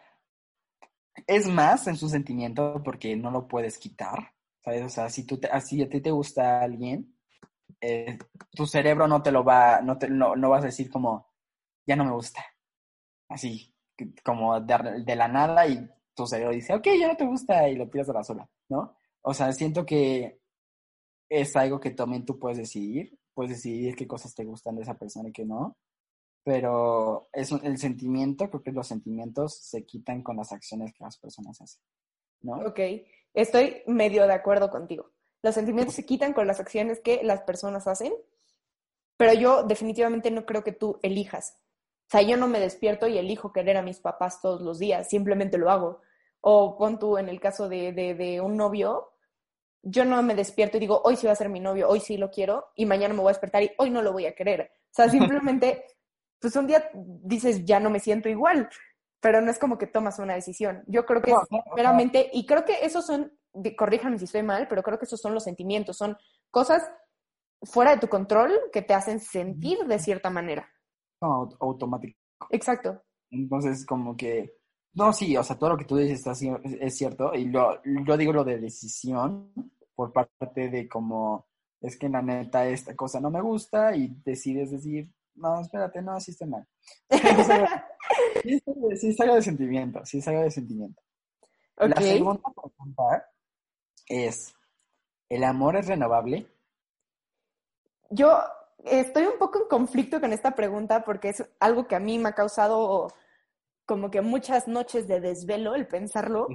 es 1.27 1.47
más 1.47 1.87
en 1.87 1.95
su 1.97 2.09
sentimiento 2.09 2.81
porque 2.83 3.15
no 3.15 3.31
lo 3.31 3.47
puedes 3.47 3.77
quitar, 3.77 4.33
¿sabes? 4.63 4.83
O 4.83 4.89
sea, 4.89 5.09
si 5.09 5.25
tú 5.25 5.37
te, 5.39 5.49
si 5.61 5.81
a 5.81 5.89
ti 5.89 6.01
te 6.01 6.11
gusta 6.11 6.61
alguien, 6.61 7.15
eh, 7.81 8.17
tu 8.51 8.65
cerebro 8.67 9.07
no 9.07 9.21
te 9.21 9.31
lo 9.31 9.43
va, 9.43 9.81
no, 9.81 9.97
te, 9.97 10.09
no, 10.09 10.35
no 10.35 10.49
vas 10.49 10.63
a 10.63 10.67
decir 10.67 10.89
como, 10.89 11.27
ya 11.85 11.95
no 11.95 12.05
me 12.05 12.11
gusta. 12.11 12.45
Así, 13.29 13.73
como 14.23 14.59
de, 14.61 15.03
de 15.05 15.15
la 15.15 15.27
nada 15.27 15.67
y 15.67 15.89
tu 16.15 16.25
cerebro 16.27 16.53
dice, 16.53 16.73
ok, 16.75 16.87
ya 16.99 17.09
no 17.09 17.17
te 17.17 17.25
gusta 17.25 17.69
y 17.69 17.75
lo 17.75 17.89
tiras 17.89 18.09
a 18.09 18.13
la 18.13 18.23
sola, 18.23 18.49
¿no? 18.69 18.97
O 19.21 19.33
sea, 19.33 19.51
siento 19.53 19.85
que 19.85 20.39
es 21.29 21.55
algo 21.55 21.79
que 21.79 21.91
también 21.91 22.25
tú 22.25 22.39
puedes 22.39 22.57
decidir, 22.57 23.18
puedes 23.39 23.55
decidir 23.55 23.95
qué 23.95 24.05
cosas 24.05 24.35
te 24.35 24.43
gustan 24.43 24.75
de 24.75 24.81
esa 24.81 24.95
persona 24.95 25.29
y 25.29 25.31
qué 25.31 25.45
no, 25.45 25.77
pero 26.43 27.29
es 27.31 27.53
el 27.53 27.77
sentimiento, 27.77 28.49
creo 28.49 28.61
que 28.61 28.73
los 28.73 28.85
sentimientos 28.85 29.55
se 29.55 29.85
quitan 29.85 30.23
con 30.23 30.35
las 30.35 30.51
acciones 30.51 30.91
que 30.91 31.05
las 31.05 31.17
personas 31.17 31.61
hacen, 31.61 31.81
¿no? 32.41 32.57
Ok, 32.67 32.81
estoy 33.33 33.81
medio 33.87 34.27
de 34.27 34.33
acuerdo 34.33 34.69
contigo. 34.69 35.11
Los 35.41 35.55
sentimientos 35.55 35.95
se 35.95 36.05
quitan 36.05 36.33
con 36.33 36.47
las 36.47 36.59
acciones 36.59 36.99
que 36.99 37.23
las 37.23 37.43
personas 37.43 37.87
hacen, 37.87 38.11
pero 39.15 39.31
yo 39.31 39.63
definitivamente 39.63 40.31
no 40.31 40.45
creo 40.45 40.65
que 40.65 40.73
tú 40.73 40.99
elijas. 41.01 41.57
O 42.07 42.11
sea, 42.11 42.21
yo 42.23 42.35
no 42.35 42.49
me 42.49 42.59
despierto 42.59 43.07
y 43.07 43.17
elijo 43.17 43.53
querer 43.53 43.77
a 43.77 43.83
mis 43.83 44.01
papás 44.01 44.41
todos 44.41 44.59
los 44.59 44.79
días, 44.79 45.07
simplemente 45.07 45.57
lo 45.57 45.69
hago. 45.69 46.01
O 46.41 46.77
pon 46.77 46.99
tú 46.99 47.17
en 47.17 47.29
el 47.29 47.39
caso 47.39 47.69
de, 47.69 47.93
de 47.93 48.41
un 48.41 48.57
novio, 48.57 49.13
yo 49.81 50.05
no 50.05 50.21
me 50.23 50.35
despierto 50.35 50.77
y 50.77 50.79
digo, 50.81 51.01
hoy 51.03 51.15
sí 51.15 51.25
va 51.27 51.33
a 51.33 51.35
ser 51.35 51.49
mi 51.49 51.59
novio, 51.59 51.87
hoy 51.89 51.99
sí 51.99 52.17
lo 52.17 52.29
quiero, 52.31 52.67
y 52.75 52.85
mañana 52.85 53.13
me 53.13 53.21
voy 53.21 53.29
a 53.29 53.33
despertar 53.33 53.63
y 53.63 53.71
hoy 53.77 53.89
no 53.89 54.01
lo 54.01 54.11
voy 54.13 54.25
a 54.25 54.35
querer. 54.35 54.71
O 54.73 54.93
sea, 54.93 55.07
simplemente, 55.09 55.85
pues 56.39 56.55
un 56.55 56.67
día 56.67 56.89
dices, 56.93 57.65
ya 57.65 57.79
no 57.79 57.89
me 57.89 57.99
siento 57.99 58.29
igual, 58.29 58.69
pero 59.21 59.41
no 59.41 59.51
es 59.51 59.59
como 59.59 59.77
que 59.77 59.87
tomas 59.87 60.19
una 60.19 60.35
decisión. 60.35 60.83
Yo 60.87 61.05
creo 61.05 61.21
que 61.21 61.31
No, 61.31 61.41
es 61.41 62.29
y 62.33 62.45
creo 62.45 62.65
que 62.65 62.85
esos 62.85 63.05
son, 63.05 63.37
corríjanme 63.77 64.17
si 64.17 64.25
estoy 64.25 64.43
mal, 64.43 64.67
pero 64.67 64.83
creo 64.83 64.97
que 64.97 65.05
esos 65.05 65.19
son 65.21 65.33
los 65.33 65.43
sentimientos, 65.43 65.97
son 65.97 66.17
cosas 66.51 66.89
fuera 67.63 67.91
de 67.91 67.97
tu 67.99 68.07
control 68.07 68.53
que 68.71 68.81
te 68.81 68.93
hacen 68.93 69.19
sentir 69.19 69.79
de 69.85 69.99
cierta 69.99 70.29
manera. 70.29 70.69
Aut- 71.21 71.57
automático. 71.59 72.17
Exacto. 72.51 73.03
Entonces, 73.31 73.85
como 73.85 74.15
que, 74.15 74.58
no, 74.99 75.13
sí, 75.13 75.37
o 75.37 75.43
sea, 75.43 75.57
todo 75.57 75.71
lo 75.71 75.77
que 75.77 75.85
tú 75.85 75.95
dices 75.95 76.19
está, 76.19 76.33
es 76.33 76.97
cierto, 76.97 77.33
y 77.33 77.45
lo, 77.45 77.81
yo 78.05 78.17
digo 78.17 78.33
lo 78.33 78.43
de 78.43 78.59
decisión 78.59 79.53
por 79.95 80.11
parte 80.11 80.69
de 80.69 80.89
como, 80.89 81.47
es 81.79 81.97
que 81.97 82.09
la 82.09 82.21
neta 82.21 82.67
esta 82.67 82.95
cosa 82.97 83.21
no 83.21 83.31
me 83.31 83.41
gusta 83.41 83.95
y 83.95 84.13
decides 84.25 84.71
decir, 84.71 85.09
no, 85.35 85.61
espérate, 85.61 86.01
no, 86.01 86.19
sí 86.19 86.31
está 86.31 86.45
mal. 86.45 86.67
sí, 88.43 88.61
sí 88.99 89.07
es 89.07 89.19
algo 89.21 89.35
de 89.35 89.41
sentimiento, 89.41 90.05
sí 90.05 90.17
es 90.17 90.27
algo 90.27 90.41
de 90.41 90.51
sentimiento. 90.51 91.01
La 91.77 91.95
segunda 92.01 92.41
pregunta 92.53 93.31
es, 94.05 94.53
¿el 95.29 95.45
amor 95.45 95.77
es 95.77 95.87
renovable? 95.87 96.45
Yo 98.09 98.37
estoy 98.83 99.27
un 99.27 99.37
poco 99.39 99.59
en 99.61 99.67
conflicto 99.69 100.19
con 100.19 100.33
esta 100.33 100.55
pregunta 100.55 101.05
porque 101.05 101.29
es 101.29 101.49
algo 101.61 101.87
que 101.87 101.95
a 101.95 101.99
mí 101.99 102.19
me 102.19 102.29
ha 102.29 102.33
causado 102.33 103.13
como 103.89 104.11
que 104.11 104.21
muchas 104.21 104.67
noches 104.67 105.07
de 105.07 105.19
desvelo 105.19 105.73
el 105.73 105.87
pensarlo. 105.87 106.47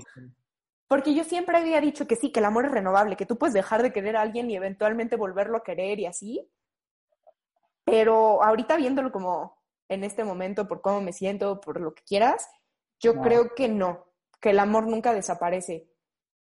Porque 0.87 1.17
yo 1.17 1.25
siempre 1.25 1.57
había 1.59 1.81
dicho 1.81 2.07
que 2.07 2.15
sí, 2.15 2.31
que 2.31 2.39
el 2.39 2.47
amor 2.47 2.67
es 2.67 2.71
renovable, 2.71 3.17
que 3.17 3.27
tú 3.27 3.37
puedes 3.37 3.55
dejar 3.55 3.83
de 3.83 3.93
querer 3.93 4.17
a 4.17 4.21
alguien 4.21 4.49
y 4.49 4.55
eventualmente 4.55 5.17
volverlo 5.17 5.57
a 5.57 5.65
querer 5.65 5.99
y 5.99 6.07
así. 6.07 6.49
Pero 7.85 8.41
ahorita 8.41 8.77
viéndolo 8.77 9.11
como 9.11 9.61
en 9.89 10.05
este 10.05 10.23
momento, 10.23 10.69
por 10.69 10.81
cómo 10.81 11.01
me 11.01 11.13
siento, 11.13 11.61
por 11.61 11.81
lo 11.81 11.93
que 11.93 12.05
quieras, 12.05 12.49
yo 13.01 13.15
No. 13.15 13.23
creo 13.23 13.53
que 13.57 13.67
no, 13.67 14.07
que 14.41 14.51
el 14.51 14.61
amor 14.61 14.87
nunca 14.87 15.13
desaparece 15.13 15.91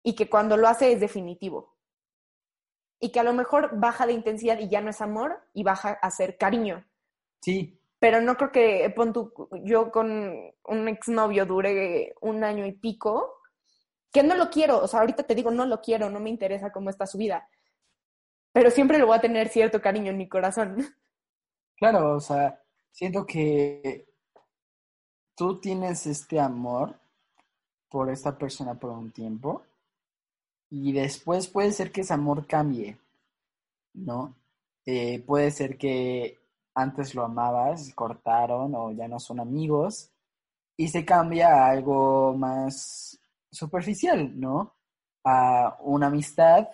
y 0.02 0.16
que 0.16 0.32
cuando 0.32 0.58
lo 0.58 0.68
hace 0.68 0.92
es 0.92 1.00
definitivo. 1.00 1.78
Y 3.00 3.12
que 3.12 3.20
a 3.20 3.24
lo 3.24 3.34
mejor 3.34 3.80
baja 3.80 4.08
de 4.08 4.14
intensidad 4.14 4.58
y 4.58 4.68
ya 4.68 4.82
no 4.82 4.90
es 4.90 5.00
amor 5.00 5.48
y 5.54 5.62
baja 5.62 5.92
a 5.92 6.10
ser 6.10 6.40
cariño. 6.40 6.84
Sí, 7.40 7.80
Pero 8.02 8.20
no 8.20 8.36
creo 8.36 8.52
que, 8.52 8.92
pon 8.96 9.14
tú, 9.14 9.32
yo 9.64 9.92
con 9.92 10.10
un 10.64 10.88
exnovio 10.88 11.46
duré 11.46 12.16
un 12.22 12.44
año 12.44 12.66
y 12.66 12.72
pico, 12.72 13.36
que 14.12 14.24
no 14.24 14.36
lo 14.36 14.50
quiero, 14.50 14.80
o 14.80 14.88
sea, 14.88 15.02
ahorita 15.02 15.22
te 15.22 15.36
digo, 15.36 15.52
no 15.52 15.68
lo 15.68 15.82
quiero, 15.82 16.10
no 16.10 16.20
me 16.20 16.32
interesa 16.32 16.72
cómo 16.72 16.90
está 16.90 17.06
su 17.06 17.20
vida, 17.20 17.48
pero 18.52 18.72
siempre 18.72 18.98
lo 18.98 19.06
voy 19.06 19.18
a 19.18 19.22
tener 19.22 19.50
cierto 19.50 19.80
cariño 19.80 20.10
en 20.10 20.18
mi 20.18 20.28
corazón. 20.28 20.78
Claro, 21.78 22.16
o 22.16 22.20
sea, 22.20 22.60
siento 22.90 23.24
que 23.24 24.08
tú 25.36 25.60
tienes 25.60 26.08
este 26.08 26.40
amor 26.40 27.00
por 27.88 28.10
esta 28.10 28.36
persona 28.36 28.80
por 28.80 28.90
un 28.90 29.12
tiempo 29.12 29.62
y 30.72 30.92
después 30.92 31.48
puede 31.48 31.72
ser 31.72 31.92
que 31.92 32.02
ese 32.02 32.16
amor 32.16 32.48
cambie, 32.48 32.98
¿no? 33.94 34.36
Eh, 34.88 35.22
puede 35.22 35.52
ser 35.52 35.78
que 35.78 36.41
antes 36.74 37.16
lo 37.16 37.24
amabas, 37.24 37.94
cortaron 37.94 38.74
o 38.76 38.92
ya 38.92 39.08
no 39.08 39.20
son 39.20 39.40
amigos 39.40 40.12
y 40.78 40.88
se 40.88 41.06
cambia 41.06 41.50
a 41.50 41.70
algo 41.70 42.34
más 42.36 43.20
superficial, 43.52 44.40
¿no? 44.40 44.76
A 45.24 45.78
una 45.82 46.08
amistad 46.08 46.70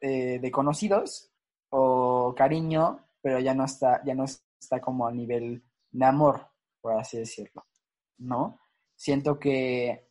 eh, 0.00 0.38
de 0.40 0.50
conocidos 0.50 1.30
o 1.70 2.34
cariño, 2.36 3.06
pero 3.20 3.38
ya 3.38 3.54
no 3.54 3.64
está, 3.64 4.02
ya 4.04 4.14
no 4.14 4.24
está 4.24 4.80
como 4.80 5.06
a 5.06 5.12
nivel 5.12 5.62
de 5.90 6.04
amor, 6.04 6.48
por 6.80 6.94
así 6.98 7.18
decirlo, 7.18 7.64
¿no? 8.18 8.58
Siento 8.96 9.38
que 9.38 10.10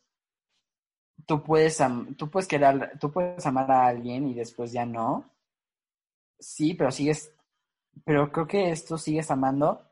tú 1.26 1.42
puedes, 1.42 1.82
tú 2.16 2.30
puedes 2.30 2.48
querer, 2.48 2.98
tú 2.98 3.10
puedes 3.10 3.44
amar 3.46 3.70
a 3.70 3.86
alguien 3.86 4.28
y 4.28 4.34
después 4.34 4.72
ya 4.72 4.86
no. 4.86 5.30
Sí, 6.38 6.74
pero 6.74 6.90
sigues, 6.90 7.33
pero 8.04 8.32
creo 8.32 8.46
que 8.46 8.70
esto 8.70 8.98
sigues 8.98 9.30
amando 9.30 9.82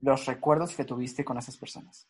los 0.00 0.26
recuerdos 0.26 0.74
que 0.76 0.84
tuviste 0.84 1.24
con 1.24 1.38
esas 1.38 1.56
personas. 1.56 2.08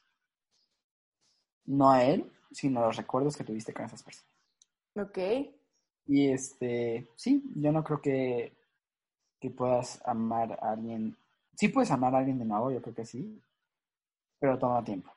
No 1.64 1.90
a 1.90 2.04
él, 2.04 2.30
sino 2.52 2.82
los 2.82 2.98
recuerdos 2.98 3.34
que 3.34 3.44
tuviste 3.44 3.72
con 3.72 3.86
esas 3.86 4.02
personas. 4.02 4.30
Ok. 4.94 5.18
Y 6.06 6.30
este, 6.30 7.08
sí, 7.16 7.42
yo 7.56 7.72
no 7.72 7.84
creo 7.84 8.00
que, 8.00 8.52
que 9.40 9.50
puedas 9.50 10.02
amar 10.06 10.52
a 10.62 10.72
alguien. 10.72 11.16
Sí 11.56 11.68
puedes 11.68 11.90
amar 11.90 12.14
a 12.14 12.18
alguien 12.18 12.38
de 12.38 12.44
nuevo, 12.44 12.70
yo 12.70 12.82
creo 12.82 12.94
que 12.94 13.06
sí, 13.06 13.42
pero 14.38 14.58
toma 14.58 14.84
tiempo. 14.84 15.12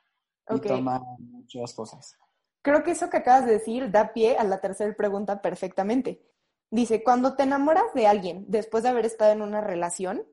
Y 0.50 0.56
Ok. 0.56 0.66
toma 0.66 1.00
muchas 1.18 1.74
cosas. 1.74 2.16
Creo 2.62 2.82
que 2.82 2.90
eso 2.90 3.10
que 3.10 3.18
acabas 3.18 3.46
de 3.46 3.52
decir 3.52 3.90
da 3.92 4.12
pie 4.12 4.36
a 4.36 4.42
la 4.44 4.60
tercera 4.60 4.92
pregunta 4.96 5.40
perfectamente. 5.40 6.20
Dice, 6.74 7.02
cuando 7.02 7.36
te 7.36 7.44
enamoras 7.44 7.94
de 7.94 8.06
alguien 8.06 8.44
después 8.48 8.82
de 8.82 8.90
haber 8.90 9.06
estado 9.06 9.32
en 9.32 9.40
una 9.40 9.62
relación, 9.62 10.26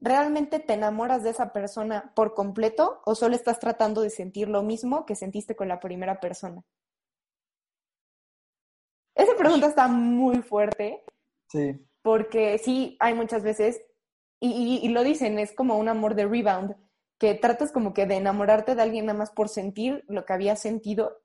¿realmente 0.00 0.58
te 0.58 0.74
enamoras 0.74 1.22
de 1.22 1.30
esa 1.30 1.54
persona 1.54 2.12
por 2.14 2.34
completo 2.34 3.00
o 3.06 3.14
solo 3.14 3.34
estás 3.34 3.60
tratando 3.60 4.02
de 4.02 4.10
sentir 4.10 4.48
lo 4.48 4.62
mismo 4.62 5.06
que 5.06 5.16
sentiste 5.16 5.56
con 5.56 5.68
la 5.68 5.80
primera 5.80 6.20
persona? 6.20 6.62
Esa 9.14 9.36
pregunta 9.36 9.66
está 9.68 9.88
muy 9.88 10.42
fuerte 10.42 11.02
Sí, 11.48 11.86
porque 12.02 12.58
sí, 12.58 12.96
hay 13.00 13.14
muchas 13.14 13.42
veces, 13.44 13.82
y, 14.40 14.50
y- 14.50 14.86
y 14.86 14.90
lo 14.90 15.04
dicen, 15.04 15.38
es 15.38 15.52
como 15.54 15.78
un 15.78 15.88
amor 15.88 16.14
de 16.14 16.26
rebound, 16.26 16.76
que 17.18 17.34
tratas 17.34 17.72
como 17.72 17.94
que 17.94 18.06
de 18.06 18.16
enamorarte 18.16 18.74
de 18.74 18.82
alguien 18.82 19.06
nada 19.06 19.18
más 19.18 19.30
por 19.32 19.48
sentir 19.48 20.04
lo 20.08 20.24
que 20.26 20.32
habías 20.34 20.60
sentido, 20.60 21.22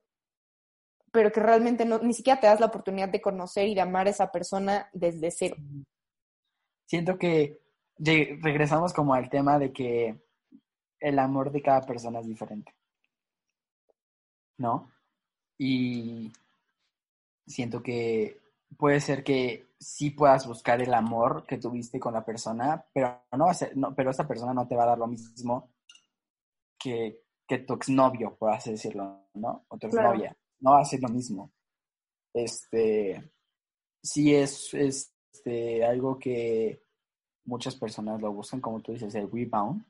pero 1.12 1.32
que 1.32 1.39
realmente 1.39 1.86
no, 1.86 1.99
ni 1.99 2.14
siquiera 2.14 2.39
te 2.39 2.47
das 2.47 2.60
la 2.60 2.68
oportunidad 2.68 3.10
de 3.10 3.22
conocer 3.22 3.68
y 3.68 3.76
de 3.76 3.82
amar 3.82 4.07
a 4.07 4.12
esa 4.12 4.32
persona 4.32 4.89
desde 4.93 5.32
cero. 5.32 5.55
siento 6.86 7.18
que 7.18 7.60
regresamos 7.97 8.93
como 8.93 9.14
al 9.14 9.30
tema 9.30 9.60
de 9.60 9.72
que 9.72 10.20
el 10.99 11.20
amor 11.20 11.51
de 11.51 11.62
cada 11.62 11.82
persona 11.82 12.20
es 12.20 12.28
diferente. 12.28 12.74
¿No? 14.57 14.91
Y 15.57 16.32
siento 17.47 17.82
que 17.82 18.39
puede 18.78 18.99
ser 18.99 19.24
que 19.24 19.70
sí 19.80 20.12
puedas 20.12 20.45
buscar 20.45 20.82
el 20.82 20.93
amor 20.93 21.45
que 21.45 21.57
tuviste 21.57 21.99
con 21.99 22.14
la 22.14 22.26
persona, 22.26 22.86
pero 22.93 23.24
no 23.32 23.47
no, 23.76 23.95
pero 23.95 24.12
esta 24.12 24.28
persona 24.28 24.53
no 24.53 24.68
te 24.68 24.76
va 24.76 24.84
a 24.84 24.88
dar 24.88 24.97
lo 24.97 25.07
mismo 25.07 25.72
que, 26.78 27.24
que 27.47 27.60
tu 27.60 27.74
exnovio, 27.74 28.36
por 28.38 28.51
así 28.51 28.72
decirlo, 28.72 29.28
¿no? 29.34 29.66
O 29.70 29.78
tu 29.78 29.89
Claro. 29.89 30.22
No 30.62 30.72
va 30.72 30.82
a 30.82 30.86
ser 30.86 31.01
lo 31.01 31.10
mismo. 31.10 31.51
Este, 32.34 33.32
sí 34.03 34.36
es 34.36 34.74
este, 34.74 35.86
algo 35.86 36.20
que 36.20 36.84
muchas 37.45 37.76
personas 37.76 38.22
lo 38.22 38.32
buscan, 38.34 38.62
como 38.62 38.82
tú 38.82 38.93
dices, 38.93 39.16
el 39.16 39.32
rebound. 39.32 39.86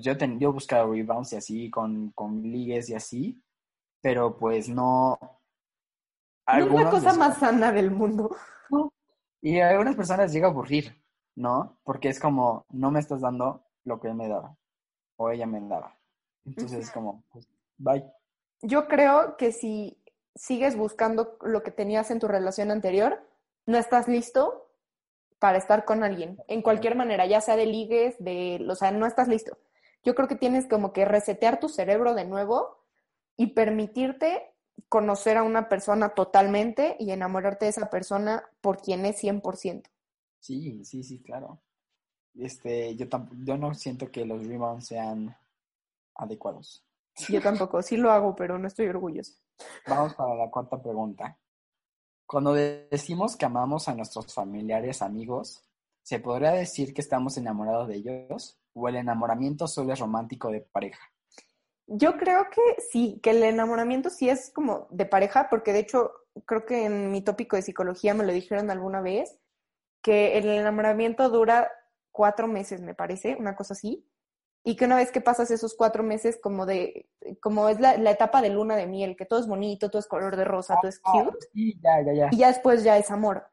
Yo, 0.00 0.16
ten- 0.16 0.38
yo 0.40 0.50
he 0.50 0.52
buscado 0.52 0.92
rebounds 0.92 1.32
y 1.32 1.36
así, 1.36 1.70
con, 1.70 2.10
con 2.12 2.42
ligues 2.42 2.88
y 2.90 2.94
así, 2.94 3.42
pero 4.00 4.36
pues 4.36 4.68
no... 4.68 5.18
No 6.46 6.64
es 6.66 6.72
la 6.72 6.90
cosa 6.90 7.08
les- 7.10 7.18
más 7.18 7.38
sana 7.38 7.72
del 7.72 7.90
mundo. 7.90 8.36
Y 9.40 9.60
a 9.60 9.70
algunas 9.70 9.96
personas 9.96 10.32
llega 10.32 10.46
a 10.48 10.50
aburrir, 10.50 10.94
¿no? 11.36 11.78
Porque 11.84 12.08
es 12.08 12.18
como, 12.18 12.64
no 12.70 12.90
me 12.90 13.00
estás 13.00 13.20
dando 13.20 13.62
lo 13.84 14.00
que 14.00 14.08
él 14.08 14.14
me 14.14 14.28
daba, 14.28 14.56
o 15.16 15.30
ella 15.30 15.46
me 15.46 15.60
daba. 15.60 15.98
Entonces 16.46 16.80
es 16.80 16.90
como, 16.90 17.22
pues, 17.30 17.46
bye. 17.78 18.04
Yo 18.62 18.88
creo 18.88 19.36
que 19.36 19.52
si 19.52 19.98
sigues 20.34 20.76
buscando 20.76 21.36
lo 21.42 21.62
que 21.62 21.70
tenías 21.70 22.10
en 22.10 22.18
tu 22.18 22.28
relación 22.28 22.70
anterior, 22.70 23.26
no 23.66 23.78
estás 23.78 24.08
listo 24.08 24.70
para 25.38 25.58
estar 25.58 25.84
con 25.84 26.02
alguien, 26.02 26.38
en 26.48 26.62
cualquier 26.62 26.96
manera, 26.96 27.26
ya 27.26 27.40
sea 27.40 27.56
de 27.56 27.66
ligues, 27.66 28.16
de, 28.18 28.64
o 28.68 28.74
sea, 28.74 28.90
no 28.92 29.06
estás 29.06 29.28
listo. 29.28 29.58
Yo 30.02 30.14
creo 30.14 30.28
que 30.28 30.36
tienes 30.36 30.66
como 30.66 30.92
que 30.92 31.04
resetear 31.04 31.60
tu 31.60 31.68
cerebro 31.68 32.14
de 32.14 32.24
nuevo 32.24 32.78
y 33.36 33.48
permitirte 33.48 34.54
conocer 34.88 35.36
a 35.36 35.42
una 35.42 35.68
persona 35.68 36.10
totalmente 36.10 36.96
y 36.98 37.10
enamorarte 37.10 37.66
de 37.66 37.70
esa 37.70 37.90
persona 37.90 38.44
por 38.60 38.80
quien 38.80 39.04
es 39.06 39.22
100%. 39.22 39.82
Sí, 40.40 40.84
sí, 40.84 41.02
sí, 41.02 41.22
claro. 41.22 41.60
Este, 42.34 42.96
yo, 42.96 43.06
yo 43.44 43.56
no 43.56 43.74
siento 43.74 44.10
que 44.10 44.24
los 44.24 44.46
rebounds 44.46 44.86
sean 44.86 45.36
adecuados. 46.14 46.84
Yo 47.28 47.40
tampoco, 47.40 47.82
sí 47.82 47.96
lo 47.96 48.10
hago, 48.10 48.34
pero 48.34 48.58
no 48.58 48.66
estoy 48.66 48.86
orgullosa. 48.88 49.32
Vamos 49.86 50.14
para 50.14 50.34
la 50.34 50.50
cuarta 50.50 50.82
pregunta. 50.82 51.38
Cuando 52.26 52.54
de- 52.54 52.88
decimos 52.90 53.36
que 53.36 53.44
amamos 53.46 53.88
a 53.88 53.94
nuestros 53.94 54.32
familiares, 54.32 55.02
amigos, 55.02 55.62
¿se 56.02 56.18
podría 56.18 56.52
decir 56.52 56.92
que 56.92 57.00
estamos 57.00 57.36
enamorados 57.36 57.88
de 57.88 57.96
ellos? 57.96 58.58
¿O 58.72 58.88
el 58.88 58.96
enamoramiento 58.96 59.68
solo 59.68 59.92
es 59.92 60.00
romántico 60.00 60.50
de 60.50 60.60
pareja? 60.62 61.00
Yo 61.86 62.16
creo 62.16 62.46
que 62.50 62.60
sí, 62.90 63.20
que 63.22 63.30
el 63.30 63.42
enamoramiento 63.42 64.10
sí 64.10 64.28
es 64.28 64.50
como 64.50 64.88
de 64.90 65.06
pareja, 65.06 65.48
porque 65.50 65.72
de 65.72 65.80
hecho 65.80 66.12
creo 66.46 66.64
que 66.64 66.86
en 66.86 67.10
mi 67.10 67.22
tópico 67.22 67.56
de 67.56 67.62
psicología 67.62 68.14
me 68.14 68.24
lo 68.24 68.32
dijeron 68.32 68.70
alguna 68.70 69.00
vez, 69.00 69.38
que 70.02 70.38
el 70.38 70.48
enamoramiento 70.48 71.28
dura 71.28 71.70
cuatro 72.10 72.48
meses, 72.48 72.80
me 72.80 72.94
parece, 72.94 73.36
una 73.38 73.54
cosa 73.54 73.74
así, 73.74 74.06
y 74.66 74.76
que 74.76 74.86
una 74.86 74.96
vez 74.96 75.12
que 75.12 75.20
pasas 75.20 75.50
esos 75.50 75.74
cuatro 75.74 76.02
meses 76.02 76.38
como 76.42 76.64
de, 76.64 77.06
como 77.40 77.68
es 77.68 77.78
la, 77.78 77.98
la 77.98 78.10
etapa 78.10 78.40
de 78.40 78.48
luna 78.48 78.76
de 78.76 78.86
miel, 78.86 79.14
que 79.14 79.26
todo 79.26 79.38
es 79.38 79.46
bonito, 79.46 79.90
todo 79.90 80.00
es 80.00 80.06
color 80.06 80.36
de 80.36 80.44
rosa, 80.44 80.78
todo 80.80 80.88
es 80.88 80.98
cute, 80.98 81.36
Sí, 81.52 81.78
ya, 81.82 82.00
ya, 82.02 82.12
ya. 82.14 82.28
y 82.32 82.38
ya 82.38 82.48
después 82.48 82.82
ya 82.82 82.96
es 82.96 83.10
amor. 83.10 83.46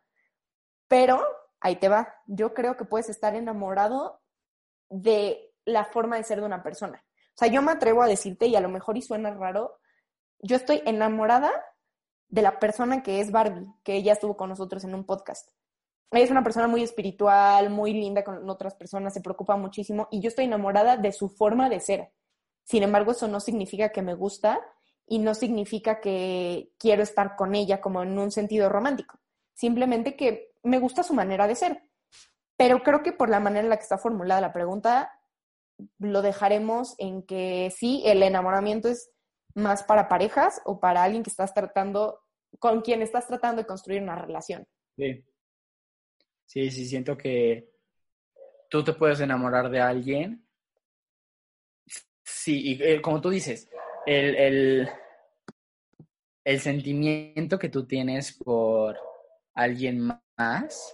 Pero 0.88 1.22
ahí 1.60 1.76
te 1.76 1.90
va, 1.90 2.16
yo 2.28 2.54
creo 2.54 2.78
que 2.78 2.86
puedes 2.86 3.10
estar 3.10 3.36
enamorado 3.36 4.22
de 4.90 5.54
la 5.66 5.84
forma 5.84 6.16
de 6.16 6.24
ser 6.24 6.40
de 6.40 6.46
una 6.46 6.64
persona. 6.64 7.04
O 7.30 7.38
sea, 7.38 7.50
yo 7.50 7.62
me 7.62 7.74
atrevo 7.74 8.02
a 8.02 8.08
decirte, 8.08 8.48
y 8.48 8.56
a 8.56 8.62
lo 8.62 8.70
mejor 8.70 8.98
y 8.98 9.02
suena 9.02 9.34
raro, 9.34 9.80
yo 10.40 10.56
estoy 10.56 10.82
enamorada 10.86 11.52
de 12.30 12.42
la 12.42 12.58
persona 12.60 13.04
que 13.04 13.20
es 13.20 13.32
Barbie, 13.32 13.68
que 13.84 13.96
ella 13.96 14.14
estuvo 14.14 14.38
con 14.38 14.50
nosotros 14.50 14.84
en 14.86 14.96
un 14.96 15.06
podcast. 15.06 15.50
Es 16.12 16.30
una 16.30 16.44
persona 16.44 16.68
muy 16.68 16.84
espiritual, 16.84 17.70
muy 17.70 17.94
linda 17.94 18.24
con 18.24 18.50
otras 18.50 18.76
personas, 18.76 19.14
se 19.14 19.22
preocupa 19.22 19.56
muchísimo 19.56 20.10
y 20.12 20.20
yo 20.20 20.28
estoy 20.28 20.46
enamorada 20.46 20.98
de 20.98 21.14
su 21.14 21.30
forma 21.30 21.70
de 21.70 21.80
ser. 21.80 22.12
Sin 22.64 22.84
embargo, 22.84 23.12
eso 23.12 23.30
no 23.30 23.40
significa 23.40 23.90
que 23.90 24.02
me 24.02 24.14
gusta 24.14 24.60
y 25.08 25.20
no 25.20 25.34
significa 25.34 26.02
que 26.02 26.72
quiero 26.78 27.02
estar 27.02 27.36
con 27.38 27.56
ella 27.56 27.80
como 27.80 28.04
en 28.04 28.18
un 28.20 28.32
sentido 28.32 28.68
romántico. 28.68 29.20
Simplemente 29.54 30.16
que 30.18 30.52
me 30.64 30.80
gusta 30.80 31.04
su 31.04 31.14
manera 31.14 31.48
de 31.48 31.56
ser. 31.56 31.82
Pero 32.58 32.84
creo 32.84 33.04
que 33.04 33.14
por 33.14 33.30
la 33.30 33.40
manera 33.40 33.64
en 33.64 33.70
la 33.70 33.78
que 33.78 33.84
está 33.84 33.98
formulada 33.98 34.42
la 34.42 34.54
pregunta, 34.54 35.12
lo 35.98 36.22
dejaremos 36.22 36.96
en 36.98 37.24
que 37.24 37.74
sí, 37.76 38.04
el 38.06 38.22
enamoramiento 38.22 38.90
es 38.90 39.12
más 39.56 39.84
para 39.84 40.08
parejas 40.08 40.62
o 40.66 40.80
para 40.80 41.04
alguien 41.04 41.24
que 41.24 41.30
estás 41.30 41.54
tratando, 41.54 42.20
con 42.60 42.82
quien 42.82 43.02
estás 43.02 43.28
tratando 43.28 43.62
de 43.62 43.68
construir 43.68 44.04
una 44.04 44.16
relación. 44.16 44.68
Sí. 44.98 45.24
Sí, 46.52 46.70
sí, 46.70 46.86
siento 46.86 47.18
que 47.18 47.72
tú 48.70 48.84
te 48.84 48.92
puedes 48.92 49.22
enamorar 49.22 49.70
de 49.70 49.80
alguien. 49.80 50.46
Sí, 52.26 52.74
y 52.74 52.84
eh, 52.84 53.02
como 53.02 53.22
tú 53.22 53.30
dices, 53.30 53.70
el, 54.06 54.36
el, 54.36 54.90
el 56.44 56.60
sentimiento 56.60 57.58
que 57.58 57.70
tú 57.70 57.88
tienes 57.88 58.34
por 58.34 59.00
alguien 59.54 60.12
más, 60.38 60.94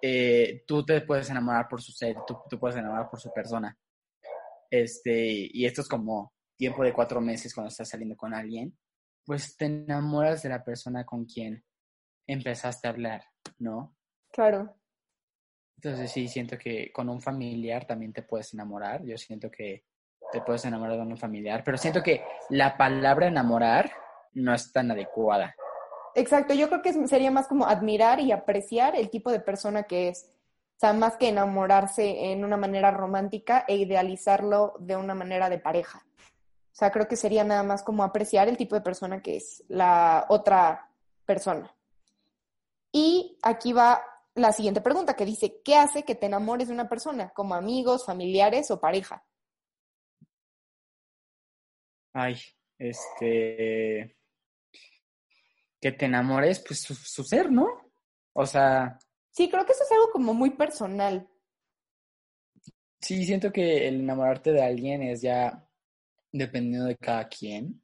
eh, 0.00 0.64
tú 0.66 0.82
te 0.82 1.02
puedes 1.02 1.28
enamorar 1.28 1.68
por 1.68 1.82
su 1.82 1.92
ser, 1.92 2.16
tú, 2.26 2.38
tú 2.48 2.58
puedes 2.58 2.78
enamorar 2.78 3.10
por 3.10 3.20
su 3.20 3.30
persona. 3.30 3.78
Este, 4.70 5.50
y 5.52 5.66
esto 5.66 5.82
es 5.82 5.88
como 5.88 6.32
tiempo 6.56 6.82
de 6.84 6.94
cuatro 6.94 7.20
meses 7.20 7.52
cuando 7.52 7.68
estás 7.68 7.90
saliendo 7.90 8.16
con 8.16 8.32
alguien, 8.32 8.78
pues 9.26 9.58
te 9.58 9.66
enamoras 9.66 10.42
de 10.42 10.48
la 10.48 10.64
persona 10.64 11.04
con 11.04 11.26
quien 11.26 11.62
empezaste 12.26 12.88
a 12.88 12.92
hablar, 12.92 13.24
¿no? 13.58 13.97
Claro. 14.38 14.72
Entonces 15.78 16.12
sí, 16.12 16.28
siento 16.28 16.56
que 16.56 16.92
con 16.92 17.08
un 17.08 17.20
familiar 17.20 17.84
también 17.88 18.12
te 18.12 18.22
puedes 18.22 18.54
enamorar. 18.54 19.04
Yo 19.04 19.18
siento 19.18 19.50
que 19.50 19.82
te 20.30 20.40
puedes 20.42 20.64
enamorar 20.64 20.94
de 20.94 21.02
un 21.02 21.16
familiar, 21.16 21.64
pero 21.64 21.76
siento 21.76 22.04
que 22.04 22.22
la 22.48 22.76
palabra 22.76 23.26
enamorar 23.26 23.90
no 24.34 24.54
es 24.54 24.72
tan 24.72 24.92
adecuada. 24.92 25.56
Exacto, 26.14 26.54
yo 26.54 26.68
creo 26.68 26.82
que 26.82 27.08
sería 27.08 27.32
más 27.32 27.48
como 27.48 27.66
admirar 27.66 28.20
y 28.20 28.30
apreciar 28.30 28.94
el 28.94 29.10
tipo 29.10 29.32
de 29.32 29.40
persona 29.40 29.82
que 29.82 30.10
es. 30.10 30.30
O 30.76 30.78
sea, 30.78 30.92
más 30.92 31.16
que 31.16 31.30
enamorarse 31.30 32.30
en 32.30 32.44
una 32.44 32.56
manera 32.56 32.92
romántica 32.92 33.64
e 33.66 33.74
idealizarlo 33.74 34.76
de 34.78 34.94
una 34.94 35.16
manera 35.16 35.50
de 35.50 35.58
pareja. 35.58 36.06
O 36.16 36.76
sea, 36.78 36.92
creo 36.92 37.08
que 37.08 37.16
sería 37.16 37.42
nada 37.42 37.64
más 37.64 37.82
como 37.82 38.04
apreciar 38.04 38.46
el 38.46 38.56
tipo 38.56 38.76
de 38.76 38.82
persona 38.82 39.20
que 39.20 39.38
es 39.38 39.64
la 39.66 40.26
otra 40.28 40.92
persona. 41.26 41.74
Y 42.92 43.36
aquí 43.42 43.72
va 43.72 44.00
la 44.38 44.52
siguiente 44.52 44.80
pregunta 44.80 45.14
que 45.16 45.24
dice, 45.24 45.60
¿qué 45.64 45.76
hace 45.76 46.04
que 46.04 46.14
te 46.14 46.26
enamores 46.26 46.68
de 46.68 46.74
una 46.74 46.88
persona? 46.88 47.30
¿Como 47.30 47.54
amigos, 47.54 48.04
familiares 48.06 48.70
o 48.70 48.80
pareja? 48.80 49.24
Ay, 52.12 52.36
este... 52.78 54.16
Que 55.80 55.92
te 55.92 56.06
enamores, 56.06 56.58
pues 56.66 56.80
su, 56.82 56.94
su 56.94 57.22
ser, 57.22 57.52
¿no? 57.52 57.66
O 58.32 58.44
sea, 58.46 58.98
Sí, 59.30 59.48
creo 59.48 59.64
que 59.64 59.72
eso 59.72 59.84
es 59.84 59.92
algo 59.92 60.10
como 60.10 60.34
muy 60.34 60.50
personal. 60.50 61.28
sí, 63.00 63.24
siento 63.24 63.52
que 63.52 63.86
el 63.86 64.00
enamorarte 64.00 64.52
de 64.52 64.62
alguien 64.62 65.02
es 65.02 65.22
ya 65.22 65.64
dependiendo 66.32 66.86
de 66.88 66.96
cada 66.96 67.28
quien. 67.28 67.80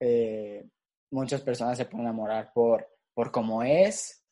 Eh, 0.00 0.66
muchas 1.10 1.42
personas 1.42 1.76
se 1.76 1.84
pueden 1.84 2.06
enamorar 2.06 2.52
por, 2.54 2.88
por 3.14 3.30
cómo 3.30 3.62
es, 3.62 4.23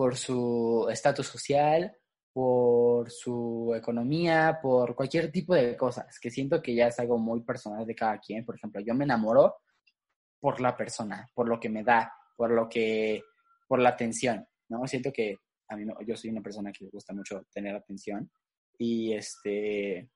por 0.00 0.16
su 0.16 0.88
estatus 0.90 1.26
social, 1.26 1.94
por 2.32 3.10
su 3.10 3.74
economía, 3.76 4.58
por 4.62 4.94
cualquier 4.94 5.30
tipo 5.30 5.54
de 5.54 5.76
cosas, 5.76 6.18
que 6.18 6.30
siento 6.30 6.62
que 6.62 6.74
ya 6.74 6.86
es 6.86 6.98
algo 6.98 7.18
muy 7.18 7.42
personal 7.42 7.84
de 7.84 7.94
cada 7.94 8.18
quien. 8.18 8.42
Por 8.46 8.56
ejemplo, 8.56 8.80
yo 8.80 8.94
me 8.94 9.04
enamoro 9.04 9.56
por 10.40 10.58
la 10.62 10.74
persona, 10.74 11.28
por 11.34 11.50
lo 11.50 11.60
que 11.60 11.68
me 11.68 11.84
da, 11.84 12.14
por 12.34 12.50
lo 12.50 12.66
que, 12.66 13.22
por 13.68 13.78
la 13.78 13.90
atención, 13.90 14.48
¿no? 14.70 14.86
Siento 14.86 15.12
que 15.12 15.36
a 15.68 15.76
mí, 15.76 15.84
yo 16.06 16.16
soy 16.16 16.30
una 16.30 16.40
persona 16.40 16.72
que 16.72 16.84
le 16.84 16.90
gusta 16.90 17.12
mucho 17.12 17.44
tener 17.52 17.76
atención 17.76 18.30
y 18.78 19.12
este, 19.12 20.08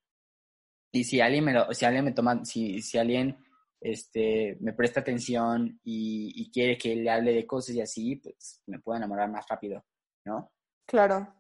y 0.93 1.05
si 1.05 1.21
alguien 1.21 1.45
me 1.45 1.53
lo, 1.53 1.71
si 1.75 1.85
alguien 1.85 2.07
me 2.07 2.13
toma, 2.13 2.43
si, 2.47 2.81
si 2.81 2.97
alguien 2.97 3.37
este, 3.85 4.57
me 4.61 4.73
presta 4.73 5.01
atención 5.01 5.79
y, 5.85 6.33
y 6.35 6.51
quiere 6.51 6.79
que 6.79 6.97
le 6.97 7.11
hable 7.11 7.35
de 7.35 7.47
cosas 7.47 7.75
y 7.75 7.83
así, 7.83 8.17
pues 8.17 8.63
me 8.67 8.79
puedo 8.79 8.97
enamorar 8.97 9.31
más 9.31 9.47
rápido, 9.47 9.85
¿no? 10.25 10.51
Claro. 10.87 11.35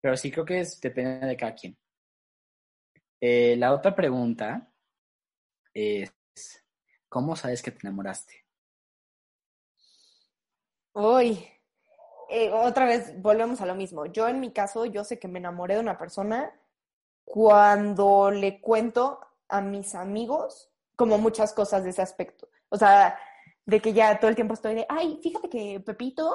Pero 0.00 0.16
sí 0.16 0.32
creo 0.32 0.44
que 0.44 0.58
es, 0.58 0.80
depende 0.80 1.24
de 1.24 1.36
cada 1.36 1.54
quien. 1.54 1.78
Eh, 3.20 3.54
la 3.56 3.72
otra 3.72 3.94
pregunta 3.94 4.74
es, 5.72 6.12
¿cómo 7.08 7.36
sabes 7.36 7.62
que 7.62 7.70
te 7.70 7.86
enamoraste? 7.86 8.44
Uy, 10.94 11.46
eh, 12.28 12.50
otra 12.50 12.86
vez 12.86 13.22
volvemos 13.22 13.60
a 13.60 13.66
lo 13.66 13.76
mismo. 13.76 14.06
Yo 14.06 14.26
en 14.26 14.40
mi 14.40 14.52
caso, 14.52 14.84
yo 14.84 15.04
sé 15.04 15.20
que 15.20 15.28
me 15.28 15.38
enamoré 15.38 15.74
de 15.74 15.80
una 15.80 15.96
persona 15.96 16.60
cuando 17.22 18.32
le 18.32 18.60
cuento 18.60 19.20
a 19.46 19.60
mis 19.60 19.94
amigos 19.94 20.71
como 21.02 21.18
muchas 21.18 21.52
cosas 21.52 21.82
de 21.82 21.90
ese 21.90 22.00
aspecto. 22.00 22.48
O 22.68 22.76
sea, 22.76 23.18
de 23.66 23.80
que 23.80 23.92
ya 23.92 24.20
todo 24.20 24.28
el 24.28 24.36
tiempo 24.36 24.54
estoy 24.54 24.76
de, 24.76 24.86
ay, 24.88 25.18
fíjate 25.20 25.48
que 25.48 25.80
Pepito 25.80 26.32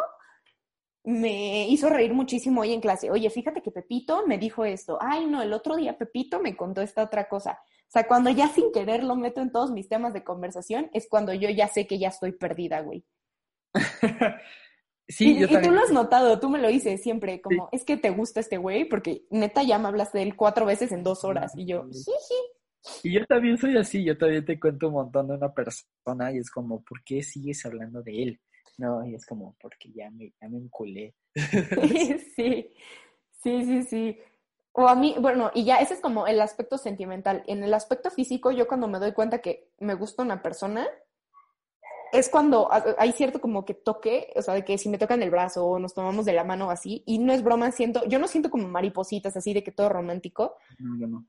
me 1.06 1.70
hizo 1.70 1.88
reír 1.88 2.14
muchísimo 2.14 2.60
hoy 2.60 2.74
en 2.74 2.82
clase. 2.82 3.10
Oye, 3.10 3.30
fíjate 3.30 3.62
que 3.62 3.72
Pepito 3.72 4.28
me 4.28 4.38
dijo 4.38 4.66
esto. 4.66 4.98
Ay, 5.00 5.26
no, 5.26 5.42
el 5.42 5.54
otro 5.54 5.78
día 5.78 5.98
Pepito 5.98 6.42
me 6.42 6.58
contó 6.58 6.82
esta 6.82 7.02
otra 7.02 7.30
cosa. 7.30 7.62
O 7.62 7.92
sea, 7.92 8.06
cuando 8.10 8.30
ya 8.30 8.50
sin 8.50 8.74
querer 8.74 9.06
lo 9.06 9.16
meto 9.16 9.40
en 9.40 9.54
todos 9.54 9.72
mis 9.72 9.88
temas 9.88 10.12
de 10.12 10.26
conversación, 10.26 10.90
es 10.92 11.08
cuando 11.10 11.34
yo 11.34 11.50
ya 11.50 11.70
sé 11.70 11.88
que 11.88 11.98
ya 11.98 12.10
estoy 12.10 12.34
perdida, 12.34 12.82
güey. 12.82 13.06
Sí, 15.10 15.38
y, 15.38 15.40
yo 15.40 15.48
y 15.50 15.62
tú 15.62 15.72
lo 15.72 15.80
has 15.80 15.90
notado, 15.90 16.38
tú 16.38 16.50
me 16.50 16.60
lo 16.60 16.68
dices 16.68 17.02
siempre, 17.02 17.40
como, 17.40 17.70
es 17.72 17.86
que 17.86 17.96
te 17.96 18.10
gusta 18.10 18.42
este 18.42 18.58
güey, 18.58 18.84
porque 18.84 19.26
neta 19.30 19.64
ya 19.64 19.80
me 19.80 19.88
hablaste 19.88 20.18
de 20.18 20.26
él 20.26 20.36
cuatro 20.36 20.66
veces 20.66 20.92
en 20.92 21.02
dos 21.02 21.24
horas. 21.24 21.54
Y 21.56 21.66
yo, 21.66 21.86
jiji. 21.86 22.57
Y 23.04 23.14
yo 23.14 23.26
también 23.26 23.58
soy 23.58 23.78
así, 23.78 24.04
yo 24.04 24.18
también 24.18 24.46
te 24.46 24.60
cuento 24.60 24.88
un 24.88 24.94
montón 24.94 25.28
de 25.28 25.36
una 25.36 25.54
persona 25.54 26.32
y 26.32 26.38
es 26.38 26.50
como, 26.52 26.84
¿por 26.84 27.04
qué 27.04 27.22
sigues 27.24 27.66
hablando 27.66 28.02
de 28.02 28.24
él? 28.24 28.42
No, 28.78 29.06
y 29.06 29.16
es 29.16 29.26
como, 29.26 29.56
porque 29.60 29.92
ya 29.92 30.10
me, 30.12 30.34
ya 30.40 30.50
me 30.50 30.58
enculé. 30.58 31.16
sí, 32.36 32.74
sí, 33.42 33.66
sí, 33.66 33.84
sí. 33.84 34.20
O 34.74 34.88
a 34.88 34.96
mí, 34.96 35.16
bueno, 35.20 35.50
y 35.56 35.66
ya 35.66 35.78
ese 35.78 35.96
es 35.96 36.02
como 36.02 36.28
el 36.28 36.40
aspecto 36.40 36.78
sentimental. 36.78 37.44
En 37.48 37.64
el 37.64 37.74
aspecto 37.74 38.12
físico, 38.12 38.52
yo 38.52 38.68
cuando 38.68 38.88
me 38.88 39.00
doy 39.00 39.14
cuenta 39.14 39.40
que 39.40 39.72
me 39.80 39.96
gusta 39.96 40.22
una 40.22 40.44
persona, 40.44 40.88
es 42.12 42.30
cuando 42.30 42.70
hay 42.72 43.12
cierto 43.12 43.42
como 43.42 43.66
que 43.66 43.74
toque, 43.74 44.32
o 44.36 44.42
sea, 44.42 44.54
de 44.54 44.64
que 44.64 44.78
si 44.78 44.90
me 44.90 44.98
tocan 44.98 45.24
el 45.24 45.32
brazo 45.32 45.66
o 45.66 45.80
nos 45.80 45.94
tomamos 45.94 46.26
de 46.26 46.34
la 46.34 46.44
mano 46.44 46.70
así, 46.70 47.04
y 47.06 47.20
no 47.20 47.34
es 47.34 47.44
broma, 47.44 47.72
siento, 47.72 48.06
yo 48.08 48.20
no 48.20 48.28
siento 48.28 48.50
como 48.50 48.68
maripositas 48.68 49.36
así 49.36 49.54
de 49.54 49.64
que 49.64 49.72
todo 49.72 49.90
romántico. 49.90 50.58
No, 50.80 51.00
yo 51.00 51.08
no. 51.08 51.26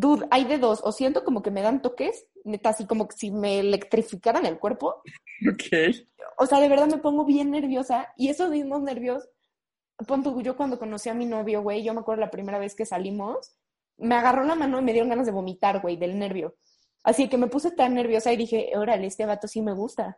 Dude, 0.00 0.26
hay 0.30 0.44
de 0.44 0.56
dos, 0.56 0.80
o 0.82 0.92
siento 0.92 1.24
como 1.24 1.42
que 1.42 1.50
me 1.50 1.60
dan 1.60 1.82
toques, 1.82 2.26
neta, 2.44 2.70
así 2.70 2.86
como 2.86 3.06
que 3.06 3.16
si 3.18 3.30
me 3.30 3.58
electrificaran 3.58 4.46
el 4.46 4.58
cuerpo, 4.58 5.02
Ok. 5.46 5.94
o 6.38 6.46
sea, 6.46 6.58
de 6.58 6.70
verdad 6.70 6.86
me 6.86 6.96
pongo 6.96 7.26
bien 7.26 7.50
nerviosa 7.50 8.08
y 8.16 8.30
esos 8.30 8.48
mismos 8.48 8.80
nervios, 8.80 9.28
pon 10.06 10.24
yo 10.42 10.56
cuando 10.56 10.78
conocí 10.78 11.10
a 11.10 11.14
mi 11.14 11.26
novio, 11.26 11.60
güey, 11.60 11.84
yo 11.84 11.92
me 11.92 12.00
acuerdo 12.00 12.22
la 12.22 12.30
primera 12.30 12.58
vez 12.58 12.74
que 12.74 12.86
salimos, 12.86 13.58
me 13.98 14.14
agarró 14.14 14.42
la 14.44 14.54
mano 14.54 14.78
y 14.78 14.82
me 14.82 14.92
dieron 14.92 15.10
ganas 15.10 15.26
de 15.26 15.32
vomitar, 15.32 15.82
güey, 15.82 15.98
del 15.98 16.18
nervio. 16.18 16.56
Así 17.04 17.28
que 17.28 17.36
me 17.36 17.48
puse 17.48 17.70
tan 17.70 17.92
nerviosa 17.92 18.32
y 18.32 18.38
dije, 18.38 18.72
órale, 18.76 19.06
este 19.06 19.26
vato 19.26 19.48
sí 19.48 19.60
me 19.60 19.74
gusta. 19.74 20.16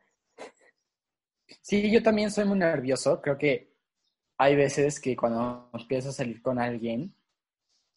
Sí, 1.61 1.91
yo 1.91 2.05
también 2.05 2.31
soy 2.31 2.45
muy 2.45 2.59
nervioso. 2.59 3.21
Creo 3.21 3.37
que 3.37 3.75
hay 4.39 4.55
veces 4.55 5.01
que 5.01 5.17
cuando 5.17 5.71
empiezo 5.73 6.11
a 6.11 6.13
salir 6.13 6.41
con 6.41 6.61
alguien, 6.61 7.15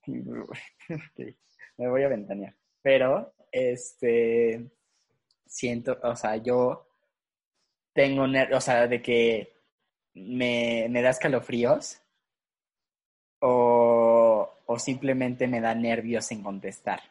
me 1.77 1.89
voy 1.89 2.03
a 2.03 2.07
ventanear. 2.09 2.55
Pero, 2.81 3.33
este, 3.51 4.69
siento, 5.45 5.97
o 6.03 6.15
sea, 6.15 6.37
yo 6.37 6.87
tengo 7.93 8.27
nervios, 8.27 8.57
o 8.57 8.61
sea, 8.61 8.87
de 8.87 9.01
que 9.01 9.53
me, 10.13 10.87
me 10.89 11.01
da 11.01 11.09
escalofríos 11.11 12.01
o, 13.41 14.49
o 14.65 14.79
simplemente 14.79 15.47
me 15.47 15.61
da 15.61 15.75
nervios 15.75 16.31
en 16.31 16.43
contestar, 16.43 17.01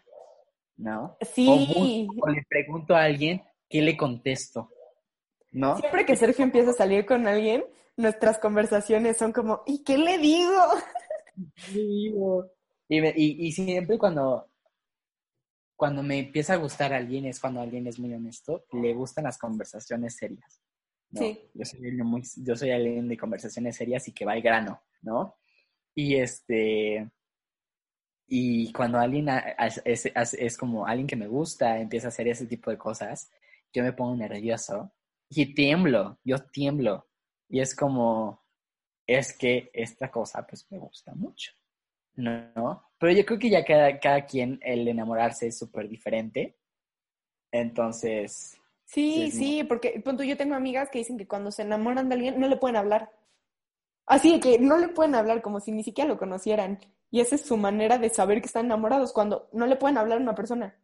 ¿no? 0.76 1.16
O, 1.18 1.26
Sí, 1.26 2.06
busco- 2.06 2.26
o 2.26 2.28
le 2.30 2.42
pregunto 2.48 2.94
a 2.94 3.04
alguien, 3.04 3.42
¿qué 3.68 3.82
le 3.82 3.96
contesto? 3.96 4.70
¿No? 5.52 5.78
siempre 5.78 6.04
que 6.04 6.16
Sergio 6.16 6.44
empieza 6.44 6.70
a 6.70 6.74
salir 6.74 7.06
con 7.06 7.28
alguien, 7.28 7.64
nuestras 7.96 8.38
conversaciones 8.38 9.16
son 9.16 9.32
como, 9.32 9.62
¿y 9.66 9.84
qué 9.84 9.96
le 9.98 10.18
digo? 10.18 10.60
digo? 11.72 12.50
Y, 12.88 13.00
me- 13.00 13.14
y, 13.16 13.46
y 13.46 13.52
siempre 13.52 13.96
cuando, 13.96 14.48
cuando 15.84 16.02
me 16.02 16.18
empieza 16.18 16.54
a 16.54 16.56
gustar 16.56 16.94
alguien 16.94 17.26
es 17.26 17.38
cuando 17.38 17.60
alguien 17.60 17.86
es 17.86 17.98
muy 17.98 18.14
honesto, 18.14 18.64
le 18.72 18.94
gustan 18.94 19.24
las 19.24 19.36
conversaciones 19.36 20.16
serias. 20.16 20.62
¿no? 21.10 21.20
Sí. 21.20 21.38
Yo 21.52 21.64
soy, 21.66 21.80
alguien 21.88 22.06
muy, 22.06 22.22
yo 22.38 22.56
soy 22.56 22.70
alguien 22.70 23.06
de 23.06 23.18
conversaciones 23.18 23.76
serias 23.76 24.08
y 24.08 24.12
que 24.12 24.24
va 24.24 24.32
al 24.32 24.40
grano, 24.40 24.82
¿no? 25.02 25.36
Y 25.94 26.14
este... 26.16 27.10
Y 28.26 28.72
cuando 28.72 28.98
alguien 28.98 29.28
es- 29.58 29.82
es- 29.84 30.34
es 30.34 30.56
como 30.56 30.86
alguien 30.86 31.06
que 31.06 31.16
me 31.16 31.26
gusta, 31.28 31.78
empieza 31.78 32.06
a 32.06 32.08
hacer 32.08 32.28
ese 32.28 32.46
tipo 32.46 32.70
de 32.70 32.78
cosas, 32.78 33.30
yo 33.74 33.82
me 33.82 33.92
pongo 33.92 34.16
nervioso 34.16 34.94
y 35.28 35.54
tiemblo, 35.54 36.18
yo 36.24 36.38
tiemblo. 36.50 37.10
Y 37.50 37.60
es 37.60 37.76
como, 37.76 38.42
es 39.06 39.36
que 39.36 39.70
esta 39.74 40.10
cosa 40.10 40.46
pues 40.46 40.66
me 40.70 40.78
gusta 40.78 41.14
mucho, 41.14 41.52
¿no? 42.16 42.82
Pero 42.98 43.12
yo 43.12 43.24
creo 43.24 43.38
que 43.38 43.50
ya 43.50 43.64
cada, 43.64 43.98
cada 43.98 44.24
quien, 44.26 44.58
el 44.62 44.86
enamorarse 44.88 45.48
es 45.48 45.58
súper 45.58 45.88
diferente. 45.88 46.56
Entonces, 47.52 48.58
Sí, 48.84 49.30
Sí, 49.30 49.64
porque 49.64 50.00
punto, 50.04 50.22
yo 50.22 50.36
tengo 50.36 50.54
amigas 50.54 50.90
que 50.90 50.98
dicen 50.98 51.18
que 51.18 51.26
cuando 51.26 51.50
se 51.50 51.62
enamoran 51.62 52.08
de 52.08 52.14
alguien 52.14 52.40
no 52.40 52.48
le 52.48 52.56
pueden 52.56 52.76
hablar. 52.76 53.10
Así 54.06 54.38
que 54.38 54.58
no 54.58 54.78
le 54.78 54.88
pueden 54.88 55.14
hablar 55.14 55.42
como 55.42 55.60
si 55.60 55.72
ni 55.72 55.82
siquiera 55.82 56.08
lo 56.08 56.18
conocieran. 56.18 56.78
Y 57.10 57.20
esa 57.20 57.36
es 57.36 57.42
su 57.42 57.56
manera 57.56 57.98
de 57.98 58.10
saber 58.10 58.40
que 58.40 58.46
están 58.46 58.66
enamorados, 58.66 59.12
cuando 59.12 59.48
no 59.52 59.66
le 59.66 59.76
pueden 59.76 59.98
hablar 59.98 60.18
a 60.18 60.22
una 60.22 60.34
persona. 60.34 60.76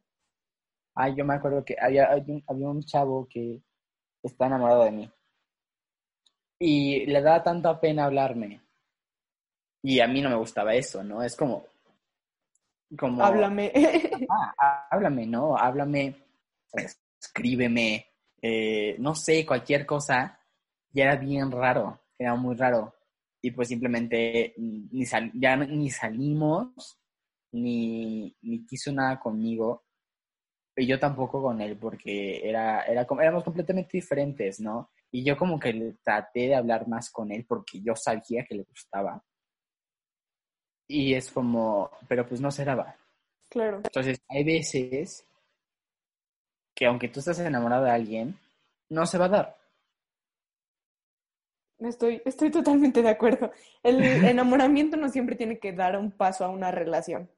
ay, 0.95 1.15
yo 1.17 1.25
me 1.25 1.35
acuerdo 1.35 1.65
que 1.65 1.77
había, 1.81 2.11
había 2.11 2.35
un, 2.35 2.45
había 2.47 2.69
un 2.69 2.83
chavo 2.83 3.29
que 3.29 3.63
está 4.23 4.47
enamorado 4.47 4.85
de 4.85 4.91
mí. 4.93 5.11
Y 6.59 7.07
le 7.07 7.23
da 7.23 7.43
tanta 7.43 7.81
pena 7.81 8.07
hablarme. 8.07 8.61
Y 9.83 10.01
a 10.01 10.07
mí 10.09 10.21
no 10.21 10.29
me 10.31 10.37
gustaba 10.37 10.75
eso, 10.75 11.03
¿no? 11.03 11.23
Es 11.23 11.37
como, 11.37 11.65
como, 12.99 13.23
Háblame. 13.23 13.73
ah, 14.31 14.87
háblame, 14.91 15.27
¿no? 15.27 15.57
Háblame, 15.57 16.17
escríbeme, 17.21 18.07
eh, 18.43 18.97
no 18.99 19.15
sé, 19.15 19.45
cualquier 19.47 19.87
cosa. 19.87 20.39
Y 20.93 21.01
era 21.01 21.17
bien 21.17 21.51
raro, 21.51 22.01
era 22.19 22.35
muy 22.35 22.57
raro. 22.57 22.95
Y 23.43 23.53
pues 23.53 23.69
simplemente 23.69 24.55
ni 24.59 25.07
sal- 25.07 25.31
ya 25.35 25.57
ni 25.57 25.89
salimos, 25.91 26.99
ni, 27.53 28.37
ni 28.43 28.67
quiso 28.67 28.93
nada 28.93 29.19
conmigo. 29.19 29.85
Y 30.77 30.87
yo 30.87 30.99
tampoco 30.99 31.43
con 31.43 31.61
él, 31.61 31.77
porque 31.79 32.47
era, 32.49 32.83
era, 32.85 33.07
como- 33.07 33.21
éramos 33.23 33.45
completamente 33.45 33.91
diferentes, 33.93 34.61
¿no? 34.61 34.91
Y 35.11 35.25
yo 35.25 35.37
como 35.37 35.59
que 35.59 35.97
traté 36.03 36.49
de 36.49 36.55
hablar 36.55 36.87
más 36.87 37.11
con 37.11 37.33
él 37.33 37.45
porque 37.49 37.81
yo 37.83 37.95
sabía 37.97 38.45
que 38.45 38.55
le 38.57 38.63
gustaba. 38.65 39.23
Y 40.93 41.15
es 41.15 41.31
como, 41.31 41.89
pero 42.09 42.27
pues 42.27 42.41
no 42.41 42.51
se 42.51 42.65
daba. 42.65 42.97
Claro. 43.49 43.77
Entonces, 43.77 44.21
hay 44.29 44.43
veces 44.43 45.25
que 46.75 46.87
aunque 46.87 47.09
tú 47.09 47.21
estés 47.21 47.39
enamorado 47.39 47.85
de 47.85 47.93
alguien, 47.93 48.37
no 48.89 49.07
se 49.07 49.17
va 49.17 49.27
a 49.27 49.29
dar. 49.29 49.57
Estoy, 51.79 52.21
estoy 52.25 52.51
totalmente 52.51 53.03
de 53.03 53.09
acuerdo. 53.09 53.53
El 53.85 54.03
enamoramiento 54.27 54.97
no 54.97 55.09
siempre 55.09 55.37
tiene 55.37 55.61
que 55.61 55.73
dar 55.73 55.97
un 55.97 56.11
paso 56.11 56.45
a 56.45 56.49
una 56.49 56.73
relación. 56.73 57.31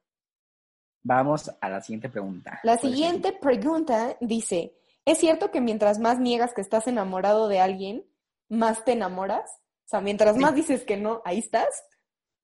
Vamos 1.02 1.50
a 1.60 1.68
la 1.68 1.82
siguiente 1.82 2.08
pregunta. 2.08 2.58
La 2.62 2.78
¿Cuál 2.78 2.92
es 2.92 2.96
siguiente 2.96 3.32
pregunta 3.38 4.16
dice, 4.22 4.72
¿es 5.04 5.18
cierto 5.18 5.50
que 5.50 5.60
mientras 5.60 5.98
más 5.98 6.18
niegas 6.18 6.54
que 6.54 6.62
estás 6.62 6.86
enamorado 6.86 7.48
de 7.48 7.60
alguien, 7.60 8.06
más 8.48 8.82
te 8.86 8.92
enamoras? 8.92 9.50
O 9.84 9.88
sea, 9.92 10.00
mientras 10.00 10.38
más 10.38 10.54
dices 10.54 10.84
que 10.84 10.96
no, 10.96 11.20
ahí 11.26 11.40
estás. 11.40 11.68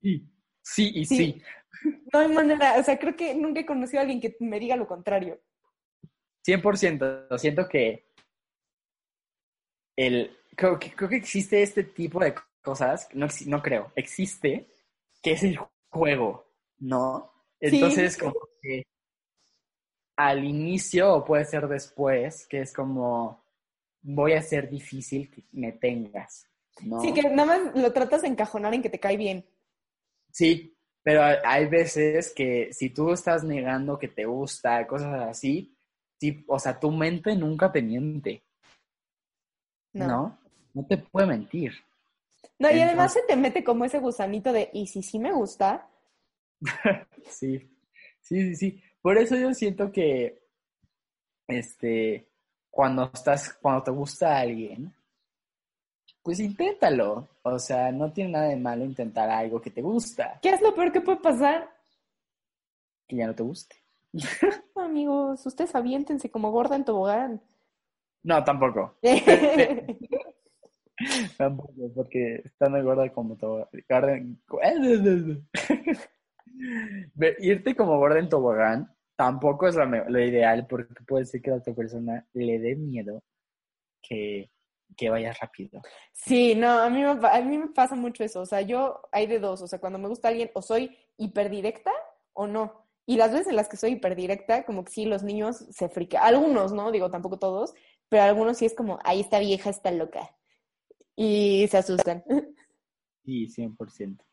Sí, 0.03 0.29
sí 0.75 0.93
y 0.95 1.05
Sí. 1.05 1.17
sí. 1.17 1.43
No 2.13 2.19
hay 2.19 2.29
manera, 2.29 2.77
o 2.79 2.83
sea, 2.83 2.99
creo 2.99 3.15
que 3.15 3.35
nunca 3.35 3.61
he 3.61 3.67
conocido 3.67 4.01
a 4.01 4.03
alguien 4.03 4.21
que 4.21 4.37
me 4.41 4.59
diga 4.59 4.75
lo 4.75 4.89
contrario. 4.89 5.41
100%. 6.45 7.39
Siento 7.39 7.69
que 7.69 8.09
el, 9.97 10.37
creo, 10.57 10.79
que 10.79 10.91
creo 10.93 11.09
que 11.09 11.17
existe 11.17 11.63
este 11.63 11.85
tipo 11.85 12.21
de 12.21 12.35
cosas, 12.63 13.09
no, 13.13 13.29
no 13.47 13.63
creo, 13.63 13.93
existe, 13.95 14.69
que 15.23 15.33
es 15.33 15.43
el 15.43 15.59
juego, 15.91 16.53
¿no? 16.79 17.33
Sí. 17.61 17.77
Entonces, 17.77 18.17
como 18.17 18.35
que 18.63 18.85
al 20.17 20.45
inicio 20.45 21.15
o 21.15 21.25
puede 21.25 21.45
ser 21.45 21.69
después, 21.69 22.47
que 22.49 22.61
es 22.63 22.73
como, 22.73 23.45
voy 24.03 24.33
a 24.33 24.41
hacer 24.41 24.69
difícil 24.69 25.31
que 25.31 25.45
me 25.53 25.73
tengas, 25.73 26.49
¿no? 26.83 27.01
Sí, 27.01 27.13
que 27.13 27.23
nada 27.23 27.45
más 27.45 27.77
lo 27.77 27.93
tratas 27.93 28.23
de 28.23 28.29
encajonar 28.29 28.75
en 28.75 28.83
que 28.83 28.91
te 28.91 29.01
cae 29.01 29.17
bien. 29.17 29.45
Sí, 30.33 30.75
pero 31.03 31.23
hay- 31.23 31.67
veces 31.67 32.33
que 32.35 32.73
si 32.73 32.91
tú 32.91 33.13
estás 33.13 33.45
negando 33.45 33.99
que 33.99 34.09
te 34.09 34.25
gusta, 34.25 34.87
cosas 34.87 35.29
así, 35.29 35.75
sí, 36.21 36.45
o 36.49 36.59
sea, 36.59 36.79
tu 36.79 36.91
mente 36.91 37.35
nunca 37.37 37.71
te 37.73 37.83
miente, 37.83 38.43
No. 39.93 40.07
¿no? 40.07 40.39
No 40.75 40.87
te 40.87 40.97
puede 40.99 41.27
mentir. 41.27 41.73
No, 42.59 42.71
y 42.71 42.81
además 42.81 43.13
se 43.15 43.23
te 43.23 43.35
mete 43.37 43.65
como 43.65 43.85
ese 43.85 43.99
gusanito 43.99 44.53
de, 44.53 44.71
y 44.73 44.87
si 44.87 45.03
sí 45.03 45.19
me 45.19 45.33
gusta, 45.33 45.89
Sí, 47.29 47.59
sí, 48.21 48.41
sí, 48.43 48.57
sí. 48.57 48.83
Por 49.01 49.19
eso 49.19 49.37
yo 49.37 49.53
siento 49.55 49.91
que, 49.93 50.43
este, 51.49 52.29
cuando 52.71 53.11
estás, 53.13 53.55
cuando 53.61 53.83
te 53.83 53.91
gusta 53.91 54.39
alguien, 54.39 54.95
pues 56.29 56.41
inténtalo. 56.41 57.27
O 57.41 57.59
sea, 57.59 57.91
no 57.91 58.13
tiene 58.13 58.33
nada 58.33 58.49
de 58.49 58.57
malo 58.57 58.85
intentar 58.85 59.31
algo 59.31 59.63
que 59.63 59.71
te 59.71 59.81
gusta, 59.81 60.39
¿qué 60.43 60.51
es 60.51 60.61
lo 60.61 60.75
peor 60.75 60.93
que 60.93 61.01
puede 61.01 61.21
pasar? 61.21 61.71
que 63.07 63.17
ya 63.17 63.27
no 63.27 63.35
te 63.35 63.43
guste. 63.43 63.77
Amigos, 64.77 65.47
ustedes 65.47 65.75
aviéntense 65.75 66.31
como 66.31 66.51
gorda 66.51 66.77
en 66.77 66.85
tobogán. 66.85 67.41
No, 68.23 68.45
tampoco. 68.45 68.95
Tampoco, 71.39 71.73
porque 71.95 72.43
estando 72.45 72.85
gorda 72.85 73.11
como 73.11 73.35
Ve- 77.15 77.37
Irte 77.39 77.75
como 77.75 77.97
gorda 77.97 78.19
en 78.19 78.29
tobogán 78.29 78.95
tampoco 79.17 79.67
es 79.67 79.77
lo, 79.77 80.21
ideal 80.21 80.67
porque 80.69 81.03
puede 81.07 81.25
ser 81.25 81.41
que 81.41 81.53
a 81.53 81.55
otra 81.55 81.73
persona 81.73 82.27
le 82.35 82.59
dé 82.59 82.77
miedo 82.77 83.23
que, 84.03 84.51
que 84.97 85.11
vayas 85.11 85.39
rápido. 85.39 85.81
Sí, 86.13 86.55
no, 86.55 86.81
a 86.81 86.91
mí, 86.91 87.03
me, 87.03 87.11
a 87.11 87.41
mí 87.41 87.59
me 87.59 87.69
pasa 87.69 87.95
mucho 87.95 88.25
eso. 88.25 88.41
O 88.41 88.47
sea, 88.47 88.61
yo 88.63 89.01
hay 89.13 89.27
de 89.27 89.39
dos. 89.39 89.63
O 89.63 89.67
sea, 89.67 89.79
cuando 89.79 89.99
me 89.99 90.09
gusta 90.09 90.29
alguien, 90.29 90.51
o 90.55 90.63
soy 90.63 90.97
hiperdirecta 91.17 91.93
o 92.33 92.47
no. 92.47 92.85
Y 93.07 93.17
las 93.17 93.33
veces 93.33 93.49
en 93.49 93.57
las 93.57 93.69
que 93.69 93.77
soy 93.77 93.93
hiperdirecta, 93.93 94.65
como 94.65 94.85
que 94.85 94.93
sí, 94.93 95.07
los 95.07 95.23
niños 95.23 95.65
se 95.71 95.89
frican. 95.89 96.23
Algunos, 96.23 96.73
¿no? 96.73 96.93
Digo, 96.93 97.11
tampoco 97.11 97.39
todos, 97.39 97.75
pero 98.09 98.23
algunos 98.23 98.59
sí 98.59 98.67
es 98.67 98.75
como, 98.75 98.99
ahí 99.05 99.21
esta 99.21 99.39
vieja 99.39 99.71
está 99.71 99.91
loca. 99.91 100.35
Y 101.17 101.67
se 101.69 101.79
asustan. 101.79 102.25
Sí, 103.25 103.47
100%. 103.47 104.25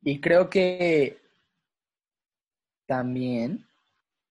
Y 0.00 0.22
creo 0.22 0.48
que 0.48 1.18
también, 2.86 3.66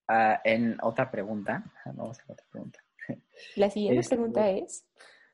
ah, 0.08 0.42
en 0.44 0.76
otra 0.82 1.12
pregunta, 1.12 1.64
vamos 1.86 2.18
a 2.20 2.34
otra 2.34 2.48
pregunta. 2.50 2.80
La 3.56 3.70
siguiente 3.70 4.02
Este- 4.02 4.16
pregunta 4.16 4.50
es, 4.50 4.86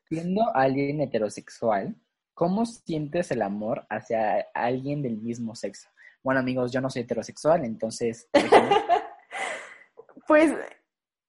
Siendo 0.09 0.41
alguien 0.53 1.01
heterosexual, 1.01 1.95
¿cómo 2.33 2.65
sientes 2.65 3.31
el 3.31 3.41
amor 3.41 3.87
hacia 3.89 4.47
alguien 4.53 5.01
del 5.01 5.17
mismo 5.17 5.55
sexo? 5.55 5.89
Bueno, 6.21 6.39
amigos, 6.39 6.71
yo 6.71 6.81
no 6.81 6.89
soy 6.89 7.03
heterosexual, 7.03 7.65
entonces... 7.65 8.29
pues 10.27 10.51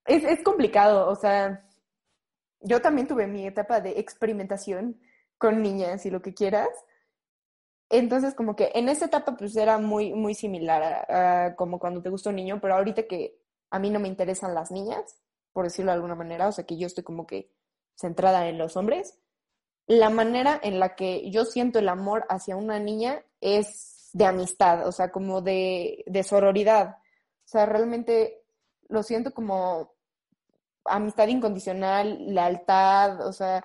es, 0.07 0.24
es 0.24 0.42
complicado, 0.42 1.09
o 1.09 1.14
sea, 1.14 1.66
yo 2.61 2.80
también 2.82 3.07
tuve 3.07 3.26
mi 3.26 3.47
etapa 3.47 3.80
de 3.80 3.99
experimentación 3.99 5.01
con 5.38 5.62
niñas 5.62 6.05
y 6.07 6.11
lo 6.11 6.22
que 6.22 6.34
quieras. 6.34 6.68
Entonces, 7.90 8.34
como 8.34 8.57
que 8.57 8.70
en 8.74 8.88
esa 8.88 9.07
etapa 9.07 9.36
pues 9.36 9.57
era 9.57 9.78
muy, 9.78 10.12
muy 10.14 10.34
similar 10.34 11.07
a, 11.09 11.47
a 11.47 11.57
como 11.57 11.78
cuando 11.78 12.03
te 12.03 12.11
gusta 12.11 12.30
un 12.30 12.36
niño, 12.36 12.61
pero 12.61 12.74
ahorita 12.74 13.07
que 13.07 13.38
a 13.70 13.78
mí 13.78 13.90
no 13.90 14.01
me 14.01 14.09
interesan 14.09 14.55
las 14.55 14.70
niñas, 14.70 15.20
por 15.55 15.64
decirlo 15.64 15.92
de 15.92 15.94
alguna 15.94 16.16
manera, 16.16 16.48
o 16.48 16.52
sea 16.52 16.66
que 16.66 16.76
yo 16.76 16.86
estoy 16.86 17.05
como 17.05 17.26
que 17.26 17.50
centrada 17.94 18.48
en 18.48 18.59
los 18.59 18.76
hombres, 18.76 19.18
la 19.86 20.11
manera 20.11 20.59
en 20.62 20.80
la 20.80 20.94
que 20.96 21.30
yo 21.30 21.44
siento 21.44 21.78
el 21.78 21.88
amor 21.88 22.26
hacia 22.28 22.57
una 22.57 22.78
niña 22.78 23.22
es 23.40 24.11
de 24.12 24.26
amistad, 24.26 24.86
o 24.86 24.92
sea, 24.92 25.11
como 25.11 25.40
de, 25.40 26.05
de 26.07 26.22
sororidad. 26.22 26.96
O 26.98 27.48
sea, 27.48 27.66
realmente 27.66 28.42
lo 28.88 29.02
siento 29.02 29.32
como 29.32 29.94
amistad 30.84 31.28
incondicional, 31.28 32.26
lealtad, 32.34 33.26
o 33.26 33.32
sea, 33.32 33.64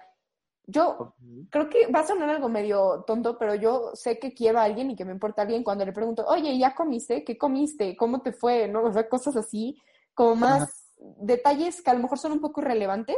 yo 0.66 1.16
creo 1.50 1.68
que 1.68 1.88
va 1.88 2.02
a 2.02 2.08
sonar 2.08 2.30
algo 2.30 2.48
medio 2.48 3.04
tonto, 3.08 3.38
pero 3.40 3.56
yo 3.56 3.92
sé 3.96 4.20
que 4.20 4.34
quiero 4.34 4.60
a 4.60 4.64
alguien 4.64 4.92
y 4.92 4.96
que 4.96 5.06
me 5.06 5.12
importa 5.12 5.42
a 5.42 5.46
alguien 5.46 5.64
cuando 5.64 5.86
le 5.86 5.94
pregunto, 5.94 6.26
oye, 6.28 6.58
¿ya 6.60 6.76
comiste? 6.76 7.24
¿Qué 7.24 7.38
comiste? 7.38 7.98
¿Cómo 7.98 8.22
te 8.22 8.34
fue? 8.34 8.68
¿No? 8.68 8.84
O 8.84 8.94
sea, 8.94 9.10
cosas 9.10 9.36
así, 9.36 9.82
como 10.14 10.36
más 10.36 10.89
detalles 11.00 11.82
que 11.82 11.90
a 11.90 11.94
lo 11.94 12.02
mejor 12.02 12.20
son 12.20 12.32
un 12.34 12.42
poco 12.42 12.62
irrelevantes, 12.62 13.18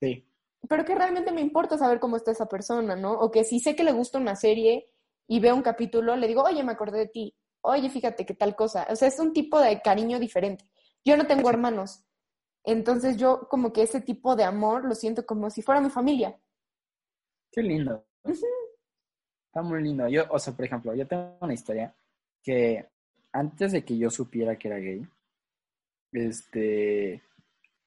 Sí. 0.00 0.26
pero 0.68 0.84
que 0.84 0.94
realmente 0.94 1.32
me 1.32 1.40
importa 1.40 1.76
saber 1.78 2.00
cómo 2.00 2.16
está 2.16 2.30
esa 2.32 2.46
persona, 2.46 2.96
¿no? 2.96 3.12
O 3.12 3.30
que 3.30 3.44
si 3.44 3.60
sé 3.60 3.76
que 3.76 3.84
le 3.84 3.92
gusta 3.92 4.18
una 4.18 4.34
serie 4.36 4.90
y 5.28 5.40
veo 5.40 5.54
un 5.54 5.62
capítulo, 5.62 6.16
le 6.16 6.26
digo, 6.28 6.42
oye, 6.42 6.62
me 6.64 6.72
acordé 6.72 6.98
de 6.98 7.06
ti, 7.08 7.36
oye, 7.60 7.88
fíjate 7.90 8.24
qué 8.26 8.34
tal 8.34 8.56
cosa. 8.56 8.86
O 8.90 8.96
sea, 8.96 9.08
es 9.08 9.18
un 9.18 9.32
tipo 9.32 9.60
de 9.60 9.80
cariño 9.82 10.18
diferente. 10.18 10.68
Yo 11.04 11.16
no 11.16 11.26
tengo 11.26 11.48
hermanos, 11.50 12.04
entonces 12.64 13.16
yo 13.16 13.48
como 13.48 13.72
que 13.72 13.82
ese 13.82 14.00
tipo 14.00 14.36
de 14.36 14.44
amor 14.44 14.84
lo 14.84 14.94
siento 14.94 15.26
como 15.26 15.50
si 15.50 15.62
fuera 15.62 15.80
mi 15.80 15.90
familia. 15.90 16.38
Qué 17.50 17.62
lindo. 17.62 18.04
Está 18.24 19.62
muy 19.62 19.82
lindo. 19.82 20.08
Yo, 20.08 20.24
o 20.30 20.38
sea, 20.38 20.54
por 20.54 20.64
ejemplo, 20.64 20.94
yo 20.94 21.06
tengo 21.06 21.36
una 21.40 21.52
historia 21.54 21.94
que 22.42 22.88
antes 23.32 23.72
de 23.72 23.84
que 23.84 23.98
yo 23.98 24.10
supiera 24.10 24.56
que 24.56 24.68
era 24.68 24.78
gay, 24.78 25.06
este, 26.12 27.22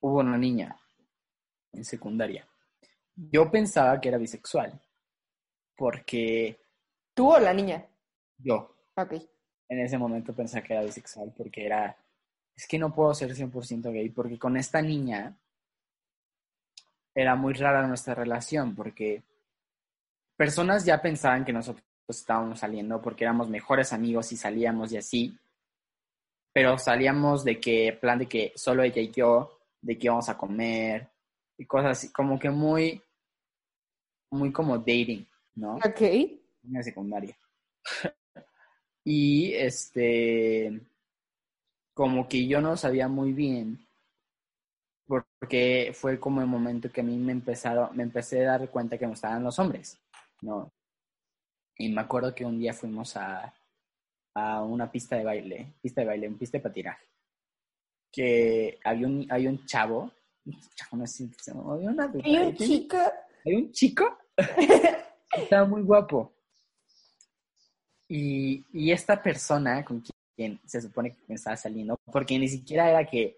hubo 0.01 0.19
una 0.19 0.37
niña 0.37 0.77
en 1.71 1.85
secundaria. 1.85 2.47
Yo 3.15 3.49
pensaba 3.49 3.99
que 4.01 4.09
era 4.09 4.17
bisexual, 4.17 4.79
porque 5.75 6.59
¿Tú 7.13 7.33
o 7.33 7.39
la 7.39 7.53
niña? 7.53 7.85
yo 8.37 8.75
Ok. 8.97 9.13
en 9.69 9.79
ese 9.79 9.97
momento 9.97 10.33
pensaba 10.33 10.63
que 10.63 10.73
era 10.73 10.83
bisexual, 10.83 11.33
porque 11.35 11.65
era, 11.65 11.97
es 12.55 12.67
que 12.67 12.77
no 12.77 12.93
puedo 12.93 13.13
ser 13.13 13.33
100% 13.33 13.91
gay, 13.91 14.09
porque 14.09 14.37
con 14.37 14.57
esta 14.57 14.81
niña 14.81 15.37
era 17.15 17.35
muy 17.35 17.53
rara 17.53 17.87
nuestra 17.87 18.13
relación, 18.13 18.75
porque 18.75 19.23
personas 20.35 20.85
ya 20.85 21.01
pensaban 21.01 21.45
que 21.45 21.53
nosotros 21.53 21.85
estábamos 22.09 22.59
saliendo 22.59 23.01
porque 23.01 23.23
éramos 23.23 23.49
mejores 23.49 23.93
amigos 23.93 24.31
y 24.31 24.37
salíamos 24.37 24.91
y 24.91 24.97
así, 24.97 25.37
pero 26.55 26.77
salíamos 26.77 27.43
de 27.43 27.59
que, 27.59 27.97
plan 27.99 28.17
de 28.17 28.27
que 28.27 28.53
solo 28.55 28.81
ella 28.81 29.01
y 29.01 29.11
yo, 29.11 29.59
de 29.81 29.97
que 29.97 30.05
íbamos 30.05 30.29
a 30.29 30.37
comer 30.37 31.05
y 31.57 31.65
cosas 31.65 31.91
así, 31.91 32.13
como 32.13 32.39
que 32.39 32.49
muy, 32.49 33.01
muy 34.31 34.53
como 34.53 34.77
dating, 34.77 35.27
¿no? 35.55 35.75
Ok. 35.75 36.01
en 36.01 36.39
la 36.63 36.81
secundaria. 36.81 37.37
y 39.03 39.51
este, 39.53 40.79
como 41.93 42.25
que 42.29 42.47
yo 42.47 42.61
no 42.61 42.77
sabía 42.77 43.09
muy 43.09 43.33
bien, 43.33 43.85
porque 45.05 45.91
fue 45.93 46.21
como 46.21 46.39
el 46.39 46.47
momento 46.47 46.89
que 46.89 47.01
a 47.01 47.03
mí 47.03 47.17
me 47.17 47.33
empezaron, 47.33 47.93
me 47.97 48.03
empecé 48.03 48.47
a 48.47 48.51
dar 48.59 48.71
cuenta 48.71 48.97
que 48.97 49.03
me 49.03 49.11
gustaban 49.11 49.43
los 49.43 49.59
hombres, 49.59 49.99
¿no? 50.41 50.71
Y 51.77 51.91
me 51.91 51.99
acuerdo 51.99 52.33
que 52.33 52.45
un 52.45 52.57
día 52.57 52.71
fuimos 52.73 53.17
a, 53.17 53.53
a 54.35 54.61
una 54.63 54.91
pista 54.91 55.15
de 55.15 55.23
baile, 55.23 55.73
pista 55.81 56.01
de 56.01 56.07
baile, 56.07 56.27
un 56.27 56.37
pista 56.37 56.57
de 56.57 56.61
patinaje, 56.63 57.05
que 58.11 58.79
había 58.83 59.07
un, 59.07 59.25
había 59.29 59.49
un 59.49 59.65
chavo, 59.65 60.11
un 60.45 60.59
chavo, 60.75 60.97
no 60.97 61.07
sé, 61.07 61.27
había 61.47 61.89
una- 61.89 62.11
¿Y 62.23 62.37
un 62.37 62.55
chico? 62.55 62.97
había 63.45 63.57
un 63.59 63.71
chico 63.71 64.17
estaba 65.37 65.65
muy 65.65 65.81
guapo. 65.81 66.33
Y, 68.07 68.63
y 68.71 68.91
esta 68.91 69.21
persona 69.21 69.83
con 69.83 70.03
quien 70.35 70.59
se 70.65 70.81
supone 70.81 71.11
que 71.11 71.23
me 71.27 71.35
estaba 71.35 71.57
saliendo, 71.57 71.97
porque 72.11 72.37
ni 72.37 72.47
siquiera 72.47 72.89
era 72.89 73.05
que 73.05 73.37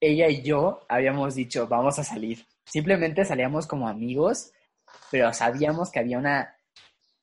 ella 0.00 0.28
y 0.28 0.42
yo 0.42 0.80
habíamos 0.88 1.34
dicho, 1.34 1.66
vamos 1.68 1.98
a 1.98 2.04
salir. 2.04 2.44
Simplemente 2.66 3.24
salíamos 3.24 3.66
como 3.66 3.88
amigos, 3.88 4.50
pero 5.10 5.32
sabíamos 5.32 5.90
que 5.90 6.00
había 6.00 6.18
una, 6.18 6.56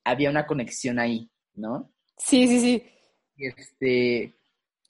había 0.04 0.30
una 0.30 0.48
conexión 0.48 0.98
ahí, 1.00 1.30
¿no? 1.56 1.91
Sí, 2.24 2.48
sí, 2.48 2.60
sí. 2.60 2.84
Y 3.36 3.48
este, 3.48 4.36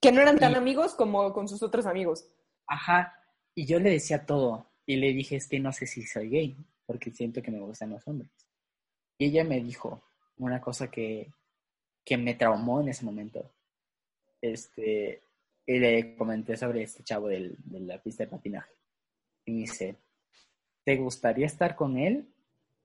Que 0.01 0.11
no 0.11 0.21
eran 0.21 0.37
tan 0.37 0.51
Y- 0.51 0.55
amigos 0.55 0.93
como 0.95 1.31
con 1.33 1.47
sus 1.47 1.61
otros 1.63 1.85
amigos. 1.85 2.25
ajá, 2.67 3.13
y 3.55 3.65
yo 3.65 3.79
le 3.79 3.91
decía 3.91 4.25
todo. 4.25 4.69
Y 4.85 4.95
le 4.97 5.13
dije, 5.13 5.35
es 5.37 5.47
que 5.47 5.59
no 5.59 5.71
sé 5.71 5.85
si 5.87 6.03
soy 6.05 6.29
gay, 6.29 6.57
porque 6.85 7.11
siento 7.11 7.41
que 7.41 7.51
me 7.51 7.59
gustan 7.59 7.91
los 7.91 8.05
hombres. 8.07 8.29
Y 9.17 9.25
ella 9.27 9.43
me 9.43 9.61
dijo 9.61 10.03
una 10.37 10.59
cosa 10.59 10.89
que, 10.89 11.31
que 12.03 12.17
me 12.17 12.33
traumó 12.33 12.81
en 12.81 12.89
ese 12.89 13.05
momento. 13.05 13.51
Este, 14.41 15.23
y 15.65 15.79
le 15.79 16.15
comenté 16.15 16.57
sobre 16.57 16.83
este 16.83 17.03
chavo 17.03 17.27
del- 17.27 17.55
de 17.59 17.79
la 17.81 18.01
pista 18.01 18.23
de 18.23 18.29
patinaje. 18.31 18.71
Y 19.45 19.51
me 19.51 19.57
dice, 19.61 19.95
¿te 20.83 20.95
gustaría 20.97 21.45
estar 21.45 21.75
con 21.75 21.97
él 21.97 22.33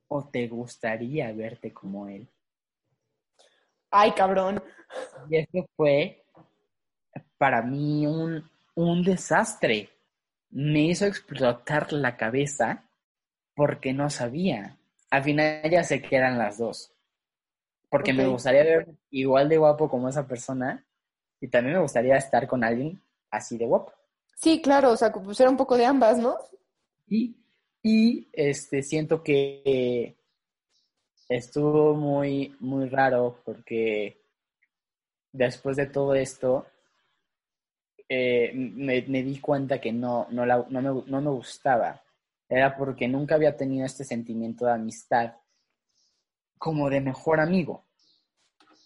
o 0.08 0.28
te 0.28 0.46
gustaría 0.48 1.32
verte 1.32 1.72
como 1.72 2.08
él? 2.08 2.28
Ay, 3.90 4.12
cabrón. 4.12 4.62
Y 5.28 5.36
eso 5.36 5.68
fue 5.76 6.24
para 7.38 7.62
mí 7.62 8.06
un, 8.06 8.48
un 8.74 9.02
desastre. 9.02 9.90
Me 10.50 10.86
hizo 10.86 11.06
explotar 11.06 11.92
la 11.92 12.16
cabeza 12.16 12.84
porque 13.54 13.92
no 13.92 14.10
sabía. 14.10 14.78
Al 15.10 15.24
final 15.24 15.70
ya 15.70 15.82
sé 15.82 16.02
que 16.02 16.16
eran 16.16 16.38
las 16.38 16.58
dos. 16.58 16.92
Porque 17.88 18.12
me 18.12 18.26
gustaría 18.26 18.62
ver 18.64 18.88
igual 19.10 19.48
de 19.48 19.58
guapo 19.58 19.88
como 19.88 20.08
esa 20.08 20.26
persona 20.26 20.84
y 21.40 21.48
también 21.48 21.76
me 21.76 21.82
gustaría 21.82 22.16
estar 22.16 22.46
con 22.46 22.64
alguien 22.64 23.00
así 23.30 23.56
de 23.56 23.66
guapo. 23.66 23.92
Sí, 24.34 24.60
claro, 24.60 24.90
o 24.90 24.96
sea, 24.96 25.12
pues 25.12 25.40
era 25.40 25.48
un 25.48 25.56
poco 25.56 25.76
de 25.76 25.86
ambas, 25.86 26.18
¿no? 26.18 26.36
Y, 27.06 27.36
y 27.82 28.28
este, 28.32 28.82
siento 28.82 29.22
que 29.22 30.15
estuvo 31.28 31.94
muy, 31.94 32.56
muy 32.60 32.88
raro 32.88 33.40
porque 33.44 34.18
después 35.32 35.76
de 35.76 35.86
todo 35.86 36.16
esto 36.16 36.66
eh, 38.08 38.52
me, 38.54 39.00
di 39.22 39.38
cuenta 39.40 39.80
que 39.80 39.92
no, 39.92 40.26
no, 40.30 40.44
la- 40.46 40.66
no, 40.68 40.82
me, 40.82 41.02
no 41.10 41.20
me 41.20 41.30
gustaba. 41.30 42.02
Era 42.48 42.76
porque 42.76 43.08
nunca 43.08 43.34
había 43.34 43.56
tenido 43.56 43.86
este 43.86 44.04
sentimiento 44.04 44.66
de 44.66 44.72
amistad 44.72 45.34
como 46.58 46.90
de 46.90 47.00
mejor 47.00 47.40
amigo. 47.40 47.86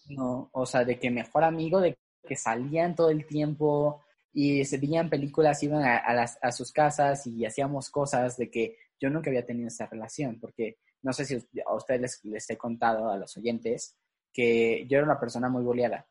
No, 0.09 0.49
o 0.51 0.65
sea, 0.65 0.83
de 0.83 0.99
que 0.99 1.09
mejor 1.09 1.43
amigo, 1.43 1.79
de 1.79 1.97
que 2.27 2.35
salían 2.35 2.95
todo 2.95 3.09
el 3.09 3.25
tiempo 3.25 4.01
y 4.33 4.63
se 4.65 4.77
veían 4.77 5.09
películas, 5.09 5.61
iban 5.63 5.83
a, 5.83 5.97
a 5.97 6.13
las, 6.13 6.37
a 6.41 6.51
sus 6.51 6.71
casas 6.71 7.25
y 7.27 7.45
hacíamos 7.45 7.89
cosas 7.89 8.37
de 8.37 8.49
que 8.49 8.77
yo 8.99 9.09
nunca 9.09 9.29
había 9.29 9.45
tenido 9.45 9.67
esa 9.67 9.87
relación, 9.87 10.39
porque 10.39 10.77
no 11.01 11.13
sé 11.13 11.25
si 11.25 11.35
a 11.65 11.73
ustedes 11.73 12.01
les, 12.01 12.25
les 12.25 12.49
he 12.49 12.57
contado, 12.57 13.09
a 13.09 13.17
los 13.17 13.35
oyentes, 13.37 13.97
que 14.33 14.85
yo 14.87 14.97
era 14.97 15.05
una 15.05 15.19
persona 15.19 15.49
muy 15.49 15.63
boleada 15.63 16.07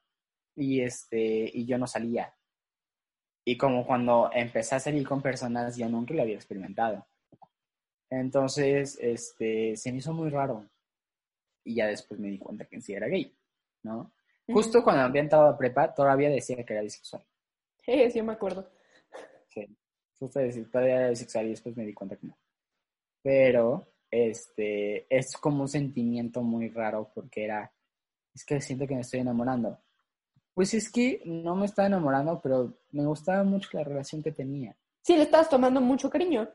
y, 0.55 0.80
este, 0.80 1.51
y 1.53 1.64
yo 1.66 1.78
no 1.78 1.86
salía. 1.86 2.34
Y 3.45 3.57
como 3.57 3.86
cuando 3.86 4.30
empecé 4.32 4.74
a 4.74 4.80
salir 4.80 5.07
con 5.07 5.22
personas, 5.22 5.76
yo 5.76 5.88
nunca 5.88 6.14
lo 6.14 6.22
había 6.22 6.36
experimentado. 6.36 7.07
Entonces, 8.11 8.99
este, 9.01 9.76
se 9.76 9.93
me 9.93 9.99
hizo 9.99 10.12
muy 10.12 10.30
raro. 10.30 10.68
Y 11.64 11.76
ya 11.76 11.86
después 11.86 12.18
me 12.20 12.28
di 12.28 12.38
cuenta 12.38 12.64
que 12.64 12.76
en 12.76 12.82
sí 12.82 12.93
era 12.93 13.07
gay, 13.07 13.34
¿no? 13.82 14.12
Justo 14.49 14.82
cuando 14.82 15.03
había 15.03 15.22
entrado 15.22 15.47
a 15.47 15.57
prepa, 15.57 15.95
todavía 15.95 16.28
decía 16.28 16.64
que 16.64 16.72
era 16.72 16.82
bisexual. 16.82 17.24
Sí, 17.84 18.11
sí, 18.11 18.20
me 18.22 18.32
acuerdo. 18.32 18.68
Sí. 19.49 19.66
Justo 20.18 20.41
decir, 20.41 20.70
todavía 20.70 20.97
era 20.97 21.11
bisexual 21.11 21.47
y 21.47 21.51
después 21.51 21.76
me 21.76 21.86
di 21.86 21.95
cuenta 21.95 22.16
que 22.16 22.26
no. 22.26 22.36
Pero, 23.22 23.86
este, 24.11 25.06
es 25.14 25.36
como 25.36 25.62
un 25.62 25.68
sentimiento 25.68 26.42
muy 26.42 26.68
raro 26.68 27.11
porque 27.14 27.44
era, 27.44 27.72
es 28.34 28.44
que 28.44 28.61
siento 28.61 28.86
que 28.86 28.94
me 28.94 29.02
estoy 29.02 29.20
enamorando. 29.20 29.78
Pues 30.54 30.74
es 30.74 30.90
que 30.90 31.22
no 31.24 31.54
me 31.54 31.66
estaba 31.66 31.86
enamorando, 31.86 32.40
pero 32.42 32.78
me 32.90 33.06
gustaba 33.06 33.44
mucho 33.44 33.70
la 33.72 33.84
relación 33.84 34.22
que 34.22 34.32
tenía. 34.32 34.76
Sí, 35.02 35.16
le 35.16 35.22
estabas 35.22 35.48
tomando 35.48 35.80
mucho 35.80 36.11
cariño. 36.11 36.48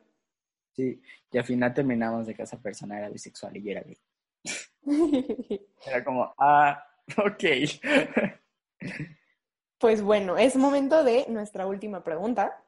Sí, 0.73 1.01
y 1.31 1.37
al 1.37 1.45
final 1.45 1.73
terminamos 1.73 2.27
de 2.27 2.35
que 2.35 2.43
esa 2.43 2.61
persona 2.61 2.97
era 2.97 3.09
bisexual 3.09 3.55
y 3.55 3.63
yo 3.63 3.71
era 3.71 3.81
gay. 3.81 3.97
Era 5.85 6.03
como, 6.03 6.33
ah, 6.37 6.83
ok. 7.17 7.43
Pues 9.79 10.01
bueno, 10.01 10.37
es 10.37 10.55
momento 10.55 11.03
de 11.03 11.25
nuestra 11.29 11.65
última 11.65 12.03
pregunta. 12.03 12.61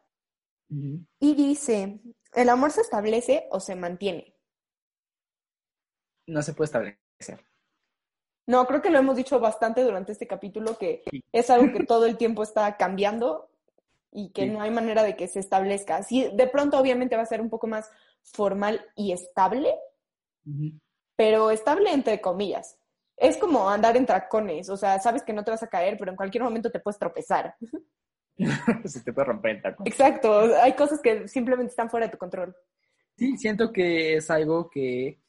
Y 0.69 1.35
dice, 1.35 2.01
¿el 2.33 2.49
amor 2.49 2.71
se 2.71 2.81
establece 2.81 3.47
o 3.51 3.59
se 3.59 3.75
mantiene? 3.75 4.36
No 6.27 6.41
se 6.41 6.53
puede 6.53 6.65
establecer. 6.65 7.43
No, 8.45 8.65
creo 8.65 8.81
que 8.81 8.89
lo 8.89 8.99
hemos 8.99 9.15
dicho 9.17 9.39
bastante 9.39 9.83
durante 9.83 10.11
este 10.11 10.27
capítulo, 10.27 10.77
que 10.77 11.03
Sí. 11.09 11.23
es 11.31 11.49
algo 11.49 11.71
que 11.73 11.83
todo 11.87 12.05
el 12.05 12.17
tiempo 12.17 12.43
está 12.43 12.77
cambiando 12.77 13.49
y 14.11 14.31
que 14.31 14.43
Sí. 14.43 14.49
no 14.49 14.61
hay 14.61 14.71
manera 14.71 15.03
de 15.03 15.15
que 15.15 15.27
se 15.27 15.39
establezca. 15.39 16.03
Sí, 16.03 16.29
de 16.33 16.47
pronto 16.47 16.77
obviamente 16.79 17.15
va 17.17 17.23
a 17.23 17.27
ser 17.27 17.41
un 17.41 17.49
poco 17.49 17.67
más 17.67 17.89
formal 18.23 18.85
y 18.95 19.11
estable, 19.11 19.73
pero 21.15 21.51
estable 21.51 21.91
entre 21.91 22.21
comillas. 22.21 22.77
Es 23.17 23.37
como 23.37 23.69
andar 23.69 23.97
en 23.97 24.05
tacones, 24.05 24.69
o 24.69 24.77
sea, 24.77 24.99
sabes 24.99 25.23
que 25.23 25.33
no 25.33 25.43
te 25.43 25.51
vas 25.51 25.63
a 25.63 25.67
caer, 25.69 25.97
pero 25.97 26.11
en 26.11 26.17
cualquier 26.17 26.43
momento 26.43 26.69
te 26.71 26.79
puedes 26.79 26.99
tropezar. 26.99 27.55
se 28.85 29.01
te 29.01 29.11
puede 29.11 29.25
romper 29.25 29.55
el 29.57 29.61
tacón. 29.61 29.87
Exacto, 29.87 30.39
hay 30.61 30.73
cosas 30.73 31.01
que 31.01 31.27
simplemente 31.27 31.71
están 31.71 31.89
fuera 31.89 32.05
de 32.05 32.11
tu 32.11 32.17
control. 32.17 32.55
Sí, 33.17 33.35
siento 33.37 33.73
que 33.73 34.17
es 34.17 34.29
algo 34.29 34.69
que 34.69 35.19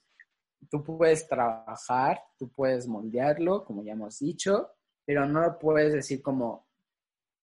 tú 0.70 0.82
puedes 0.84 1.26
trabajar, 1.28 2.20
tú 2.38 2.48
puedes 2.50 2.86
moldearlo, 2.86 3.64
como 3.64 3.82
ya 3.82 3.92
hemos 3.92 4.18
dicho, 4.18 4.70
pero 5.04 5.26
no 5.26 5.40
lo 5.40 5.58
puedes 5.58 5.92
decir 5.92 6.20
como, 6.22 6.66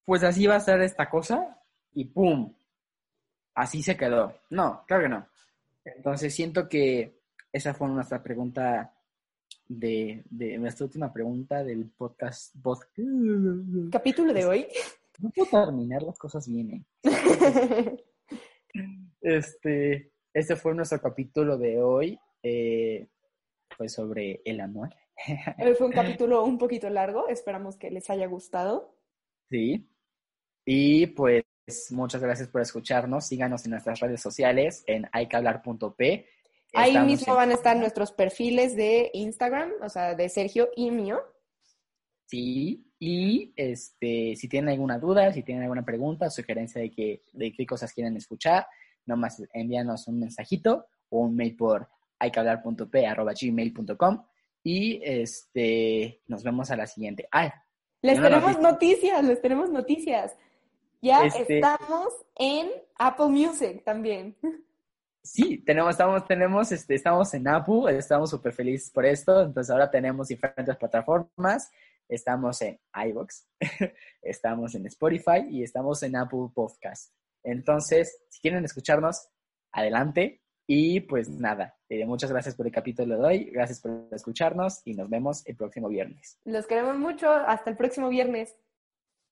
pues 0.04 0.22
así 0.22 0.46
va 0.46 0.56
a 0.56 0.60
ser 0.60 0.80
esta 0.82 1.08
cosa 1.10 1.60
y 1.92 2.04
¡pum! 2.04 2.54
Así 3.54 3.82
se 3.82 3.96
quedó. 3.96 4.34
No, 4.50 4.84
claro 4.86 5.02
que 5.04 5.08
no. 5.08 5.26
Entonces 5.84 6.34
siento 6.34 6.68
que 6.68 7.20
esa 7.52 7.72
fue 7.74 7.88
nuestra 7.88 8.22
pregunta 8.22 8.92
de, 9.68 10.22
de 10.30 10.58
nuestra 10.58 10.84
última 10.86 11.12
pregunta 11.12 11.64
del 11.64 11.90
podcast. 11.90 12.54
pod- 12.56 12.86
Capítulo 13.90 14.32
de 14.32 14.44
hoy. 14.44 14.66
No 15.18 15.30
puedo 15.30 15.64
terminar 15.64 16.02
las 16.02 16.18
cosas 16.18 16.46
bien. 16.48 16.84
¿eh? 17.02 18.04
Este, 19.20 20.12
este 20.32 20.56
fue 20.56 20.74
nuestro 20.74 21.00
capítulo 21.00 21.56
de 21.56 21.80
hoy, 21.82 22.18
eh, 22.46 23.08
pues 23.76 23.92
sobre 23.92 24.40
el 24.44 24.60
amor. 24.60 24.94
Hoy 25.58 25.74
fue 25.74 25.86
un 25.88 25.92
capítulo 25.92 26.44
un 26.44 26.58
poquito 26.58 26.88
largo, 26.88 27.28
esperamos 27.28 27.76
que 27.76 27.90
les 27.90 28.08
haya 28.10 28.26
gustado. 28.26 28.94
Sí. 29.50 29.88
Y 30.64 31.06
pues 31.08 31.44
muchas 31.90 32.22
gracias 32.22 32.48
por 32.48 32.60
escucharnos. 32.60 33.26
Síganos 33.26 33.64
en 33.64 33.72
nuestras 33.72 34.00
redes 34.00 34.20
sociales 34.20 34.84
en 34.86 35.08
hayquehablar.p. 35.12 36.26
Ahí 36.74 36.98
mismo 36.98 37.32
en- 37.32 37.36
van 37.36 37.50
a 37.50 37.54
estar 37.54 37.76
nuestros 37.76 38.12
perfiles 38.12 38.76
de 38.76 39.10
Instagram, 39.14 39.72
o 39.82 39.88
sea, 39.88 40.14
de 40.14 40.28
Sergio 40.28 40.68
y 40.76 40.90
mío. 40.90 41.20
Sí. 42.26 42.82
Y 42.98 43.52
este, 43.56 44.34
si 44.36 44.48
tienen 44.48 44.70
alguna 44.70 44.98
duda, 44.98 45.32
si 45.32 45.42
tienen 45.42 45.64
alguna 45.64 45.84
pregunta, 45.84 46.30
sugerencia 46.30 46.80
de, 46.80 46.90
que, 46.90 47.22
de 47.32 47.52
qué 47.52 47.66
cosas 47.66 47.92
quieren 47.92 48.16
escuchar, 48.16 48.66
nomás 49.04 49.42
envíanos 49.52 50.08
un 50.08 50.20
mensajito 50.20 50.86
o 51.10 51.20
un 51.20 51.36
mail 51.36 51.54
por 51.56 51.88
hayquehablar.p.gmail.com 52.18 54.24
y 54.62 55.00
este, 55.04 56.22
nos 56.26 56.42
vemos 56.42 56.70
a 56.70 56.76
la 56.76 56.86
siguiente. 56.86 57.28
¡Ay! 57.30 57.50
Les 58.02 58.20
tenemos 58.20 58.42
noticia. 58.60 58.70
noticias, 58.70 59.24
les 59.24 59.40
tenemos 59.40 59.70
noticias. 59.70 60.36
Ya 61.02 61.24
Este- 61.24 61.56
estamos 61.56 62.08
en 62.36 62.68
Apple 62.98 63.28
Music 63.28 63.82
también. 63.84 64.36
Sí, 65.22 65.58
tenemos, 65.58 65.90
estamos, 65.90 66.24
tenemos, 66.26 66.72
este, 66.72 66.94
estamos 66.94 67.32
en 67.34 67.48
Apple, 67.48 67.96
estamos 67.98 68.30
súper 68.30 68.52
felices 68.52 68.90
por 68.90 69.04
esto, 69.04 69.42
entonces 69.42 69.72
ahora 69.72 69.90
tenemos 69.90 70.28
diferentes 70.28 70.76
plataformas, 70.76 71.68
estamos 72.08 72.62
en 72.62 72.78
iVoox, 72.94 73.44
estamos 74.22 74.74
en 74.76 74.86
Spotify 74.86 75.44
y 75.50 75.64
estamos 75.64 76.00
en 76.04 76.14
Apple 76.14 76.46
Podcast. 76.54 77.12
Entonces, 77.42 78.22
si 78.28 78.40
quieren 78.40 78.64
escucharnos, 78.64 79.28
adelante 79.72 80.42
y 80.66 81.00
pues 81.00 81.28
nada, 81.28 81.76
eh, 81.88 82.04
muchas 82.04 82.30
gracias 82.30 82.56
por 82.56 82.66
el 82.66 82.72
capítulo 82.72 83.18
de 83.18 83.24
hoy, 83.24 83.44
gracias 83.52 83.80
por 83.80 84.08
escucharnos 84.10 84.80
y 84.84 84.94
nos 84.94 85.08
vemos 85.08 85.46
el 85.46 85.56
próximo 85.56 85.88
viernes. 85.88 86.38
Los 86.44 86.66
queremos 86.66 86.98
mucho. 86.98 87.30
Hasta 87.30 87.70
el 87.70 87.76
próximo 87.76 88.08
viernes. 88.08 88.56